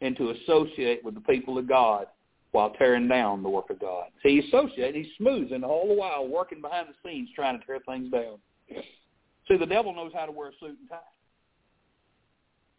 and 0.00 0.16
to 0.16 0.30
associate 0.30 1.04
with 1.04 1.14
the 1.14 1.20
people 1.20 1.58
of 1.58 1.68
God 1.68 2.06
while 2.52 2.70
tearing 2.70 3.08
down 3.08 3.42
the 3.42 3.48
work 3.48 3.70
of 3.70 3.80
God. 3.80 4.04
See, 4.22 4.40
he 4.40 4.48
associates, 4.48 4.96
he's 4.96 5.06
smoothing 5.18 5.64
all 5.64 5.88
the 5.88 5.94
while, 5.94 6.26
working 6.26 6.60
behind 6.60 6.88
the 6.88 7.08
scenes, 7.08 7.28
trying 7.34 7.58
to 7.58 7.66
tear 7.66 7.80
things 7.86 8.10
down. 8.10 8.38
See, 9.48 9.56
the 9.56 9.66
devil 9.66 9.94
knows 9.94 10.12
how 10.14 10.26
to 10.26 10.32
wear 10.32 10.48
a 10.48 10.52
suit 10.60 10.78
and 10.78 10.88
tie. 10.88 10.98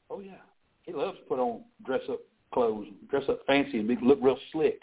Oh 0.09 0.19
yeah, 0.19 0.33
he 0.83 0.93
loves 0.93 1.17
to 1.19 1.23
put 1.25 1.39
on 1.39 1.61
dress-up 1.85 2.19
clothes, 2.53 2.87
dress 3.09 3.23
up 3.29 3.41
fancy, 3.45 3.79
and 3.79 4.01
look 4.01 4.19
real 4.21 4.37
slick. 4.51 4.81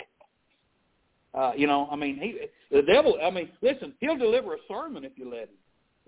Uh, 1.35 1.53
you 1.57 1.67
know, 1.67 1.89
I 1.91 1.97
mean, 1.97 2.17
he 2.17 2.39
the 2.71 2.83
devil. 2.83 3.19
I 3.23 3.31
mean, 3.31 3.51
listen, 3.63 3.95
he'll 4.01 4.17
deliver 4.17 4.55
a 4.55 4.59
sermon 4.69 5.05
if 5.05 5.13
you 5.17 5.31
let 5.31 5.45
him. 5.45 5.57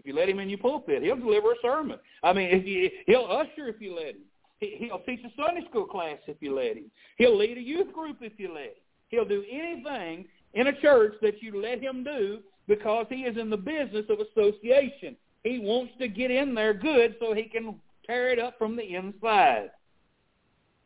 If 0.07 0.15
you 0.15 0.21
let 0.21 0.29
him 0.29 0.39
in 0.39 0.49
your 0.49 0.59
pulpit, 0.59 1.03
he'll 1.03 1.17
deliver 1.17 1.51
a 1.51 1.57
sermon. 1.61 1.99
I 2.23 2.33
mean, 2.33 2.49
if 2.53 2.65
you, 2.65 2.89
he'll 3.07 3.27
usher 3.29 3.67
if 3.67 3.81
you 3.81 3.93
let 3.93 4.11
him. 4.15 4.23
He, 4.61 4.77
he'll 4.79 5.01
teach 5.01 5.19
a 5.25 5.33
Sunday 5.37 5.67
school 5.69 5.85
class 5.85 6.19
if 6.29 6.37
you 6.39 6.55
let 6.55 6.77
him. 6.77 6.93
He'll 7.19 7.37
lead 7.37 7.59
a 7.59 7.61
youth 7.61 7.93
group 7.93 8.19
if 8.21 8.35
you 8.37 8.55
let 8.55 8.67
him. 8.67 8.83
He'll 9.09 9.25
do 9.25 9.43
anything 9.51 10.27
in 10.55 10.69
a 10.69 10.81
church 10.81 11.15
that 11.23 11.43
you 11.43 11.61
let 11.61 11.83
him 11.83 12.05
do 12.05 12.39
because 12.69 13.07
he 13.09 13.23
is 13.23 13.37
in 13.37 13.51
the 13.51 13.57
business 13.57 14.05
of 14.09 14.21
association. 14.21 15.17
He 15.43 15.59
wants 15.59 15.93
to 15.99 16.07
get 16.07 16.31
in 16.31 16.55
there 16.55 16.73
good 16.73 17.17
so 17.19 17.35
he 17.35 17.43
can 17.43 17.75
tear 18.07 18.31
it 18.31 18.39
up 18.39 18.57
from 18.59 18.77
the 18.77 18.95
inside. 18.95 19.71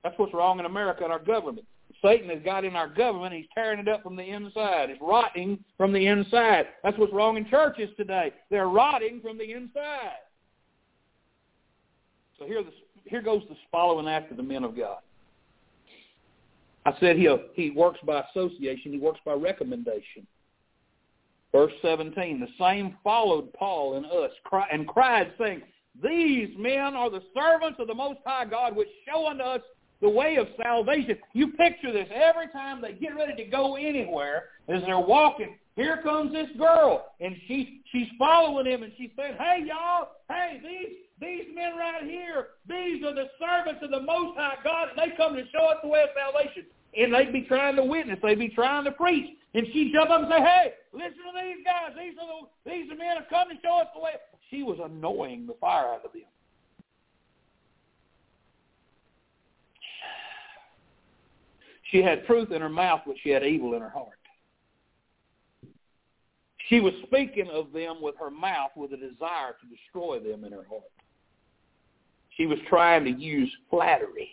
That's 0.03 0.19
what's 0.19 0.33
wrong 0.33 0.61
in 0.61 0.65
America 0.65 1.05
and 1.05 1.13
our 1.13 1.19
government. 1.19 1.67
Satan 2.03 2.31
has 2.31 2.43
got 2.45 2.65
in 2.65 2.77
our 2.77 2.89
government. 2.89 3.35
He's 3.35 3.47
tearing 3.55 3.79
it 3.79 3.89
up 3.89 4.03
from 4.03 4.17
the 4.17 4.23
inside. 4.23 4.91
It's 4.91 5.01
rotting 5.03 5.63
from 5.77 5.93
the 5.93 6.07
inside. 6.07 6.67
That's 6.83 6.97
what's 6.99 7.13
wrong 7.13 7.37
in 7.37 7.49
churches 7.49 7.91
today. 7.97 8.33
They're 8.51 8.69
rotting 8.69 9.21
from 9.21 9.39
the 9.39 9.53
inside. 9.53 10.19
So 12.39 12.47
here, 12.47 12.63
the, 12.63 12.73
here 13.05 13.21
goes 13.21 13.43
the 13.49 13.57
following 13.71 14.09
after 14.09 14.35
the 14.35 14.43
men 14.43 14.65
of 14.65 14.77
God. 14.77 14.99
I 16.87 16.95
said 16.99 17.17
he 17.17 17.29
he 17.55 17.71
works 17.71 18.01
by 18.07 18.25
association. 18.31 18.93
He 18.93 18.99
works 18.99 19.21
by 19.25 19.35
recommendation. 19.35 20.27
Verse 21.53 21.73
17, 21.83 22.39
the 22.39 22.47
same 22.59 22.97
followed 23.03 23.53
Paul 23.55 23.97
and 23.97 24.07
us 24.07 24.31
and 24.73 24.87
cried, 24.87 25.33
saying, 25.37 25.63
These 26.01 26.51
men 26.57 26.95
are 26.95 27.11
the 27.11 27.23
servants 27.35 27.81
of 27.81 27.89
the 27.89 27.95
Most 27.95 28.21
High 28.25 28.45
God, 28.45 28.77
which 28.77 28.89
show 29.07 29.27
unto 29.27 29.43
us 29.43 29.61
the 30.01 30.09
way 30.09 30.37
of 30.37 30.49
salvation. 30.63 31.17
You 31.33 31.49
picture 31.53 31.93
this. 31.93 32.09
Every 32.13 32.49
time 32.49 32.81
they 32.81 32.93
get 32.93 33.15
ready 33.15 33.35
to 33.43 33.51
go 33.51 33.77
anywhere, 33.77 34.45
as 34.69 34.83
they're 34.87 34.99
walking, 34.99 35.57
here 35.77 36.01
comes 36.03 36.33
this 36.33 36.49
girl, 36.59 37.07
and 37.21 37.37
she's 37.47 37.67
she's 37.93 38.09
following 38.19 38.67
him, 38.67 38.83
and 38.83 38.93
she's 38.97 39.11
saying, 39.17 39.35
"Hey, 39.39 39.65
y'all! 39.67 40.09
Hey, 40.29 40.61
these 40.63 40.97
these 41.21 41.55
men 41.55 41.77
right 41.77 42.03
here, 42.03 42.49
these 42.69 43.05
are 43.05 43.15
the 43.15 43.29
servants 43.39 43.83
of 43.83 43.91
the 43.91 44.01
Most 44.01 44.37
High 44.37 44.57
God, 44.65 44.89
and 44.91 44.99
they 44.99 45.17
come 45.17 45.35
to 45.35 45.45
show 45.51 45.67
us 45.67 45.79
the 45.83 45.89
way 45.89 46.03
of 46.03 46.11
salvation." 46.15 46.67
And 46.97 47.15
they'd 47.15 47.33
be 47.33 47.43
trying 47.43 47.77
to 47.77 47.85
witness, 47.85 48.19
they'd 48.21 48.39
be 48.39 48.49
trying 48.49 48.85
to 48.85 48.91
preach, 48.91 49.39
and 49.55 49.65
she'd 49.73 49.93
jump 49.93 50.11
up 50.11 50.23
and 50.23 50.31
say, 50.31 50.41
"Hey, 50.41 50.73
listen 50.93 51.23
to 51.23 51.33
these 51.41 51.65
guys! 51.65 51.93
These 51.97 52.19
are 52.21 52.27
the 52.27 52.71
these 52.71 52.91
are 52.91 52.97
men 52.97 53.17
who 53.19 53.25
come 53.31 53.49
to 53.49 53.55
show 53.63 53.79
us 53.79 53.89
the 53.95 54.01
way." 54.01 54.13
She 54.51 54.65
was 54.65 54.79
annoying 54.83 55.47
the 55.47 55.55
fire 55.61 55.95
out 55.95 56.05
of 56.05 56.13
them. 56.13 56.23
She 61.91 62.03
had 62.03 62.25
truth 62.25 62.53
in 62.53 62.61
her 62.61 62.69
mouth, 62.69 63.01
but 63.07 63.17
she 63.23 63.31
had 63.31 63.45
evil 63.45 63.75
in 63.75 63.83
her 63.83 63.91
heart. 63.91 64.19
She 66.69 66.79
was 66.79 66.93
speaking 67.05 67.49
of 67.51 67.73
them 67.73 68.01
with 68.01 68.15
her 68.21 68.31
mouth 68.31 68.71
with 68.77 68.93
a 68.93 68.97
desire 68.97 69.57
to 69.61 69.67
destroy 69.69 70.21
them 70.21 70.45
in 70.45 70.53
her 70.53 70.65
heart. 70.69 70.85
She 72.37 72.47
was 72.47 72.59
trying 72.69 73.05
to 73.05 73.11
use 73.11 73.51
flattery. 73.69 74.31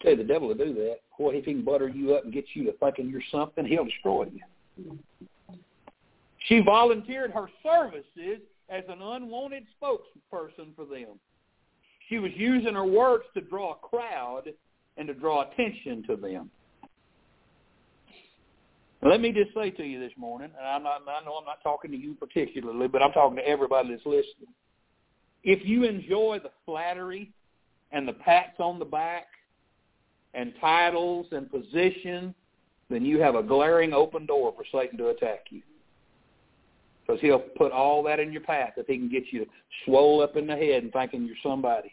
I 0.00 0.02
tell 0.02 0.12
you, 0.12 0.18
the 0.18 0.24
devil 0.24 0.48
will 0.48 0.54
do 0.54 0.74
that. 0.74 0.98
Boy, 1.18 1.36
if 1.36 1.44
he 1.44 1.52
can 1.52 1.64
butter 1.64 1.88
you 1.88 2.14
up 2.14 2.24
and 2.24 2.32
get 2.32 2.44
you 2.54 2.64
to 2.64 2.72
thinking 2.72 3.08
you're 3.08 3.22
something, 3.30 3.64
he'll 3.64 3.84
destroy 3.84 4.26
you. 4.76 4.98
She 6.48 6.60
volunteered 6.60 7.30
her 7.30 7.48
services 7.62 8.40
as 8.68 8.82
an 8.88 9.00
unwanted 9.00 9.64
spokesperson 9.80 10.74
for 10.74 10.84
them. 10.84 11.18
She 12.08 12.18
was 12.18 12.32
using 12.34 12.74
her 12.74 12.84
words 12.84 13.24
to 13.34 13.40
draw 13.40 13.72
a 13.72 13.76
crowd 13.76 14.52
and 14.96 15.08
to 15.08 15.14
draw 15.14 15.50
attention 15.50 16.04
to 16.08 16.16
them. 16.16 16.50
Let 19.02 19.20
me 19.20 19.32
just 19.32 19.52
say 19.52 19.70
to 19.70 19.82
you 19.82 19.98
this 19.98 20.12
morning, 20.16 20.50
and 20.56 20.66
I'm 20.66 20.84
not, 20.84 21.02
I 21.08 21.24
know 21.24 21.34
I'm 21.34 21.44
not 21.44 21.62
talking 21.62 21.90
to 21.90 21.96
you 21.96 22.14
particularly, 22.14 22.86
but 22.86 23.02
I'm 23.02 23.10
talking 23.12 23.36
to 23.36 23.46
everybody 23.46 23.90
that's 23.90 24.06
listening. 24.06 24.54
If 25.42 25.66
you 25.66 25.84
enjoy 25.84 26.38
the 26.40 26.52
flattery 26.64 27.32
and 27.90 28.06
the 28.06 28.12
pats 28.12 28.60
on 28.60 28.78
the 28.78 28.84
back 28.84 29.26
and 30.34 30.52
titles 30.60 31.26
and 31.32 31.50
position, 31.50 32.32
then 32.90 33.04
you 33.04 33.20
have 33.20 33.34
a 33.34 33.42
glaring 33.42 33.92
open 33.92 34.24
door 34.24 34.54
for 34.56 34.64
Satan 34.70 34.98
to 34.98 35.08
attack 35.08 35.46
you. 35.50 35.62
Because 37.04 37.20
he'll 37.20 37.40
put 37.40 37.72
all 37.72 38.04
that 38.04 38.20
in 38.20 38.30
your 38.30 38.42
path 38.42 38.74
if 38.76 38.86
he 38.86 38.96
can 38.96 39.10
get 39.10 39.24
you 39.32 39.46
swole 39.84 40.22
up 40.22 40.36
in 40.36 40.46
the 40.46 40.54
head 40.54 40.84
and 40.84 40.92
thinking 40.92 41.24
you're 41.24 41.34
somebody. 41.42 41.92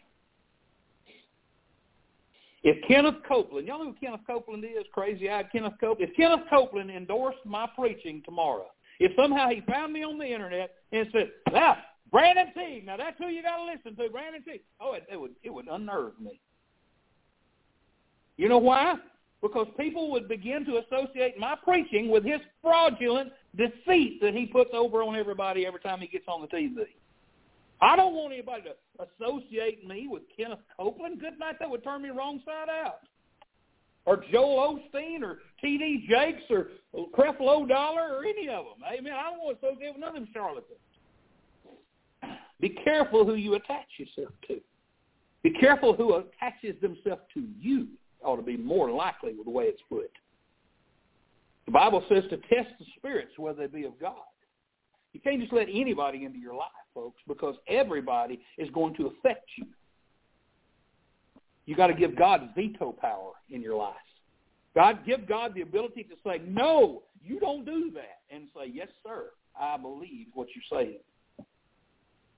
If 2.62 2.86
Kenneth 2.86 3.22
Copeland, 3.26 3.66
y'all 3.66 3.78
know 3.78 3.92
who 3.92 3.96
Kenneth 3.98 4.20
Copeland 4.26 4.64
is, 4.64 4.84
crazy-eyed 4.92 5.50
Kenneth 5.50 5.74
Copeland. 5.80 6.10
If 6.10 6.16
Kenneth 6.16 6.46
Copeland 6.50 6.90
endorsed 6.90 7.38
my 7.44 7.66
preaching 7.76 8.22
tomorrow, 8.24 8.66
if 8.98 9.12
somehow 9.16 9.48
he 9.48 9.62
found 9.62 9.92
me 9.94 10.02
on 10.02 10.18
the 10.18 10.26
internet 10.26 10.74
and 10.92 11.08
said, 11.10 11.32
"Now, 11.52 11.78
Brandon 12.10 12.52
Teague, 12.52 12.84
now 12.84 12.98
that's 12.98 13.16
who 13.18 13.28
you 13.28 13.42
got 13.42 13.56
to 13.56 13.64
listen 13.64 13.96
to, 13.96 14.10
Brandon 14.10 14.42
Teague," 14.42 14.62
oh, 14.78 14.92
it, 14.92 15.06
it 15.10 15.18
would 15.18 15.34
it 15.42 15.50
would 15.50 15.68
unnerve 15.68 16.20
me. 16.20 16.38
You 18.36 18.48
know 18.48 18.58
why? 18.58 18.96
Because 19.40 19.66
people 19.78 20.10
would 20.10 20.28
begin 20.28 20.66
to 20.66 20.82
associate 20.84 21.38
my 21.38 21.56
preaching 21.64 22.10
with 22.10 22.24
his 22.24 22.40
fraudulent 22.60 23.32
deceit 23.56 24.20
that 24.20 24.34
he 24.34 24.44
puts 24.46 24.70
over 24.74 25.02
on 25.02 25.16
everybody 25.16 25.66
every 25.66 25.80
time 25.80 26.00
he 26.00 26.06
gets 26.06 26.26
on 26.28 26.42
the 26.42 26.48
TV. 26.48 26.84
I 27.82 27.96
don't 27.96 28.14
want 28.14 28.32
anybody 28.32 28.62
to 28.62 29.06
associate 29.06 29.86
me 29.86 30.06
with 30.08 30.22
Kenneth 30.36 30.58
Copeland. 30.76 31.20
Good 31.20 31.38
night, 31.38 31.56
that 31.60 31.70
would 31.70 31.82
turn 31.82 32.02
me 32.02 32.10
wrong 32.10 32.40
side 32.44 32.68
out. 32.68 33.00
Or 34.06 34.22
Joel 34.30 34.80
Osteen 34.94 35.22
or 35.22 35.38
T.D. 35.60 36.06
Jakes 36.08 36.42
or 36.50 36.68
Creflo 37.14 37.68
Dollar 37.68 38.16
or 38.16 38.24
any 38.24 38.48
of 38.48 38.64
them. 38.64 38.82
Amen. 38.90 39.12
I 39.12 39.30
don't 39.30 39.40
want 39.40 39.60
to 39.60 39.66
associate 39.66 39.92
with 39.92 40.00
none 40.00 40.10
of 40.10 40.14
them 40.14 40.28
charlatans. 40.32 40.64
Be 42.60 42.70
careful 42.70 43.24
who 43.24 43.34
you 43.34 43.54
attach 43.54 43.86
yourself 43.98 44.34
to. 44.48 44.60
Be 45.42 45.50
careful 45.50 45.94
who 45.94 46.16
attaches 46.16 46.80
themselves 46.82 47.22
to 47.34 47.46
you 47.58 47.88
ought 48.22 48.36
to 48.36 48.42
be 48.42 48.56
more 48.56 48.90
likely 48.90 49.32
with 49.34 49.46
the 49.46 49.50
way 49.50 49.64
it's 49.64 49.80
put. 49.88 50.10
The 51.66 51.72
Bible 51.72 52.04
says 52.08 52.24
to 52.30 52.36
test 52.36 52.68
the 52.78 52.84
spirits 52.96 53.38
whether 53.38 53.66
they 53.66 53.80
be 53.80 53.86
of 53.86 53.98
God. 53.98 54.16
You 55.12 55.20
can't 55.20 55.40
just 55.40 55.52
let 55.52 55.68
anybody 55.68 56.24
into 56.24 56.38
your 56.38 56.54
life, 56.54 56.68
folks, 56.94 57.20
because 57.26 57.56
everybody 57.68 58.40
is 58.58 58.70
going 58.70 58.94
to 58.94 59.06
affect 59.06 59.48
you. 59.56 59.66
You 61.66 61.76
got 61.76 61.88
to 61.88 61.94
give 61.94 62.16
God 62.16 62.50
veto 62.54 62.92
power 62.92 63.32
in 63.48 63.60
your 63.60 63.76
life. 63.76 63.94
God, 64.74 65.04
give 65.04 65.26
God 65.26 65.54
the 65.54 65.62
ability 65.62 66.04
to 66.04 66.14
say, 66.24 66.40
no, 66.46 67.02
you 67.22 67.40
don't 67.40 67.64
do 67.64 67.90
that, 67.94 68.20
and 68.34 68.44
say, 68.54 68.70
yes, 68.72 68.88
sir, 69.04 69.30
I 69.60 69.76
believe 69.76 70.28
what 70.32 70.48
you're 70.54 70.80
saying. 70.80 71.00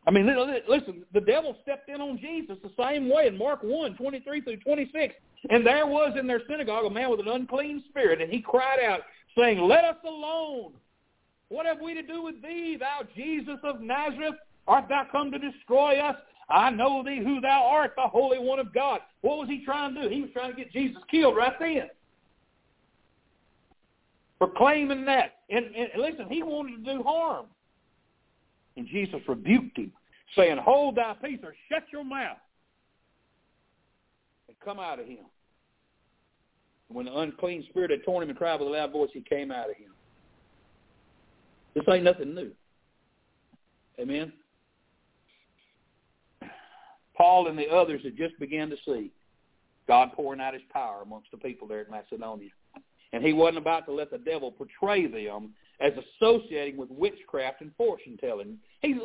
I 0.07 0.11
mean, 0.11 0.27
listen, 0.67 1.05
the 1.13 1.21
devil 1.21 1.57
stepped 1.63 1.89
in 1.89 2.01
on 2.01 2.19
Jesus 2.19 2.57
the 2.63 2.73
same 2.83 3.09
way 3.09 3.29
in 3.29 3.39
Mark 3.39 3.61
1, 3.63 3.97
23 3.97 4.41
through 4.41 4.57
26. 4.57 5.15
And 5.51 5.65
there 5.65 5.87
was 5.87 6.17
in 6.19 6.27
their 6.27 6.41
synagogue 6.49 6.87
a 6.87 6.91
man 6.91 7.11
with 7.11 7.21
an 7.21 7.29
unclean 7.29 7.85
spirit, 7.89 8.21
and 8.21 8.33
he 8.33 8.41
cried 8.41 8.81
out, 8.85 9.01
saying, 9.39 9.61
let 9.61 9.85
us 9.85 9.97
alone. 10.05 10.73
What 11.53 11.67
have 11.67 11.83
we 11.83 11.93
to 11.93 12.03
do 12.03 12.23
with 12.23 12.41
thee, 12.41 12.79
thou 12.81 13.03
Jesus 13.15 13.59
of 13.63 13.83
Nazareth? 13.83 14.37
Art 14.67 14.87
thou 14.89 15.07
come 15.13 15.31
to 15.33 15.39
destroy 15.39 15.99
us? 15.99 16.17
I 16.49 16.71
know 16.71 17.03
thee 17.05 17.21
who 17.23 17.43
thou 17.43 17.67
art, 17.67 17.93
the 17.95 18.09
Holy 18.09 18.39
One 18.39 18.59
of 18.59 18.73
God. 18.73 19.01
What 19.21 19.37
was 19.37 19.49
he 19.51 19.63
trying 19.63 19.95
to 19.95 20.03
do? 20.03 20.09
He 20.09 20.23
was 20.23 20.31
trying 20.33 20.53
to 20.53 20.57
get 20.57 20.73
Jesus 20.73 21.03
killed 21.11 21.37
right 21.37 21.53
then. 21.61 21.91
Proclaiming 24.39 25.05
that. 25.05 25.41
And, 25.51 25.67
and 25.77 25.89
listen, 25.99 26.27
he 26.31 26.43
wanted 26.43 26.87
to 26.87 26.95
do 26.95 27.03
harm. 27.03 27.47
And 28.79 28.89
Jesus 28.89 29.21
rebuked 29.29 29.77
him, 29.77 29.93
saying, 30.35 30.57
Hold 30.57 30.97
thy 30.97 31.15
peace 31.23 31.41
or 31.45 31.55
shut 31.71 31.85
your 31.93 32.03
mouth 32.03 32.39
and 34.49 34.57
come 34.65 34.79
out 34.79 34.99
of 34.99 35.07
him. 35.07 35.27
when 36.89 37.05
the 37.05 37.15
unclean 37.15 37.67
spirit 37.69 37.91
had 37.91 38.05
torn 38.05 38.23
him 38.23 38.31
and 38.31 38.39
cried 38.39 38.59
with 38.59 38.69
a 38.69 38.73
loud 38.73 38.93
voice, 38.93 39.11
he 39.13 39.21
came 39.21 39.51
out 39.51 39.69
of 39.69 39.77
him. 39.77 39.91
This 41.75 41.85
ain't 41.89 42.05
nothing 42.05 42.35
new. 42.35 42.51
Amen. 44.01 44.33
Paul 47.17 47.49
and 47.49 47.59
the 47.59 47.69
others 47.69 48.03
had 48.05 48.17
just 48.17 48.39
began 48.39 48.71
to 48.71 48.77
see 48.85 49.11
God 49.87 50.13
pouring 50.15 50.41
out 50.41 50.55
his 50.55 50.63
power 50.73 51.03
amongst 51.03 51.31
the 51.31 51.37
people 51.37 51.69
there 51.69 51.81
at 51.81 51.91
Macedonia. 51.91 52.51
And 53.13 53.23
he 53.23 53.33
wasn't 53.33 53.59
about 53.59 53.85
to 53.87 53.93
let 53.93 54.11
the 54.11 54.19
devil 54.19 54.51
portray 54.51 55.07
them 55.07 55.53
as 55.81 55.93
associating 56.21 56.77
with 56.77 56.91
witchcraft 56.91 57.61
and 57.61 57.71
fortune 57.77 58.17
telling. 58.19 58.59
He, 58.81 58.99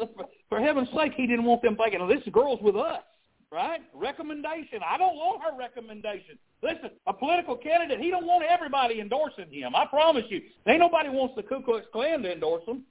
for 0.48 0.60
heaven's 0.60 0.90
sake, 0.96 1.14
he 1.16 1.28
didn't 1.28 1.46
want 1.46 1.62
them 1.62 1.76
thinking, 1.76 2.00
oh, 2.02 2.08
this 2.08 2.24
girl's 2.32 2.62
with 2.62 2.76
us, 2.76 3.04
right? 3.52 3.82
Recommendation. 3.94 4.80
I 4.86 4.98
don't 4.98 5.16
want 5.16 5.42
her 5.44 5.58
recommendation. 5.58 6.38
Listen, 6.62 6.92
a 7.06 7.14
political 7.14 7.56
candidate, 7.56 8.00
he 8.00 8.10
don't 8.10 8.26
want 8.26 8.44
everybody 8.44 9.00
endorsing 9.00 9.52
him. 9.52 9.76
I 9.76 9.86
promise 9.86 10.26
you. 10.30 10.42
Ain't 10.68 10.80
nobody 10.80 11.10
wants 11.10 11.36
the 11.36 11.44
Ku 11.44 11.62
Klux 11.64 11.86
Klan 11.92 12.24
to 12.24 12.32
endorse 12.32 12.64
him. 12.66 12.84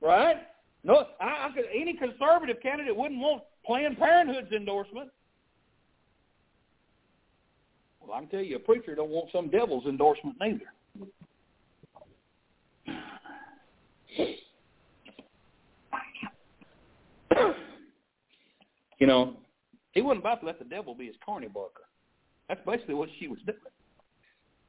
Right? 0.00 0.36
No, 0.84 1.06
I, 1.20 1.48
I 1.48 1.50
could, 1.54 1.64
any 1.74 1.94
conservative 1.94 2.58
candidate 2.62 2.94
wouldn't 2.94 3.20
want 3.20 3.42
Planned 3.64 3.98
Parenthood's 3.98 4.52
endorsement. 4.52 5.10
Well, 8.00 8.16
I 8.16 8.20
can 8.20 8.28
tell 8.28 8.42
you, 8.42 8.56
a 8.56 8.60
preacher 8.60 8.94
don't 8.94 9.10
want 9.10 9.30
some 9.32 9.48
devil's 9.50 9.86
endorsement 9.86 10.36
neither. 10.38 10.60
you 18.98 19.06
know, 19.08 19.34
he 19.96 20.02
wasn't 20.02 20.20
about 20.20 20.40
to 20.40 20.46
let 20.46 20.58
the 20.58 20.64
devil 20.64 20.94
be 20.94 21.06
his 21.06 21.16
carny 21.24 21.48
barker. 21.48 21.84
That's 22.48 22.60
basically 22.66 22.94
what 22.94 23.08
she 23.18 23.28
was 23.28 23.38
doing. 23.46 23.58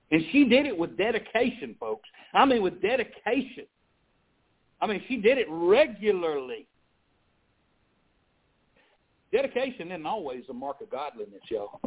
And 0.10 0.24
she 0.32 0.46
did 0.46 0.66
it 0.66 0.78
with 0.78 0.98
dedication, 0.98 1.76
folks. 1.80 2.08
I 2.34 2.46
mean, 2.46 2.62
with 2.62 2.82
dedication. 2.82 3.66
I 4.82 4.88
mean, 4.88 5.02
she 5.08 5.18
did 5.18 5.38
it 5.38 5.48
regularly. 5.50 6.66
Dedication 9.34 9.92
isn't 9.92 10.06
always 10.06 10.44
a 10.50 10.54
mark 10.54 10.80
of 10.82 10.90
godliness, 10.90 11.42
y'all. 11.50 11.82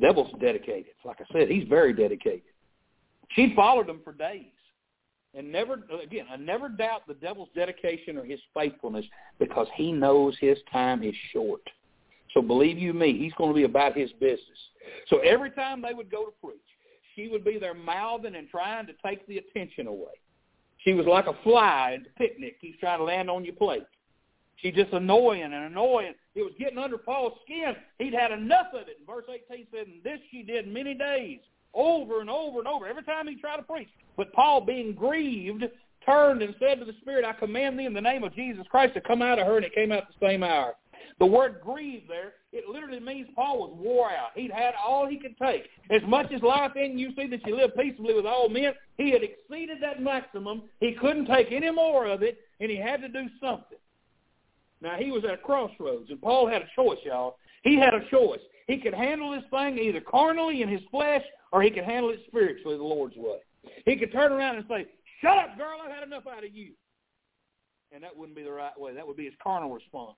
Devil's 0.00 0.32
dedicated. 0.40 0.92
Like 1.04 1.20
I 1.20 1.24
said, 1.32 1.48
he's 1.48 1.66
very 1.68 1.94
dedicated. 1.94 2.42
She 3.30 3.54
followed 3.56 3.88
him 3.88 4.00
for 4.04 4.12
days. 4.12 4.44
And 5.32 5.50
never, 5.50 5.80
again, 6.02 6.26
I 6.30 6.36
never 6.36 6.68
doubt 6.68 7.08
the 7.08 7.14
devil's 7.14 7.48
dedication 7.56 8.18
or 8.18 8.24
his 8.24 8.38
faithfulness 8.52 9.06
because 9.38 9.66
he 9.74 9.90
knows 9.90 10.36
his 10.40 10.58
time 10.70 11.02
is 11.02 11.14
short. 11.32 11.62
So 12.34 12.42
believe 12.42 12.78
you 12.78 12.92
me, 12.92 13.16
he's 13.16 13.32
going 13.34 13.50
to 13.50 13.54
be 13.54 13.62
about 13.62 13.96
his 13.96 14.10
business. 14.20 14.58
So 15.08 15.20
every 15.20 15.50
time 15.50 15.80
they 15.80 15.94
would 15.94 16.10
go 16.10 16.26
to 16.26 16.32
preach, 16.42 16.58
she 17.14 17.28
would 17.28 17.44
be 17.44 17.58
there 17.58 17.74
mouthing 17.74 18.34
and 18.34 18.48
trying 18.50 18.86
to 18.88 18.92
take 19.06 19.26
the 19.28 19.38
attention 19.38 19.86
away. 19.86 20.12
She 20.78 20.92
was 20.92 21.06
like 21.06 21.26
a 21.26 21.42
fly 21.42 21.98
at 22.00 22.06
a 22.06 22.18
picnic. 22.18 22.56
He's 22.60 22.74
trying 22.80 22.98
to 22.98 23.04
land 23.04 23.30
on 23.30 23.44
your 23.44 23.54
plate. 23.54 23.86
She's 24.56 24.74
just 24.74 24.92
annoying 24.92 25.42
and 25.42 25.54
annoying. 25.54 26.14
It 26.34 26.42
was 26.42 26.52
getting 26.58 26.78
under 26.78 26.98
Paul's 26.98 27.38
skin. 27.44 27.74
He'd 27.98 28.14
had 28.14 28.32
enough 28.32 28.68
of 28.74 28.88
it. 28.88 28.98
And 28.98 29.06
verse 29.06 29.24
18 29.28 29.66
said, 29.72 29.86
and 29.86 30.02
this 30.02 30.18
she 30.30 30.42
did 30.42 30.68
many 30.68 30.94
days, 30.94 31.40
over 31.72 32.20
and 32.20 32.30
over 32.30 32.58
and 32.58 32.68
over, 32.68 32.86
every 32.86 33.02
time 33.02 33.26
he 33.28 33.36
tried 33.36 33.56
to 33.56 33.62
preach. 33.62 33.88
But 34.16 34.32
Paul, 34.32 34.60
being 34.60 34.92
grieved, 34.92 35.64
turned 36.04 36.42
and 36.42 36.54
said 36.58 36.78
to 36.80 36.84
the 36.84 36.94
Spirit, 37.00 37.24
I 37.24 37.32
command 37.32 37.78
thee 37.78 37.86
in 37.86 37.94
the 37.94 38.00
name 38.00 38.22
of 38.24 38.34
Jesus 38.34 38.66
Christ 38.70 38.94
to 38.94 39.00
come 39.00 39.22
out 39.22 39.38
of 39.38 39.46
her, 39.46 39.56
and 39.56 39.64
it 39.64 39.74
came 39.74 39.90
out 39.90 40.04
the 40.08 40.26
same 40.26 40.42
hour. 40.42 40.74
The 41.18 41.26
word 41.26 41.60
grieved 41.62 42.08
there, 42.08 42.34
it 42.52 42.68
literally 42.68 43.00
means 43.00 43.28
Paul 43.34 43.58
was 43.58 43.72
wore 43.76 44.10
out. 44.10 44.30
He'd 44.34 44.50
had 44.50 44.74
all 44.82 45.06
he 45.06 45.18
could 45.18 45.36
take. 45.38 45.68
As 45.90 46.02
much 46.06 46.32
as 46.32 46.42
life 46.42 46.76
in 46.76 46.98
you 46.98 47.10
see 47.16 47.26
that 47.28 47.46
you 47.46 47.56
live 47.56 47.76
peaceably 47.76 48.14
with 48.14 48.26
all 48.26 48.48
men, 48.48 48.72
he 48.96 49.10
had 49.10 49.22
exceeded 49.22 49.78
that 49.80 50.02
maximum. 50.02 50.62
He 50.80 50.92
couldn't 50.92 51.26
take 51.26 51.52
any 51.52 51.70
more 51.70 52.06
of 52.06 52.22
it, 52.22 52.38
and 52.60 52.70
he 52.70 52.76
had 52.76 53.00
to 53.02 53.08
do 53.08 53.26
something. 53.40 53.78
Now, 54.80 54.96
he 54.96 55.10
was 55.10 55.24
at 55.24 55.34
a 55.34 55.38
crossroads, 55.38 56.10
and 56.10 56.20
Paul 56.20 56.46
had 56.46 56.62
a 56.62 56.68
choice, 56.76 56.98
y'all. 57.04 57.38
He 57.62 57.76
had 57.76 57.94
a 57.94 58.08
choice. 58.10 58.40
He 58.66 58.78
could 58.78 58.94
handle 58.94 59.30
this 59.30 59.44
thing 59.50 59.78
either 59.78 60.00
carnally 60.00 60.62
in 60.62 60.68
his 60.68 60.82
flesh, 60.90 61.22
or 61.52 61.62
he 61.62 61.70
could 61.70 61.84
handle 61.84 62.10
it 62.10 62.20
spiritually 62.26 62.76
the 62.76 62.82
Lord's 62.82 63.16
way. 63.16 63.38
He 63.86 63.96
could 63.96 64.12
turn 64.12 64.32
around 64.32 64.56
and 64.56 64.66
say, 64.68 64.86
shut 65.20 65.38
up, 65.38 65.56
girl, 65.56 65.78
I've 65.82 65.90
had 65.90 66.02
enough 66.02 66.26
out 66.26 66.44
of 66.44 66.54
you. 66.54 66.72
And 67.92 68.02
that 68.02 68.16
wouldn't 68.16 68.36
be 68.36 68.42
the 68.42 68.52
right 68.52 68.78
way. 68.78 68.92
That 68.92 69.06
would 69.06 69.16
be 69.16 69.24
his 69.24 69.34
carnal 69.42 69.72
response, 69.72 70.16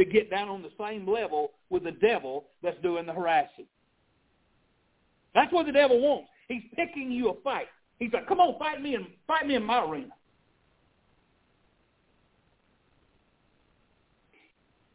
to 0.00 0.06
get 0.06 0.30
down 0.30 0.48
on 0.48 0.62
the 0.62 0.70
same 0.80 1.06
level 1.06 1.50
with 1.68 1.84
the 1.84 1.92
devil 1.92 2.46
that's 2.62 2.80
doing 2.80 3.04
the 3.04 3.12
harassing. 3.12 3.66
That's 5.34 5.52
what 5.52 5.66
the 5.66 5.72
devil 5.72 6.00
wants. 6.00 6.30
He's 6.48 6.62
picking 6.74 7.12
you 7.12 7.28
a 7.28 7.34
fight. 7.42 7.66
He's 7.98 8.10
like, 8.10 8.26
come 8.26 8.40
on, 8.40 8.58
fight 8.58 8.80
me 8.80 8.94
in, 8.94 9.06
fight 9.26 9.46
me 9.46 9.56
in 9.56 9.62
my 9.62 9.84
arena. 9.84 10.08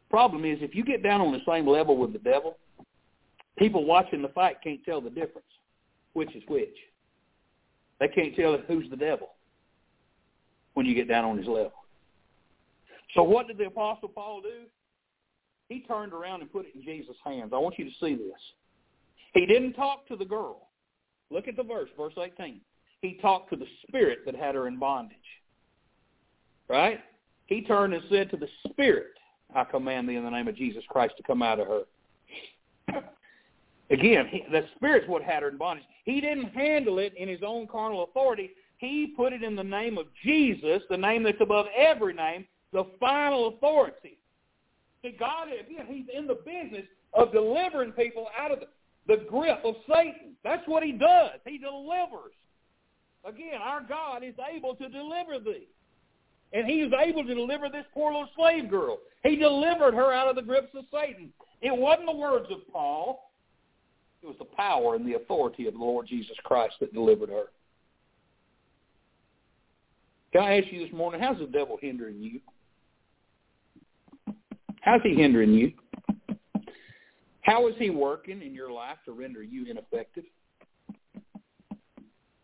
Problem 0.10 0.44
is, 0.44 0.58
if 0.62 0.74
you 0.74 0.84
get 0.84 1.04
down 1.04 1.22
on 1.22 1.32
the 1.32 1.42
same 1.48 1.68
level 1.68 1.98
with 1.98 2.12
the 2.12 2.20
devil, 2.20 2.58
people 3.60 3.86
watching 3.86 4.24
the 4.24 4.30
fight 4.30 4.58
can't 4.64 4.84
tell 4.84 5.02
the 5.02 5.12
difference, 5.12 5.46
which 6.14 6.36
is 6.36 6.42
which. 6.48 6.76
They 8.00 8.08
can't 8.08 8.36
tell 8.36 8.58
who's 8.68 8.90
the 8.90 8.98
devil 8.98 9.30
when 10.74 10.88
you 10.88 10.96
get 10.96 11.08
down 11.08 11.26
on 11.26 11.38
his 11.38 11.48
level. 11.48 11.74
So 13.14 13.22
what 13.22 13.48
did 13.48 13.60
the 13.60 13.68
Apostle 13.68 14.10
Paul 14.10 14.42
do? 14.42 14.66
He 15.70 15.82
turned 15.82 16.14
around 16.14 16.42
and 16.42 16.52
put 16.52 16.66
it 16.66 16.76
in 16.76 16.84
Jesus' 16.84 17.16
hands. 17.24 17.52
I 17.54 17.58
want 17.58 17.80
you 17.80 17.86
to 17.86 17.96
see 18.00 18.16
this. 18.16 18.40
He 19.34 19.46
didn't 19.46 19.74
talk 19.74 20.08
to 20.08 20.16
the 20.16 20.26
girl. 20.26 20.68
Look 21.30 21.48
at 21.48 21.56
the 21.56 21.64
verse, 21.64 21.90
verse 21.98 22.14
18. 22.18 22.62
He 23.02 23.20
talked 23.22 23.50
to 23.50 23.56
the 23.56 23.66
spirit 23.88 24.20
that 24.26 24.36
had 24.36 24.56
her 24.56 24.68
in 24.68 24.78
bondage. 24.78 25.18
Right? 26.70 27.00
He 27.48 27.62
turned 27.62 27.94
and 27.94 28.04
said 28.10 28.30
to 28.32 28.38
the 28.38 28.48
spirit, 28.70 29.14
I 29.54 29.64
command 29.64 30.10
thee 30.10 30.16
in 30.16 30.24
the 30.24 30.30
name 30.30 30.48
of 30.48 30.56
Jesus 30.56 30.84
Christ 30.90 31.16
to 31.18 31.24
come 31.24 31.42
out 31.42 31.60
of 31.60 31.68
her. 31.68 31.82
Again, 33.92 34.28
he, 34.30 34.44
the 34.52 34.66
Spirit's 34.76 35.08
what 35.08 35.22
had 35.22 35.44
her 35.44 35.50
in 35.50 35.58
bondage. 35.58 35.86
He 36.06 36.20
didn't 36.20 36.50
handle 36.56 37.00
it 37.00 37.14
in 37.16 37.28
his 37.28 37.42
own 37.46 37.68
carnal 37.68 38.04
authority. 38.04 38.52
He 38.78 39.14
put 39.16 39.34
it 39.34 39.44
in 39.44 39.56
the 39.56 39.64
name 39.64 39.98
of 39.98 40.08
Jesus, 40.24 40.82
the 40.90 40.98
name 40.98 41.24
that's 41.24 41.40
above 41.40 41.68
every 41.78 42.14
name, 42.14 42.46
the 42.74 42.86
final 43.00 43.50
authority. 43.50 44.18
See, 45.06 45.16
God, 45.20 45.50
again, 45.50 45.86
he's 45.88 46.06
in 46.12 46.26
the 46.26 46.40
business 46.46 46.86
of 47.14 47.32
delivering 47.32 47.92
people 47.92 48.28
out 48.40 48.52
of 48.52 48.60
the, 48.60 48.66
the 49.08 49.24
grip 49.30 49.60
of 49.64 49.76
Satan. 49.88 50.36
That's 50.44 50.68
what 50.68 50.82
he 50.82 50.94
does. 50.94 51.40
He 51.46 51.60
delivers. 51.60 52.34
Again, 53.24 53.60
our 53.64 53.84
God 53.88 54.24
is 54.24 54.34
able 54.52 54.74
to 54.76 54.90
deliver 54.90 55.38
thee. 55.38 55.68
And 56.54 56.66
he 56.66 56.84
was 56.84 56.92
able 57.00 57.24
to 57.24 57.36
deliver 57.36 57.70
this 57.70 57.86
poor 57.94 58.14
little 58.14 58.30
slave 58.36 58.68
girl. 58.70 58.98
He 59.24 59.36
delivered 59.36 59.94
her 59.94 60.12
out 60.12 60.28
of 60.28 60.36
the 60.36 60.42
grips 60.42 60.74
of 60.76 60.86
Satan. 60.92 61.32
It 61.62 61.76
wasn't 61.76 62.08
the 62.08 62.16
words 62.16 62.48
of 62.50 62.68
Paul. 62.74 63.32
It 64.24 64.28
was 64.28 64.36
the 64.40 64.46
power 64.46 64.96
and 64.96 65.06
the 65.06 65.18
authority 65.18 65.68
of 65.68 65.74
the 65.74 65.80
Lord 65.80 66.08
Jesus 66.08 66.36
Christ 66.44 66.76
that 66.80 66.94
delivered 66.94 67.30
her. 67.30 67.46
Can 70.34 70.42
I 70.42 70.58
ask 70.58 70.72
you 70.72 70.84
this 70.84 70.94
morning, 70.94 71.22
how's 71.22 71.38
the 71.38 71.46
devil 71.46 71.78
hindering 71.80 72.20
you? 72.20 72.40
How's 74.86 75.02
he 75.02 75.16
hindering 75.16 75.52
you? 75.52 75.74
How 77.42 77.68
is 77.68 77.74
he 77.78 77.90
working 77.90 78.44
in 78.44 78.54
your 78.54 78.72
life 78.72 78.98
to 79.06 79.14
render 79.14 79.42
you 79.42 79.66
ineffective? 79.66 80.24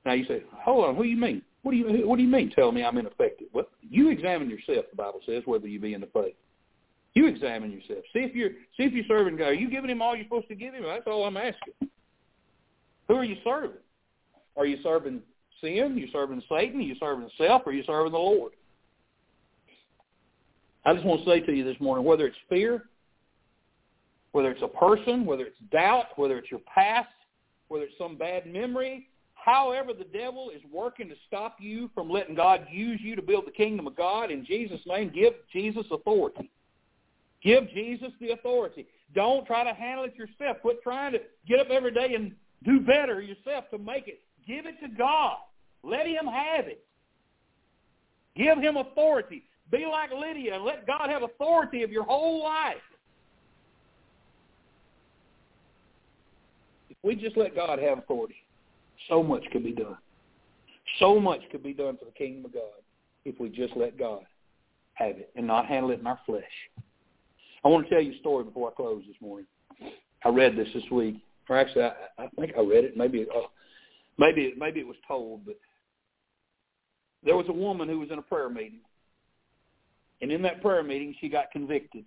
Now 0.06 0.14
you 0.14 0.26
say, 0.26 0.44
hold 0.52 0.86
on, 0.86 0.96
who 0.96 1.04
do 1.04 1.10
you 1.10 1.18
mean? 1.18 1.44
What 1.62 1.72
do 1.72 1.78
you 1.78 2.08
What 2.08 2.18
do 2.18 2.24
you 2.24 2.28
mean? 2.28 2.50
Tell 2.50 2.72
me 2.72 2.84
I'm 2.84 2.98
ineffective? 2.98 3.48
Well, 3.54 3.68
you 3.88 4.10
examine 4.10 4.50
yourself. 4.50 4.86
The 4.90 4.96
Bible 4.98 5.22
says 5.28 5.44
whether 5.46 5.68
you 5.68 5.80
be 5.80 5.94
in 5.94 6.02
the 6.02 6.08
faith. 6.08 6.34
You 7.14 7.28
examine 7.28 7.72
yourself. 7.72 8.00
See 8.12 8.20
if 8.20 8.34
you're 8.34 8.50
see 8.76 8.84
if 8.84 8.94
you're 8.94 9.06
serving 9.08 9.38
God. 9.38 9.50
Are 9.50 9.54
you 9.54 9.70
giving 9.70 9.92
Him 9.92 10.02
all 10.02 10.16
you're 10.16 10.26
supposed 10.26 10.48
to 10.48 10.56
give 10.56 10.74
Him? 10.74 10.84
That's 10.84 11.06
all 11.06 11.26
I'm 11.26 11.38
asking. 11.38 11.90
Who 13.08 13.16
are 13.16 13.24
you 13.24 13.36
serving? 13.44 13.78
Are 14.58 14.66
you 14.66 14.78
serving 14.82 15.22
sin? 15.62 15.80
Are 15.80 16.00
you 16.00 16.08
serving 16.12 16.42
Satan? 16.50 16.80
Are 16.80 16.84
you 16.84 16.96
serving 17.00 17.30
self? 17.38 17.62
Or 17.68 17.70
are 17.70 17.74
you 17.74 17.84
serving 17.86 18.14
the 18.14 18.18
Lord? 18.18 18.54
I 20.86 20.94
just 20.94 21.06
want 21.06 21.24
to 21.24 21.30
say 21.30 21.40
to 21.42 21.52
you 21.52 21.64
this 21.64 21.80
morning, 21.80 22.06
whether 22.06 22.26
it's 22.26 22.38
fear, 22.50 22.84
whether 24.32 24.52
it's 24.52 24.64
a 24.64 24.68
person, 24.68 25.26
whether 25.26 25.46
it's 25.46 25.60
doubt, 25.72 26.08
whether 26.16 26.38
it's 26.38 26.50
your 26.50 26.62
past, 26.62 27.10
whether 27.68 27.86
it's 27.86 27.98
some 27.98 28.18
bad 28.18 28.46
memory, 28.46 29.08
However, 29.44 29.92
the 29.94 30.04
devil 30.04 30.52
is 30.52 30.62
working 30.72 31.10
to 31.10 31.16
stop 31.28 31.58
you 31.60 31.90
from 31.96 32.12
letting 32.12 32.36
God 32.36 32.68
use 32.72 33.00
you 33.02 33.16
to 33.16 33.24
build 33.24 33.48
the 33.48 33.52
kingdom 33.52 33.88
of 33.88 33.96
God. 33.96 34.30
In 34.30 34.46
Jesus' 34.46 34.82
name, 34.86 35.12
give 35.14 35.34
Jesus 35.52 35.86
authority. 35.92 36.52
Give 37.44 37.68
Jesus 37.72 38.12
the 38.20 38.32
authority. 38.32 38.86
Don't 39.16 39.46
try 39.48 39.64
to 39.64 39.74
handle 39.74 40.06
it 40.06 40.16
yourself. 40.16 40.58
Quit 40.62 40.84
trying 40.84 41.14
to 41.14 41.20
get 41.48 41.60
up 41.60 41.70
every 41.72 41.92
day 41.92 42.14
and 42.14 42.34
do 42.64 42.80
better 42.80 43.20
yourself 43.20 43.66
to 43.72 43.80
make 43.80 44.08
it. 44.08 44.20
Give 44.48 44.68
it 44.68 44.80
to 44.82 44.88
God. 44.96 45.38
Let 45.84 46.06
him 46.06 46.28
have 46.28 46.68
it. 46.68 46.86
Give 48.36 48.60
him 48.60 48.78
authority. 48.78 49.44
Be 49.72 49.86
like 49.90 50.12
Lydia 50.12 50.56
and 50.56 50.66
let 50.66 50.86
God 50.86 51.10
have 51.10 51.24
authority 51.24 51.84
of 51.84 51.92
your 51.92 52.04
whole 52.04 52.44
life. 52.44 52.76
If 56.90 56.98
we 57.04 57.16
just 57.16 57.38
let 57.38 57.56
God 57.56 57.80
have 57.80 58.00
authority, 58.00 58.36
so 59.10 59.24
much 59.24 59.44
could 59.52 59.64
be 59.64 59.72
done. 59.72 59.98
So 61.00 61.20
much 61.20 61.42
could 61.52 61.64
be 61.64 61.74
done 61.74 61.98
for 61.98 62.06
the 62.06 62.12
kingdom 62.12 62.46
of 62.46 62.54
God 62.54 62.84
if 63.24 63.40
we 63.40 63.50
just 63.50 63.76
let 63.78 63.98
God 63.98 64.24
have 64.96 65.18
it 65.18 65.32
and 65.36 65.48
not 65.48 65.66
handle 65.66 65.92
it 65.92 66.00
in 66.00 66.08
our 66.08 66.20
flesh. 66.26 66.44
I 67.64 67.68
want 67.70 67.88
to 67.88 67.94
tell 67.94 68.04
you 68.04 68.14
a 68.14 68.20
story 68.20 68.44
before 68.44 68.72
I 68.72 68.74
close 68.74 69.04
this 69.08 69.16
morning. 69.22 69.48
I 70.26 70.30
read 70.30 70.58
this 70.58 70.68
this 70.74 70.84
week, 70.92 71.16
or 71.50 71.58
actually, 71.58 71.84
I, 71.84 71.94
I 72.18 72.28
think 72.40 72.54
I 72.58 72.62
read 72.62 72.84
it. 72.84 72.98
Maybe, 72.98 73.26
uh, 73.34 73.48
maybe, 74.18 74.54
maybe 74.58 74.80
it 74.80 74.88
was 74.88 74.98
told, 75.08 75.46
but 75.46 75.58
there 77.24 77.38
was 77.38 77.46
a 77.50 77.54
woman 77.54 77.88
who 77.88 78.00
was 78.00 78.10
in 78.12 78.20
a 78.20 78.24
prayer 78.24 78.50
meeting, 78.50 78.80
and 80.22 80.32
in 80.32 80.42
that 80.44 80.62
prayer 80.62 80.84
meeting, 80.84 81.16
she 81.20 81.30
got 81.30 81.52
convicted. 81.52 82.06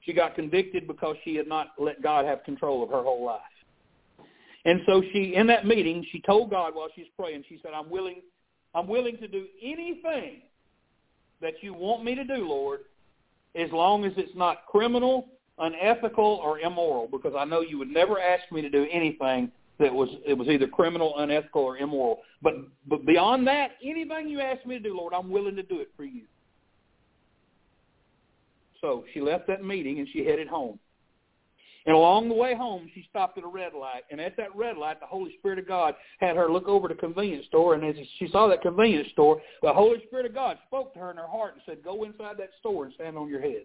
She 0.00 0.12
got 0.12 0.34
convicted 0.34 0.86
because 0.86 1.16
she 1.24 1.34
had 1.36 1.48
not 1.48 1.68
let 1.78 2.02
God 2.02 2.24
have 2.24 2.44
control 2.44 2.82
of 2.82 2.90
her 2.90 3.02
whole 3.02 3.24
life. 3.24 3.40
And 4.66 4.80
so 4.86 5.02
she, 5.12 5.34
in 5.34 5.46
that 5.48 5.66
meeting, 5.66 6.04
she 6.10 6.20
told 6.20 6.50
God 6.50 6.74
while 6.74 6.88
she's 6.94 7.06
praying, 7.18 7.44
she 7.48 7.58
said, 7.62 7.72
I'm 7.74 7.90
willing, 7.90 8.22
I'm 8.74 8.86
willing 8.86 9.18
to 9.18 9.28
do 9.28 9.46
anything 9.62 10.42
that 11.40 11.54
you 11.62 11.74
want 11.74 12.04
me 12.04 12.14
to 12.14 12.24
do, 12.24 12.48
Lord, 12.48 12.80
as 13.54 13.70
long 13.70 14.04
as 14.04 14.12
it's 14.16 14.34
not 14.34 14.66
criminal, 14.66 15.28
unethical, 15.58 16.40
or 16.42 16.58
immoral, 16.58 17.08
because 17.10 17.34
I 17.38 17.44
know 17.44 17.60
you 17.60 17.78
would 17.78 17.90
never 17.90 18.20
ask 18.20 18.50
me 18.50 18.62
to 18.62 18.70
do 18.70 18.86
anything 18.90 19.52
that 19.78 19.92
was 19.92 20.08
it 20.26 20.34
was 20.34 20.48
either 20.48 20.66
criminal, 20.66 21.18
unethical, 21.18 21.62
or 21.62 21.76
immoral. 21.76 22.20
But 22.42 22.54
but 22.88 23.04
beyond 23.04 23.46
that, 23.48 23.72
anything 23.82 24.28
you 24.28 24.40
ask 24.40 24.64
me 24.64 24.78
to 24.78 24.82
do, 24.82 24.96
Lord, 24.96 25.12
I'm 25.12 25.30
willing 25.30 25.56
to 25.56 25.62
do 25.62 25.80
it 25.80 25.90
for 25.96 26.04
you. 26.04 26.22
So 28.84 29.02
she 29.14 29.22
left 29.22 29.46
that 29.46 29.64
meeting 29.64 29.98
and 29.98 30.08
she 30.12 30.26
headed 30.26 30.46
home. 30.46 30.78
And 31.86 31.96
along 31.96 32.28
the 32.28 32.34
way 32.34 32.54
home, 32.54 32.90
she 32.94 33.06
stopped 33.08 33.38
at 33.38 33.44
a 33.44 33.48
red 33.48 33.72
light. 33.72 34.02
And 34.10 34.20
at 34.20 34.36
that 34.36 34.54
red 34.54 34.76
light, 34.76 35.00
the 35.00 35.06
Holy 35.06 35.34
Spirit 35.38 35.58
of 35.58 35.66
God 35.66 35.94
had 36.20 36.36
her 36.36 36.52
look 36.52 36.68
over 36.68 36.88
to 36.88 36.94
the 36.94 37.00
convenience 37.00 37.46
store. 37.46 37.74
And 37.74 37.82
as 37.82 37.96
she 38.18 38.28
saw 38.28 38.46
that 38.48 38.60
convenience 38.60 39.08
store, 39.12 39.40
the 39.62 39.72
Holy 39.72 40.02
Spirit 40.06 40.26
of 40.26 40.34
God 40.34 40.58
spoke 40.66 40.92
to 40.92 40.98
her 40.98 41.10
in 41.10 41.16
her 41.16 41.26
heart 41.26 41.54
and 41.54 41.62
said, 41.64 41.82
go 41.82 42.04
inside 42.04 42.36
that 42.36 42.50
store 42.60 42.84
and 42.84 42.92
stand 42.92 43.16
on 43.16 43.26
your 43.26 43.40
head. 43.40 43.64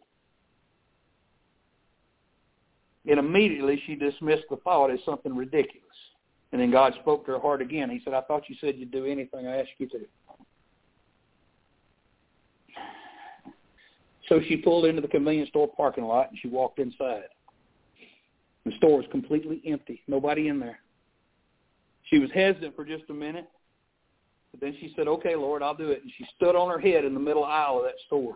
And 3.09 3.19
immediately 3.19 3.83
she 3.87 3.95
dismissed 3.95 4.45
the 4.49 4.57
thought 4.57 4.89
as 4.89 4.99
something 5.05 5.35
ridiculous. 5.35 5.83
And 6.53 6.61
then 6.61 6.71
God 6.71 6.93
spoke 7.01 7.25
to 7.25 7.33
her 7.33 7.39
heart 7.39 7.61
again. 7.61 7.89
He 7.89 7.99
said, 8.05 8.13
I 8.13 8.21
thought 8.21 8.43
you 8.47 8.55
said 8.61 8.77
you'd 8.77 8.91
do 8.91 9.05
anything 9.05 9.47
I 9.47 9.57
asked 9.57 9.71
you 9.79 9.87
to. 9.89 9.99
So 14.29 14.39
she 14.47 14.55
pulled 14.55 14.85
into 14.85 15.01
the 15.01 15.07
convenience 15.07 15.49
store 15.49 15.67
parking 15.67 16.05
lot 16.05 16.29
and 16.29 16.39
she 16.39 16.47
walked 16.47 16.77
inside. 16.79 17.23
The 18.65 18.71
store 18.77 18.97
was 18.97 19.05
completely 19.09 19.61
empty, 19.65 20.03
nobody 20.07 20.47
in 20.47 20.59
there. 20.59 20.79
She 22.03 22.19
was 22.19 22.29
hesitant 22.31 22.75
for 22.75 22.85
just 22.85 23.09
a 23.09 23.13
minute, 23.13 23.49
but 24.51 24.61
then 24.61 24.75
she 24.79 24.93
said, 24.95 25.07
okay, 25.07 25.35
Lord, 25.35 25.63
I'll 25.63 25.75
do 25.75 25.89
it. 25.89 26.03
And 26.03 26.11
she 26.17 26.25
stood 26.35 26.55
on 26.55 26.69
her 26.69 26.79
head 26.79 27.05
in 27.05 27.13
the 27.13 27.19
middle 27.19 27.43
aisle 27.43 27.79
of 27.79 27.83
that 27.85 27.95
store. 28.05 28.35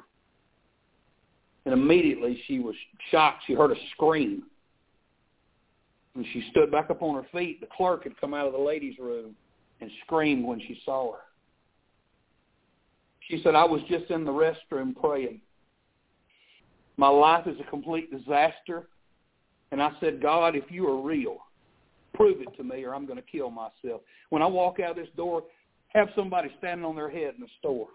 And 1.66 1.74
immediately 1.74 2.41
she 2.48 2.60
was 2.60 2.76
shocked. 3.12 3.44
She 3.46 3.54
heard 3.54 3.72
a 3.72 3.76
scream. 3.91 4.44
When 6.14 6.26
she 6.34 6.46
stood 6.52 6.72
back 6.72 6.89
up 6.89 7.02
on 7.02 7.16
her 7.16 7.28
feet, 7.32 7.62
the 7.62 7.68
clerk 7.76 8.04
had 8.04 8.20
come 8.20 8.34
out 8.34 8.48
of 8.48 8.54
the 8.54 8.60
ladies' 8.60 9.00
room 9.00 9.36
and 9.82 9.89
screamed 10.06 10.46
when 10.46 10.60
she 10.60 10.80
saw 10.86 11.14
her. 11.14 11.20
She 13.30 13.41
said, 13.44 13.56
I 13.56 13.64
was 13.64 13.82
just 13.89 14.12
in 14.12 14.26
the 14.26 14.32
restroom 14.32 14.96
praying. 14.96 15.41
My 16.98 17.08
life 17.10 17.48
is 17.48 17.56
a 17.60 17.70
complete 17.70 18.12
disaster. 18.12 18.88
And 19.72 19.82
I 19.82 19.91
said, 20.00 20.22
God, 20.22 20.56
if 20.56 20.66
you 20.70 20.88
are 20.88 21.02
real, 21.02 21.38
prove 22.14 22.41
it 22.41 22.56
to 22.58 22.64
me 22.64 22.84
or 22.84 22.94
I'm 22.94 23.06
going 23.06 23.18
to 23.18 23.26
kill 23.30 23.50
myself. 23.50 24.02
When 24.30 24.41
I 24.41 24.46
walk 24.46 24.80
out 24.80 24.96
this 24.96 25.08
door, 25.18 25.44
have 25.89 26.10
somebody 26.16 26.50
standing 26.60 26.86
on 26.86 26.96
their 26.96 27.10
head 27.10 27.34
in 27.36 27.41
the 27.41 27.48
store. 27.60 27.88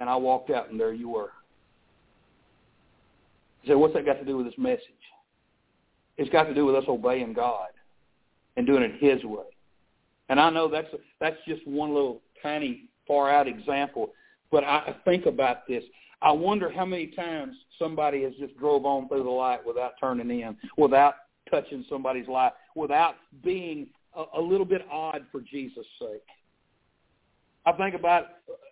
And 0.00 0.08
I 0.08 0.16
walked 0.16 0.50
out 0.50 0.70
and 0.70 0.78
there 0.78 0.92
you 0.92 1.10
were. 1.10 1.30
I 3.64 3.68
said, 3.68 3.76
what's 3.76 3.94
that 3.94 4.06
got 4.06 4.18
to 4.18 4.24
do 4.24 4.36
with 4.36 4.46
this 4.46 4.58
message? 4.58 4.80
It's 6.16 6.30
got 6.30 6.44
to 6.44 6.54
do 6.54 6.64
with 6.64 6.74
us 6.74 6.84
obeying 6.88 7.34
God 7.34 7.68
and 8.56 8.66
doing 8.66 8.82
it 8.82 8.92
His 8.98 9.22
way. 9.24 9.44
And 10.28 10.40
I 10.40 10.50
know 10.50 10.68
that's 10.68 10.88
that's 11.20 11.36
just 11.46 11.66
one 11.66 11.94
little 11.94 12.20
tiny 12.42 12.88
far 13.06 13.30
out 13.30 13.46
example, 13.46 14.10
but 14.50 14.64
I 14.64 14.96
think 15.04 15.26
about 15.26 15.66
this. 15.68 15.84
I 16.22 16.32
wonder 16.32 16.70
how 16.70 16.84
many 16.84 17.08
times 17.08 17.56
somebody 17.78 18.22
has 18.22 18.32
just 18.38 18.56
drove 18.58 18.86
on 18.86 19.08
through 19.08 19.24
the 19.24 19.30
light 19.30 19.64
without 19.66 19.92
turning 20.00 20.30
in, 20.30 20.56
without 20.76 21.14
touching 21.50 21.84
somebody's 21.88 22.28
life, 22.28 22.52
without 22.74 23.16
being 23.44 23.88
a, 24.16 24.24
a 24.38 24.40
little 24.40 24.66
bit 24.66 24.82
odd 24.90 25.26
for 25.30 25.40
Jesus' 25.40 25.86
sake. 26.00 26.22
I 27.66 27.72
think 27.72 27.94
about 27.94 28.26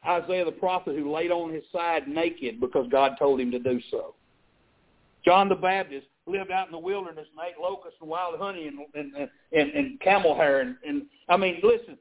Isaiah 0.07 0.45
the 0.45 0.53
prophet 0.53 0.97
who 0.97 1.13
laid 1.13 1.31
on 1.31 1.53
his 1.53 1.65
side 1.73 2.09
naked 2.09 2.61
because 2.61 2.87
God 2.91 3.13
told 3.19 3.41
him 3.41 3.51
to 3.51 3.59
do 3.59 3.81
so. 3.91 4.15
John 5.25 5.49
the 5.49 5.55
Baptist 5.55 6.07
lived 6.27 6.51
out 6.51 6.67
in 6.67 6.73
the 6.73 6.79
wilderness 6.79 7.27
and 7.37 7.47
ate 7.47 7.61
locusts 7.61 7.99
and 8.01 8.09
wild 8.09 8.39
honey 8.39 8.69
and 8.69 8.79
and 8.95 9.29
and, 9.53 9.71
and 9.71 10.01
camel 10.01 10.35
hair 10.35 10.61
and, 10.61 10.77
and 10.87 11.03
I 11.29 11.37
mean, 11.37 11.61
listen, 11.63 11.99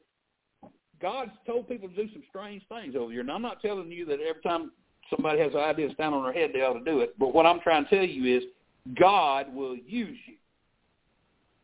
God's 1.01 1.31
told 1.45 1.67
people 1.67 1.89
to 1.89 1.95
do 1.95 2.11
some 2.13 2.23
strange 2.29 2.63
things 2.69 2.95
over 2.95 3.11
here. 3.11 3.21
And 3.21 3.31
I'm 3.31 3.41
not 3.41 3.61
telling 3.61 3.91
you 3.91 4.05
that 4.05 4.19
every 4.21 4.41
time 4.41 4.71
somebody 5.09 5.39
has 5.39 5.53
an 5.53 5.59
idea 5.59 5.87
to 5.87 5.93
stand 5.93 6.13
on 6.13 6.23
their 6.23 6.33
head, 6.33 6.51
they 6.53 6.61
ought 6.61 6.73
to 6.73 6.83
do 6.83 6.99
it. 6.99 7.17
But 7.19 7.33
what 7.33 7.45
I'm 7.45 7.59
trying 7.61 7.85
to 7.85 7.89
tell 7.89 8.05
you 8.05 8.37
is 8.37 8.43
God 8.99 9.53
will 9.53 9.75
use 9.75 10.17
you. 10.25 10.35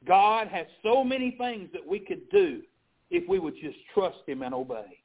God 0.08 0.48
has 0.48 0.66
so 0.84 1.04
many 1.04 1.36
things 1.38 1.70
that 1.74 1.86
we 1.86 2.00
could 2.00 2.30
do 2.30 2.62
if 3.12 3.28
we 3.28 3.40
would 3.40 3.56
just 3.62 3.78
trust 3.94 4.18
him 4.26 4.42
and 4.44 4.54
obey. 4.54 4.98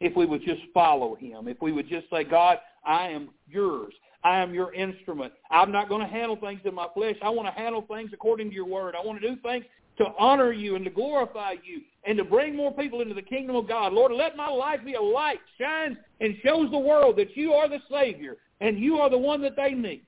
If 0.00 0.16
we 0.16 0.26
would 0.26 0.42
just 0.42 0.60
follow 0.74 1.14
him. 1.14 1.48
If 1.48 1.62
we 1.62 1.72
would 1.72 1.88
just 1.88 2.10
say, 2.10 2.24
God, 2.24 2.58
I 2.84 3.08
am 3.08 3.30
yours. 3.48 3.94
I 4.22 4.38
am 4.38 4.52
your 4.52 4.72
instrument. 4.74 5.32
I'm 5.50 5.70
not 5.70 5.88
going 5.88 6.00
to 6.00 6.12
handle 6.12 6.36
things 6.36 6.60
in 6.64 6.74
my 6.74 6.88
flesh. 6.94 7.16
I 7.22 7.30
want 7.30 7.46
to 7.46 7.60
handle 7.60 7.82
things 7.82 8.10
according 8.12 8.50
to 8.50 8.54
your 8.54 8.66
word. 8.66 8.94
I 8.94 9.04
want 9.04 9.20
to 9.20 9.28
do 9.28 9.40
things 9.40 9.64
to 9.98 10.04
honor 10.18 10.52
you 10.52 10.76
and 10.76 10.84
to 10.84 10.90
glorify 10.90 11.52
you 11.64 11.80
and 12.04 12.18
to 12.18 12.24
bring 12.24 12.56
more 12.56 12.72
people 12.72 13.00
into 13.00 13.14
the 13.14 13.22
kingdom 13.22 13.56
of 13.56 13.68
God. 13.68 13.92
Lord, 13.92 14.12
let 14.12 14.36
my 14.36 14.48
life 14.48 14.80
be 14.84 14.94
a 14.94 15.00
light, 15.00 15.38
shines 15.58 15.96
and 16.20 16.34
shows 16.44 16.70
the 16.70 16.78
world 16.78 17.16
that 17.16 17.36
you 17.36 17.52
are 17.52 17.68
the 17.68 17.80
Savior 17.90 18.36
and 18.60 18.78
you 18.78 18.98
are 18.98 19.10
the 19.10 19.18
one 19.18 19.40
that 19.42 19.56
they 19.56 19.70
need. 19.70 20.04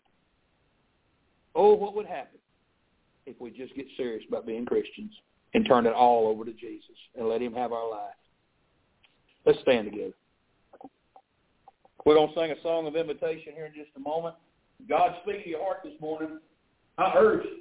Oh, 1.55 1.75
what 1.75 1.95
would 1.95 2.07
happen 2.07 2.39
if 3.27 3.41
we 3.41 3.51
just 3.51 3.75
get 3.75 3.87
serious 3.97 4.25
about 4.29 4.47
being 4.47 4.67
Christians 4.67 5.13
and 5.55 5.67
turn 5.67 5.87
it 5.87 5.95
all 5.95 6.29
over 6.29 6.45
to 6.45 6.53
Jesus 6.53 6.97
and 7.17 7.29
let 7.29 7.41
him 7.41 7.55
have 7.55 7.73
our 7.73 7.89
life? 7.89 8.15
Let's 9.45 9.61
stand 9.61 9.91
together. 9.91 10.13
We're 12.05 12.15
going 12.15 12.29
to 12.29 12.35
sing 12.35 12.51
a 12.51 12.63
song 12.63 12.87
of 12.87 12.95
invitation 12.95 13.53
here 13.55 13.67
in 13.67 13.73
just 13.73 13.91
a 13.97 14.01
moment. 14.01 14.35
God 14.89 15.15
speak 15.23 15.45
to 15.45 15.51
your 15.51 15.63
heart 15.63 15.79
this 15.83 15.95
morning. 16.01 16.39
I 16.99 17.13
urge 17.17 17.45
you. 17.45 17.59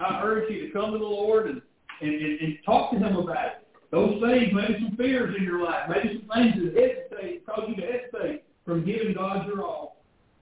I 0.00 0.22
urge 0.24 0.50
you 0.50 0.66
to 0.66 0.72
come 0.72 0.92
to 0.92 0.98
the 0.98 1.04
Lord 1.04 1.46
and, 1.46 1.60
and, 2.00 2.14
and, 2.14 2.40
and 2.40 2.58
talk 2.64 2.90
to 2.92 2.98
him 2.98 3.16
about 3.16 3.46
it. 3.46 3.66
Those 3.90 4.20
things, 4.22 4.52
maybe 4.52 4.78
some 4.78 4.96
fears 4.96 5.34
in 5.36 5.44
your 5.44 5.62
life, 5.64 5.88
maybe 5.88 6.20
some 6.20 6.42
things 6.42 6.54
that 6.54 7.08
hesitate, 7.10 7.44
cause 7.46 7.64
you 7.68 7.76
to 7.76 7.82
hesitate 7.82 8.44
from 8.64 8.84
giving 8.84 9.14
God 9.14 9.46
your 9.46 9.62
all. 9.62 9.96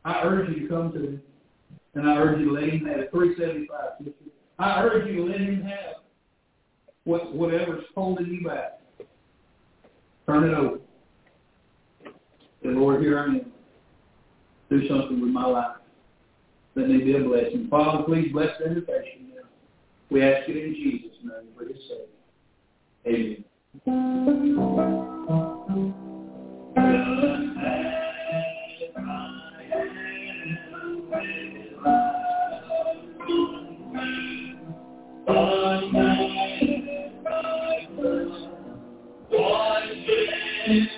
I 0.04 0.22
urge 0.22 0.50
you 0.50 0.62
to 0.62 0.68
come 0.68 0.92
to 0.92 0.98
him. 0.98 1.22
And 1.94 2.08
I 2.08 2.16
urge 2.16 2.40
you 2.40 2.46
to 2.46 2.52
let 2.52 2.64
him 2.64 2.86
have 2.86 3.00
it. 3.00 3.10
375, 3.10 3.80
sister. 3.98 4.12
I 4.58 4.82
urge 4.82 5.08
you 5.08 5.16
to 5.16 5.32
let 5.32 5.40
him 5.40 5.62
have 5.62 5.96
what, 7.04 7.34
whatever's 7.34 7.84
holding 7.94 8.26
you 8.26 8.46
back. 8.46 8.80
Turn 10.26 10.44
it 10.44 10.54
over. 10.54 10.78
Say, 12.04 12.68
Lord, 12.68 13.00
here 13.00 13.18
I 13.18 13.24
am. 13.24 13.52
Do 14.68 14.86
something 14.86 15.20
with 15.20 15.30
my 15.30 15.46
life. 15.46 15.76
Let 16.74 16.88
me 16.88 16.98
be 16.98 17.16
a 17.16 17.20
blessing. 17.20 17.66
Father, 17.70 18.04
please 18.04 18.30
bless 18.30 18.50
the 18.58 18.66
invitation. 18.66 19.28
We 20.10 20.22
ask 20.22 20.48
it 20.48 20.56
in 20.56 20.74
Jesus' 20.74 21.18
name 21.22 21.48
for 21.56 21.64
his 21.66 21.76
sake. 21.88 22.08
that 40.68 40.97